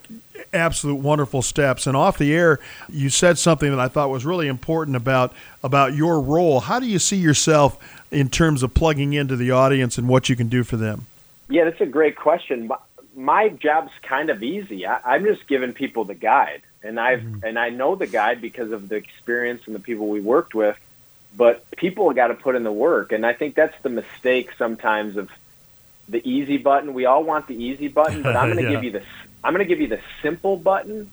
absolute 0.54 0.96
wonderful 0.96 1.42
steps. 1.42 1.88
And 1.88 1.96
off 1.96 2.18
the 2.18 2.34
air, 2.34 2.60
you 2.90 3.10
said 3.10 3.38
something 3.38 3.70
that 3.70 3.80
I 3.80 3.88
thought 3.88 4.10
was 4.10 4.26
really 4.26 4.48
important 4.48 4.98
about 4.98 5.34
about 5.64 5.94
your 5.94 6.20
role. 6.20 6.62
How 6.62 6.80
do 6.80 6.86
you 6.86 7.00
see 7.00 7.18
yourself 7.18 7.78
in 8.12 8.30
terms 8.30 8.64
of 8.64 8.74
plugging 8.74 9.14
into 9.14 9.36
the 9.36 9.52
audience 9.52 9.98
and 9.98 10.08
what 10.08 10.30
you 10.30 10.36
can 10.36 10.50
do 10.50 10.64
for 10.64 10.78
them? 10.78 11.08
Yeah, 11.50 11.66
that's 11.66 11.82
a 11.82 11.86
great 11.86 12.16
question. 12.16 12.70
My, 13.16 13.50
job's 13.50 13.92
kind 14.04 14.30
of 14.30 14.42
easy. 14.42 14.86
I, 14.86 15.00
I'm 15.04 15.26
just 15.26 15.46
giving 15.48 15.74
people 15.74 16.06
the 16.06 16.16
guide, 16.16 16.62
and 16.82 17.00
I've 17.00 17.20
mm-hmm. 17.20 17.46
and 17.46 17.60
I 17.60 17.70
know 17.70 17.96
the 17.96 18.08
guide 18.08 18.42
because 18.42 18.72
of 18.72 18.90
the 18.90 18.96
experience 18.96 19.64
and 19.66 19.76
the 19.76 19.80
people 19.80 20.08
we 20.08 20.22
worked 20.22 20.56
with. 20.56 20.78
But 21.36 21.66
people 21.78 22.12
got 22.14 22.28
to 22.28 22.36
put 22.36 22.56
in 22.56 22.64
the 22.64 22.72
work, 22.72 23.12
and 23.12 23.26
I 23.26 23.34
think 23.34 23.56
that's 23.56 23.76
the 23.84 23.90
mistake 23.90 24.50
sometimes 24.58 25.18
of 25.18 25.30
the 26.08 26.18
easy 26.28 26.58
button. 26.58 26.94
We 26.94 27.06
all 27.06 27.24
want 27.24 27.48
the 27.48 27.56
easy 27.56 27.88
button, 27.88 28.24
but 28.24 28.36
I'm 28.36 28.50
going 28.54 28.58
to 28.58 28.64
Yeah. 28.64 28.78
give 28.78 28.84
you 28.84 28.92
the 28.92 29.02
I'm 29.44 29.54
going 29.54 29.66
to 29.68 29.70
give 29.74 29.82
you 29.82 29.88
the 29.88 30.02
simple 30.24 30.58
button. 30.58 31.12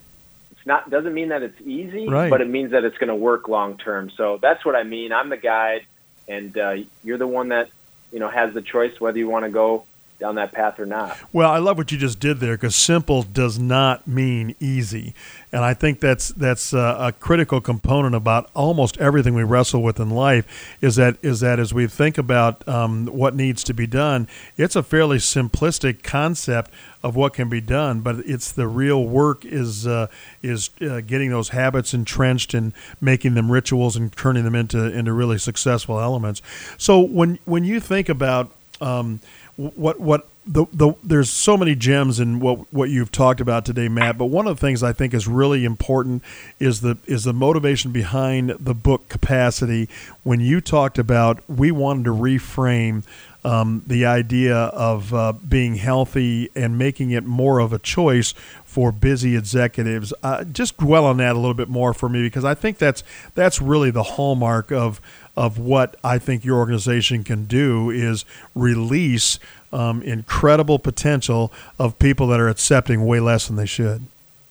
It's 0.51 0.67
not 0.67 0.91
doesn't 0.91 1.15
mean 1.15 1.29
that 1.29 1.43
it's 1.43 1.61
easy, 1.61 2.09
Right. 2.09 2.31
but 2.31 2.41
it 2.41 2.49
means 2.49 2.73
that 2.73 2.85
it's 2.85 2.99
going 2.99 3.09
to 3.09 3.15
work 3.17 3.49
long 3.49 3.79
term. 3.79 4.11
So 4.17 4.39
that's 4.43 4.65
what 4.67 4.75
I 4.75 4.83
mean. 4.83 5.13
I'm 5.13 5.31
the 5.31 5.37
guide, 5.37 5.83
and 6.27 6.57
uh, 6.59 6.75
you're 7.03 7.19
the 7.19 7.27
one 7.27 7.51
that 7.51 7.69
you 8.11 8.19
know 8.21 8.31
has 8.31 8.55
the 8.55 8.63
choice 8.63 8.93
whether 8.99 9.19
you 9.19 9.29
want 9.29 9.45
to 9.45 9.51
go 9.51 9.88
down 10.19 10.35
that 10.35 10.53
path 10.53 10.81
or 10.81 10.87
not. 10.87 11.17
Well, 11.33 11.51
I 11.51 11.59
love 11.59 11.79
what 11.79 11.93
you 11.93 11.99
just 11.99 12.19
did 12.19 12.41
there 12.41 12.57
because 12.57 12.75
simple 12.75 13.23
does 13.23 13.59
not 13.59 14.07
mean 14.09 14.57
easy, 14.59 15.15
and 15.53 15.65
I 15.65 15.75
think 15.75 16.01
that's 16.01 16.29
that's 16.31 16.75
uh, 16.75 16.97
a 16.99 17.13
critical 17.13 17.61
component 17.61 18.15
about 18.15 18.51
almost 18.55 18.99
everything 18.99 19.35
we 19.35 19.45
wrestle 19.45 19.83
with 19.83 20.01
in 20.01 20.11
life. 20.11 20.77
Is 20.81 20.97
that 20.97 21.19
is 21.23 21.41
that 21.41 21.61
as 21.61 21.73
we 21.73 21.87
think 21.87 22.19
about 22.19 22.67
um, 22.67 23.07
what 23.07 23.37
needs 23.37 23.63
to 23.65 23.75
be 23.75 23.87
done, 23.87 24.27
it's 24.57 24.75
a 24.75 24.83
fairly 24.83 25.19
simplistic 25.19 26.03
concept 26.03 26.71
of 27.03 27.15
what 27.15 27.33
can 27.33 27.49
be 27.49 27.61
done, 27.61 28.01
but 28.01 28.17
it's 28.21 28.51
the 28.51 28.67
real 28.67 29.05
work 29.05 29.45
is 29.45 29.87
uh, 29.87 30.09
is 30.43 30.71
uh, 30.81 31.01
getting 31.01 31.31
those 31.31 31.51
habits 31.51 31.95
entrenched 31.95 32.55
and 32.55 32.73
making 33.01 33.35
them 33.35 33.53
rituals 33.53 33.95
and 33.95 34.13
turning 34.17 34.43
them 34.43 34.57
into 34.57 34.79
into 34.93 35.13
really 35.13 35.39
successful 35.39 36.01
elements. 36.01 36.43
So 36.77 36.99
when 36.99 37.39
when 37.45 37.63
you 37.63 37.79
think 37.79 38.09
about 38.09 38.51
um, 38.81 39.21
what 39.59 39.99
what 39.99 40.29
the, 40.47 40.67
the 40.73 40.95
there's 41.03 41.29
so 41.29 41.57
many 41.57 41.75
gems 41.75 42.21
in 42.21 42.39
what 42.39 42.73
what 42.73 42.91
you've 42.91 43.11
talked 43.11 43.41
about 43.41 43.65
today, 43.65 43.89
Matt. 43.89 44.17
But 44.17 44.27
one 44.27 44.47
of 44.47 44.57
the 44.57 44.61
things 44.61 44.85
I 44.85 44.93
think 44.93 45.13
is 45.13 45.27
really 45.27 45.65
important 45.65 46.23
is 46.61 46.81
the 46.81 46.97
is 47.07 47.25
the 47.25 47.33
motivation 47.33 47.91
behind 47.91 48.51
the 48.51 48.73
book 48.73 49.09
capacity. 49.09 49.89
When 50.23 50.39
you 50.39 50.61
talked 50.61 50.97
about 50.97 51.43
we 51.49 51.73
wanted 51.73 52.05
to 52.05 52.11
reframe 52.11 53.05
um, 53.45 53.83
the 53.87 54.07
idea 54.07 54.55
of 54.57 55.13
uh, 55.13 55.33
being 55.33 55.77
healthy 55.77 56.51
and 56.55 56.79
making 56.79 57.11
it 57.11 57.25
more 57.25 57.59
of 57.59 57.73
a 57.73 57.79
choice 57.79 58.33
for 58.65 58.93
busy 58.93 59.37
executives. 59.37 60.13
Uh, 60.23 60.45
just 60.45 60.77
dwell 60.77 61.05
on 61.05 61.17
that 61.17 61.33
a 61.35 61.39
little 61.39 61.55
bit 61.55 61.69
more 61.69 61.95
for 61.95 62.09
me 62.09 62.23
because 62.23 62.45
I 62.45 62.55
think 62.55 62.79
that's 62.79 63.03
that's 63.35 63.61
really 63.61 63.91
the 63.91 64.03
hallmark 64.03 64.71
of 64.71 65.01
of 65.39 65.57
what 65.57 65.95
I 66.03 66.19
think 66.19 66.45
your 66.45 66.59
organization 66.59 67.23
can 67.23 67.45
do 67.45 67.91
is 67.91 68.25
release 68.57 69.39
um, 69.73 70.03
incredible 70.03 70.81
potential 70.81 71.53
of 71.79 71.97
people 72.01 72.27
that 72.29 72.41
are 72.41 72.49
accepting 72.49 73.07
way 73.07 73.21
less 73.21 73.47
than 73.47 73.55
they 73.55 73.65
should. 73.65 74.03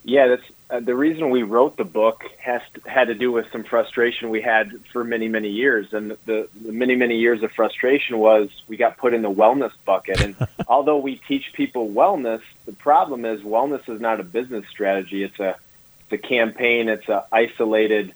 Yeah, 0.06 0.28
that's 0.30 0.44
uh, 0.70 0.80
the 0.80 0.96
reason 0.96 1.30
we 1.30 1.44
wrote 1.44 1.76
the 1.76 1.84
book 1.84 2.24
has 2.40 2.62
to, 2.74 2.90
had 2.90 3.10
to 3.10 3.16
do 3.16 3.34
with 3.34 3.52
some 3.52 3.66
frustration 3.66 4.30
we 4.30 4.42
had 4.42 4.72
for 4.94 5.04
many 5.04 5.28
many 5.28 5.50
years, 5.50 5.94
and 5.94 6.12
the, 6.26 6.48
the 6.62 6.72
many 6.72 6.96
many 6.96 7.18
years 7.18 7.44
of 7.44 7.52
frustration 7.52 8.18
was 8.20 8.50
we 8.70 8.78
got 8.78 8.98
put 8.98 9.14
in 9.14 9.22
the 9.22 9.32
wellness 9.32 9.74
bucket. 9.84 10.22
And 10.22 10.36
although 10.68 11.00
we 11.00 11.18
teach 11.28 11.52
people 11.52 11.90
wellness, 11.90 12.42
the 12.66 12.72
problem 12.72 13.26
is 13.26 13.42
wellness 13.42 13.90
is 13.90 14.00
not 14.00 14.22
a 14.22 14.24
business 14.24 14.66
strategy. 14.70 15.24
It's 15.24 15.40
a 15.40 15.58
it's 16.10 16.24
a 16.24 16.28
campaign. 16.28 16.88
It's 16.88 17.10
a 17.10 17.26
isolated 17.34 18.14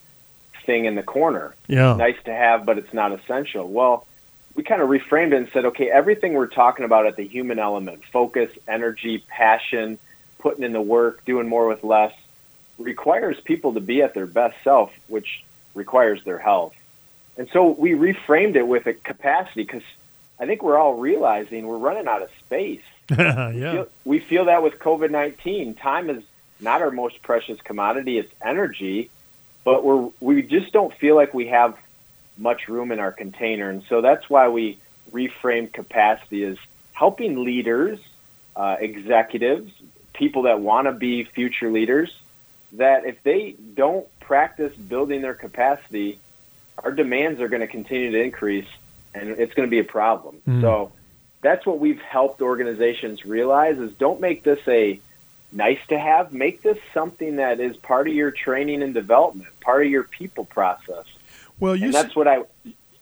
thing 0.65 0.85
in 0.85 0.95
the 0.95 1.03
corner. 1.03 1.55
Yeah. 1.67 1.95
nice 1.95 2.21
to 2.25 2.33
have, 2.33 2.65
but 2.65 2.77
it's 2.77 2.93
not 2.93 3.11
essential. 3.11 3.67
Well, 3.69 4.07
we 4.55 4.63
kind 4.63 4.81
of 4.81 4.89
reframed 4.89 5.27
it 5.27 5.37
and 5.37 5.49
said, 5.53 5.65
okay, 5.65 5.89
everything 5.89 6.33
we're 6.33 6.47
talking 6.47 6.85
about 6.85 7.05
at 7.05 7.15
the 7.15 7.23
human 7.25 7.59
element, 7.59 8.03
focus, 8.11 8.49
energy, 8.67 9.23
passion, 9.27 9.97
putting 10.39 10.63
in 10.63 10.73
the 10.73 10.81
work, 10.81 11.23
doing 11.25 11.47
more 11.47 11.67
with 11.67 11.83
less, 11.83 12.13
requires 12.77 13.39
people 13.39 13.73
to 13.75 13.79
be 13.79 14.01
at 14.01 14.13
their 14.13 14.25
best 14.25 14.55
self, 14.63 14.91
which 15.07 15.43
requires 15.73 16.23
their 16.23 16.39
health. 16.39 16.73
And 17.37 17.47
so 17.53 17.69
we 17.69 17.91
reframed 17.91 18.55
it 18.55 18.67
with 18.67 18.87
a 18.87 18.93
capacity 18.93 19.63
because 19.63 19.83
I 20.39 20.45
think 20.45 20.63
we're 20.63 20.77
all 20.77 20.95
realizing 20.95 21.65
we're 21.65 21.77
running 21.77 22.07
out 22.07 22.21
of 22.21 22.29
space. 22.39 22.81
yeah. 23.09 23.51
Feel- 23.51 23.87
we 24.03 24.19
feel 24.19 24.45
that 24.45 24.63
with 24.63 24.79
COVID 24.79 25.11
19. 25.11 25.75
Time 25.75 26.09
is 26.09 26.23
not 26.59 26.81
our 26.81 26.91
most 26.91 27.21
precious 27.23 27.59
commodity, 27.61 28.19
it's 28.19 28.31
energy, 28.41 29.09
but 29.63 29.83
we're, 29.83 30.09
we 30.19 30.41
just 30.41 30.71
don't 30.71 30.93
feel 30.95 31.15
like 31.15 31.33
we 31.33 31.47
have 31.47 31.77
much 32.37 32.67
room 32.67 32.91
in 32.91 32.99
our 32.99 33.11
container. 33.11 33.69
And 33.69 33.83
so 33.89 34.01
that's 34.01 34.29
why 34.29 34.49
we 34.49 34.79
reframed 35.11 35.73
capacity 35.73 36.43
as 36.45 36.57
helping 36.93 37.43
leaders, 37.43 37.99
uh, 38.55 38.77
executives, 38.79 39.71
people 40.13 40.43
that 40.43 40.59
want 40.59 40.87
to 40.87 40.91
be 40.91 41.23
future 41.23 41.71
leaders, 41.71 42.13
that 42.73 43.05
if 43.05 43.21
they 43.23 43.55
don't 43.73 44.07
practice 44.19 44.75
building 44.75 45.21
their 45.21 45.33
capacity, 45.33 46.19
our 46.77 46.91
demands 46.91 47.41
are 47.41 47.47
going 47.47 47.61
to 47.61 47.67
continue 47.67 48.11
to 48.11 48.21
increase 48.21 48.67
and 49.13 49.29
it's 49.29 49.53
going 49.53 49.67
to 49.67 49.71
be 49.71 49.79
a 49.79 49.83
problem. 49.83 50.41
So 50.61 50.91
that's 51.41 51.65
what 51.65 51.79
we've 51.79 52.01
helped 52.01 52.41
organizations 52.41 53.25
realize 53.25 53.77
is 53.77 53.93
don't 53.93 54.21
make 54.21 54.43
this 54.43 54.59
a 54.67 54.99
nice 55.51 55.79
to 55.89 55.99
have. 55.99 56.33
Make 56.33 56.61
this 56.61 56.77
something 56.93 57.37
that 57.37 57.59
is 57.59 57.75
part 57.77 58.07
of 58.07 58.13
your 58.13 58.31
training 58.31 58.81
and 58.83 58.93
development, 58.93 59.49
part 59.61 59.85
of 59.85 59.91
your 59.91 60.03
people 60.03 60.45
process. 60.45 61.05
Well, 61.59 61.75
you 61.75 61.85
and 61.85 61.95
s- 61.95 62.03
that's 62.03 62.15
what 62.15 62.27
I 62.27 62.43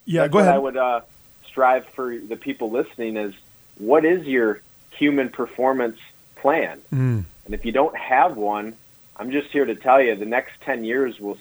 yeah. 0.05 0.27
Go 0.27 0.37
what 0.37 0.41
ahead. 0.43 0.55
I 0.55 0.57
would 0.57 0.77
uh, 0.77 1.01
strive 1.45 1.85
for 1.87 2.17
the 2.17 2.35
people 2.35 2.71
listening 2.71 3.17
is 3.17 3.33
what 3.77 4.05
is 4.05 4.25
your 4.25 4.61
human 4.91 5.29
performance 5.29 5.97
plan? 6.35 6.79
Mm. 6.93 7.25
And 7.45 7.53
if 7.53 7.65
you 7.65 7.71
don't 7.71 7.95
have 7.97 8.35
one, 8.37 8.75
I'm 9.15 9.31
just 9.31 9.49
here 9.49 9.65
to 9.65 9.75
tell 9.75 10.01
you 10.01 10.15
the 10.15 10.25
next 10.25 10.59
10 10.61 10.83
years 10.83 11.19
will, 11.19 11.37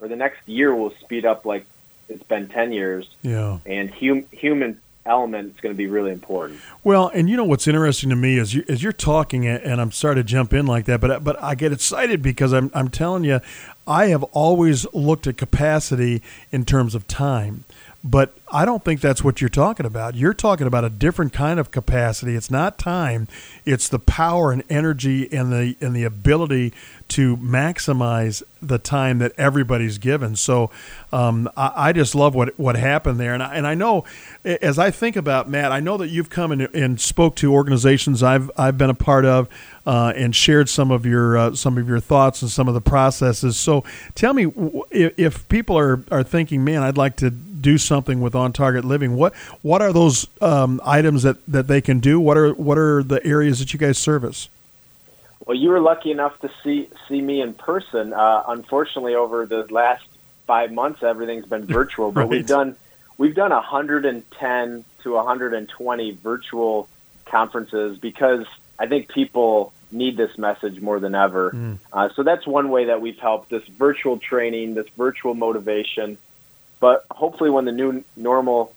or 0.00 0.08
the 0.08 0.16
next 0.16 0.46
year 0.46 0.74
will 0.74 0.90
speed 1.00 1.24
up 1.24 1.44
like 1.44 1.64
it's 2.08 2.22
been 2.24 2.48
10 2.48 2.72
years. 2.72 3.08
Yeah. 3.22 3.58
And 3.66 3.90
hum, 3.90 4.24
human 4.30 4.80
element 5.06 5.54
is 5.54 5.60
going 5.60 5.74
to 5.74 5.76
be 5.76 5.86
really 5.86 6.12
important. 6.12 6.60
Well, 6.82 7.08
and 7.08 7.28
you 7.28 7.36
know 7.36 7.44
what's 7.44 7.66
interesting 7.66 8.10
to 8.10 8.16
me 8.16 8.38
is 8.38 8.54
you, 8.54 8.64
as 8.68 8.82
you're 8.82 8.92
talking, 8.92 9.46
and 9.46 9.80
I'm 9.80 9.92
sorry 9.92 10.16
to 10.16 10.24
jump 10.24 10.52
in 10.52 10.66
like 10.66 10.86
that, 10.86 11.00
but 11.00 11.22
but 11.24 11.42
I 11.42 11.54
get 11.54 11.72
excited 11.72 12.22
because 12.22 12.52
I'm 12.52 12.70
I'm 12.74 12.88
telling 12.88 13.24
you, 13.24 13.40
I 13.86 14.06
have 14.06 14.22
always 14.24 14.86
looked 14.92 15.26
at 15.26 15.36
capacity 15.36 16.22
in 16.50 16.64
terms 16.64 16.94
of 16.94 17.06
time. 17.06 17.64
But 18.06 18.36
I 18.52 18.66
don't 18.66 18.84
think 18.84 19.00
that's 19.00 19.24
what 19.24 19.40
you're 19.40 19.48
talking 19.48 19.86
about. 19.86 20.14
You're 20.14 20.34
talking 20.34 20.66
about 20.66 20.84
a 20.84 20.90
different 20.90 21.32
kind 21.32 21.58
of 21.58 21.70
capacity. 21.70 22.34
It's 22.34 22.50
not 22.50 22.78
time; 22.78 23.28
it's 23.64 23.88
the 23.88 23.98
power 23.98 24.52
and 24.52 24.62
energy 24.68 25.26
and 25.32 25.50
the 25.50 25.74
and 25.80 25.96
the 25.96 26.04
ability 26.04 26.74
to 27.08 27.38
maximize 27.38 28.42
the 28.60 28.76
time 28.76 29.20
that 29.20 29.32
everybody's 29.38 29.96
given. 29.96 30.36
So 30.36 30.70
um, 31.12 31.48
I, 31.56 31.72
I 31.76 31.92
just 31.94 32.14
love 32.14 32.34
what 32.34 32.58
what 32.58 32.76
happened 32.76 33.18
there, 33.18 33.32
and 33.32 33.42
I, 33.42 33.54
and 33.54 33.66
I 33.66 33.74
know 33.74 34.04
as 34.44 34.78
I 34.78 34.90
think 34.90 35.16
about 35.16 35.48
Matt, 35.48 35.72
I 35.72 35.80
know 35.80 35.96
that 35.96 36.08
you've 36.08 36.28
come 36.28 36.52
and, 36.52 36.62
and 36.74 37.00
spoke 37.00 37.36
to 37.36 37.54
organizations 37.54 38.22
I've 38.22 38.50
I've 38.58 38.76
been 38.76 38.90
a 38.90 38.94
part 38.94 39.24
of. 39.24 39.48
Uh, 39.86 40.14
and 40.16 40.34
shared 40.34 40.66
some 40.66 40.90
of 40.90 41.04
your 41.04 41.36
uh, 41.36 41.54
some 41.54 41.76
of 41.76 41.86
your 41.86 42.00
thoughts 42.00 42.40
and 42.40 42.50
some 42.50 42.68
of 42.68 42.72
the 42.72 42.80
processes. 42.80 43.58
So, 43.58 43.84
tell 44.14 44.32
me 44.32 44.50
if, 44.90 45.12
if 45.18 45.48
people 45.50 45.78
are, 45.78 46.02
are 46.10 46.22
thinking, 46.22 46.64
"Man, 46.64 46.82
I'd 46.82 46.96
like 46.96 47.16
to 47.16 47.28
do 47.64 47.78
something 47.78 48.20
with 48.20 48.34
on 48.34 48.52
target 48.52 48.84
living." 48.84 49.16
What 49.16 49.34
what 49.62 49.82
are 49.82 49.92
those 49.92 50.28
um, 50.40 50.80
items 50.84 51.24
that, 51.24 51.44
that 51.46 51.66
they 51.66 51.80
can 51.80 51.98
do? 51.98 52.20
What 52.20 52.38
are 52.38 52.52
what 52.52 52.78
are 52.78 53.02
the 53.02 53.24
areas 53.26 53.58
that 53.58 53.72
you 53.72 53.78
guys 53.78 53.98
service? 53.98 54.48
Well, 55.46 55.56
you 55.56 55.70
were 55.70 55.80
lucky 55.80 56.10
enough 56.10 56.38
to 56.40 56.50
see 56.62 56.88
see 57.08 57.20
me 57.20 57.40
in 57.40 57.54
person. 57.54 58.12
Uh, 58.12 58.44
unfortunately, 58.48 59.14
over 59.14 59.46
the 59.46 59.66
last 59.70 60.04
five 60.46 60.72
months, 60.72 61.02
everything's 61.02 61.46
been 61.46 61.66
virtual. 61.80 62.12
But 62.12 62.28
we've 62.28 62.46
done 62.46 62.76
we've 63.18 63.34
done 63.34 63.50
110 63.50 64.84
to 65.02 65.12
120 65.12 66.10
virtual 66.12 66.88
conferences 67.26 67.98
because 67.98 68.46
I 68.78 68.86
think 68.86 69.08
people 69.08 69.72
need 69.90 70.16
this 70.16 70.36
message 70.36 70.80
more 70.80 70.98
than 70.98 71.14
ever. 71.14 71.78
Uh, 71.92 72.08
so 72.16 72.22
that's 72.22 72.46
one 72.46 72.70
way 72.70 72.86
that 72.86 73.00
we've 73.00 73.18
helped 73.18 73.50
this 73.50 73.64
virtual 73.68 74.18
training, 74.18 74.74
this 74.74 74.88
virtual 74.96 75.34
motivation. 75.34 76.18
But 76.80 77.06
hopefully, 77.10 77.50
when 77.50 77.64
the 77.64 77.72
new 77.72 78.04
normal 78.16 78.74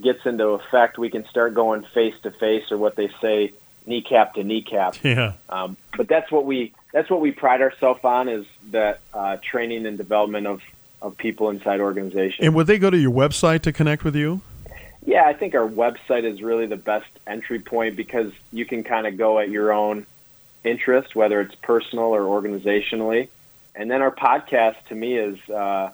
gets 0.00 0.26
into 0.26 0.48
effect, 0.48 0.98
we 0.98 1.10
can 1.10 1.26
start 1.26 1.54
going 1.54 1.84
face 1.94 2.14
to 2.22 2.30
face, 2.30 2.70
or 2.70 2.78
what 2.78 2.96
they 2.96 3.08
say, 3.20 3.52
kneecap 3.86 4.34
to 4.34 4.44
kneecap. 4.44 4.96
Yeah. 5.04 5.34
Um, 5.48 5.76
but 5.96 6.08
that's 6.08 6.30
what 6.32 6.44
we 6.44 6.72
that's 6.92 7.10
what 7.10 7.20
we 7.20 7.32
pride 7.32 7.60
ourselves 7.60 8.00
on 8.04 8.28
is 8.28 8.46
that 8.70 9.00
uh, 9.12 9.36
training 9.42 9.84
and 9.86 9.98
development 9.98 10.46
of, 10.46 10.62
of 11.02 11.16
people 11.16 11.50
inside 11.50 11.80
organizations. 11.80 12.46
And 12.46 12.54
would 12.54 12.66
they 12.66 12.78
go 12.78 12.88
to 12.88 12.96
your 12.96 13.10
website 13.10 13.62
to 13.62 13.72
connect 13.72 14.04
with 14.04 14.16
you? 14.16 14.40
Yeah, 15.04 15.24
I 15.24 15.34
think 15.34 15.54
our 15.54 15.68
website 15.68 16.24
is 16.24 16.40
really 16.40 16.66
the 16.66 16.76
best 16.76 17.08
entry 17.26 17.58
point 17.58 17.96
because 17.96 18.32
you 18.52 18.64
can 18.64 18.84
kind 18.84 19.06
of 19.06 19.18
go 19.18 19.38
at 19.38 19.50
your 19.50 19.72
own 19.72 20.06
interest, 20.64 21.14
whether 21.14 21.40
it's 21.40 21.54
personal 21.56 22.06
or 22.06 22.22
organizationally. 22.22 23.28
And 23.74 23.90
then 23.90 24.00
our 24.00 24.14
podcast 24.14 24.76
to 24.88 24.94
me 24.94 25.18
is 25.18 25.50
uh, 25.50 25.90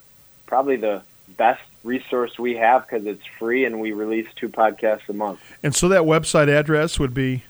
probably 0.46 0.76
the 0.76 1.02
best 1.36 1.62
resource 1.84 2.38
we 2.38 2.56
have 2.56 2.86
because 2.86 3.06
it's 3.06 3.24
free 3.38 3.64
and 3.64 3.80
we 3.80 3.92
release 3.92 4.28
two 4.36 4.48
podcasts 4.48 5.08
a 5.08 5.12
month. 5.12 5.40
And 5.62 5.74
so 5.74 5.88
that 5.88 6.02
website 6.02 6.48
address 6.48 6.98
would 6.98 7.14
be 7.14 7.44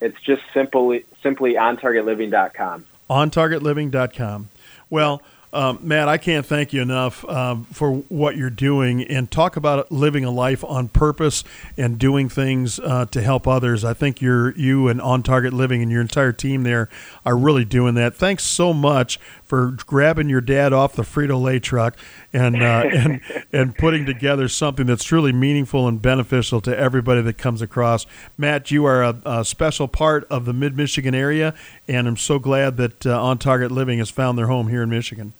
It's 0.00 0.20
just 0.20 0.42
simply 0.52 1.04
simply 1.22 1.54
ontargetliving.com. 1.54 2.84
ontargetliving.com. 3.08 4.48
Well, 4.88 5.22
um, 5.52 5.80
Matt, 5.82 6.08
I 6.08 6.16
can't 6.16 6.46
thank 6.46 6.72
you 6.72 6.80
enough 6.80 7.24
um, 7.28 7.64
for 7.64 7.96
what 8.08 8.36
you're 8.36 8.50
doing 8.50 9.02
and 9.02 9.28
talk 9.28 9.56
about 9.56 9.90
living 9.90 10.24
a 10.24 10.30
life 10.30 10.62
on 10.62 10.86
purpose 10.86 11.42
and 11.76 11.98
doing 11.98 12.28
things 12.28 12.78
uh, 12.78 13.06
to 13.06 13.20
help 13.20 13.48
others. 13.48 13.84
I 13.84 13.92
think 13.92 14.20
you're 14.20 14.52
you 14.56 14.86
and 14.86 15.00
On 15.00 15.24
Target 15.24 15.52
Living 15.52 15.82
and 15.82 15.90
your 15.90 16.02
entire 16.02 16.32
team 16.32 16.62
there 16.62 16.88
are 17.26 17.36
really 17.36 17.64
doing 17.64 17.94
that. 17.94 18.14
Thanks 18.14 18.44
so 18.44 18.72
much 18.72 19.18
for 19.50 19.72
grabbing 19.84 20.28
your 20.28 20.40
dad 20.40 20.72
off 20.72 20.94
the 20.94 21.02
Frito 21.02 21.42
Lay 21.42 21.58
truck 21.58 21.96
and 22.32 22.62
uh, 22.62 22.84
and 22.92 23.20
and 23.52 23.76
putting 23.76 24.06
together 24.06 24.46
something 24.46 24.86
that's 24.86 25.02
truly 25.02 25.32
meaningful 25.32 25.88
and 25.88 26.00
beneficial 26.00 26.60
to 26.60 26.78
everybody 26.78 27.20
that 27.20 27.36
comes 27.36 27.60
across. 27.60 28.06
Matt, 28.38 28.70
you 28.70 28.84
are 28.84 29.02
a, 29.02 29.20
a 29.26 29.44
special 29.44 29.88
part 29.88 30.24
of 30.30 30.44
the 30.44 30.52
Mid 30.52 30.76
Michigan 30.76 31.16
area, 31.16 31.52
and 31.88 32.06
I'm 32.06 32.16
so 32.16 32.38
glad 32.38 32.76
that 32.76 33.04
uh, 33.04 33.20
On 33.20 33.38
Target 33.38 33.72
Living 33.72 33.98
has 33.98 34.08
found 34.08 34.38
their 34.38 34.46
home 34.46 34.68
here 34.68 34.84
in 34.84 34.88
Michigan. 34.88 35.32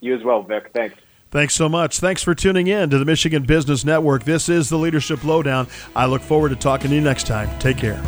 You 0.00 0.16
as 0.16 0.24
well, 0.24 0.42
Vic. 0.42 0.70
Thanks. 0.72 0.96
Thanks 1.30 1.54
so 1.54 1.68
much. 1.68 2.00
Thanks 2.00 2.22
for 2.22 2.34
tuning 2.34 2.66
in 2.66 2.88
to 2.90 2.98
the 2.98 3.04
Michigan 3.04 3.44
Business 3.44 3.84
Network. 3.84 4.24
This 4.24 4.48
is 4.48 4.70
the 4.70 4.78
Leadership 4.78 5.22
Lowdown. 5.22 5.68
I 5.94 6.06
look 6.06 6.22
forward 6.22 6.48
to 6.48 6.56
talking 6.56 6.88
to 6.90 6.96
you 6.96 7.02
next 7.02 7.26
time. 7.26 7.56
Take 7.60 7.76
care. 7.76 8.02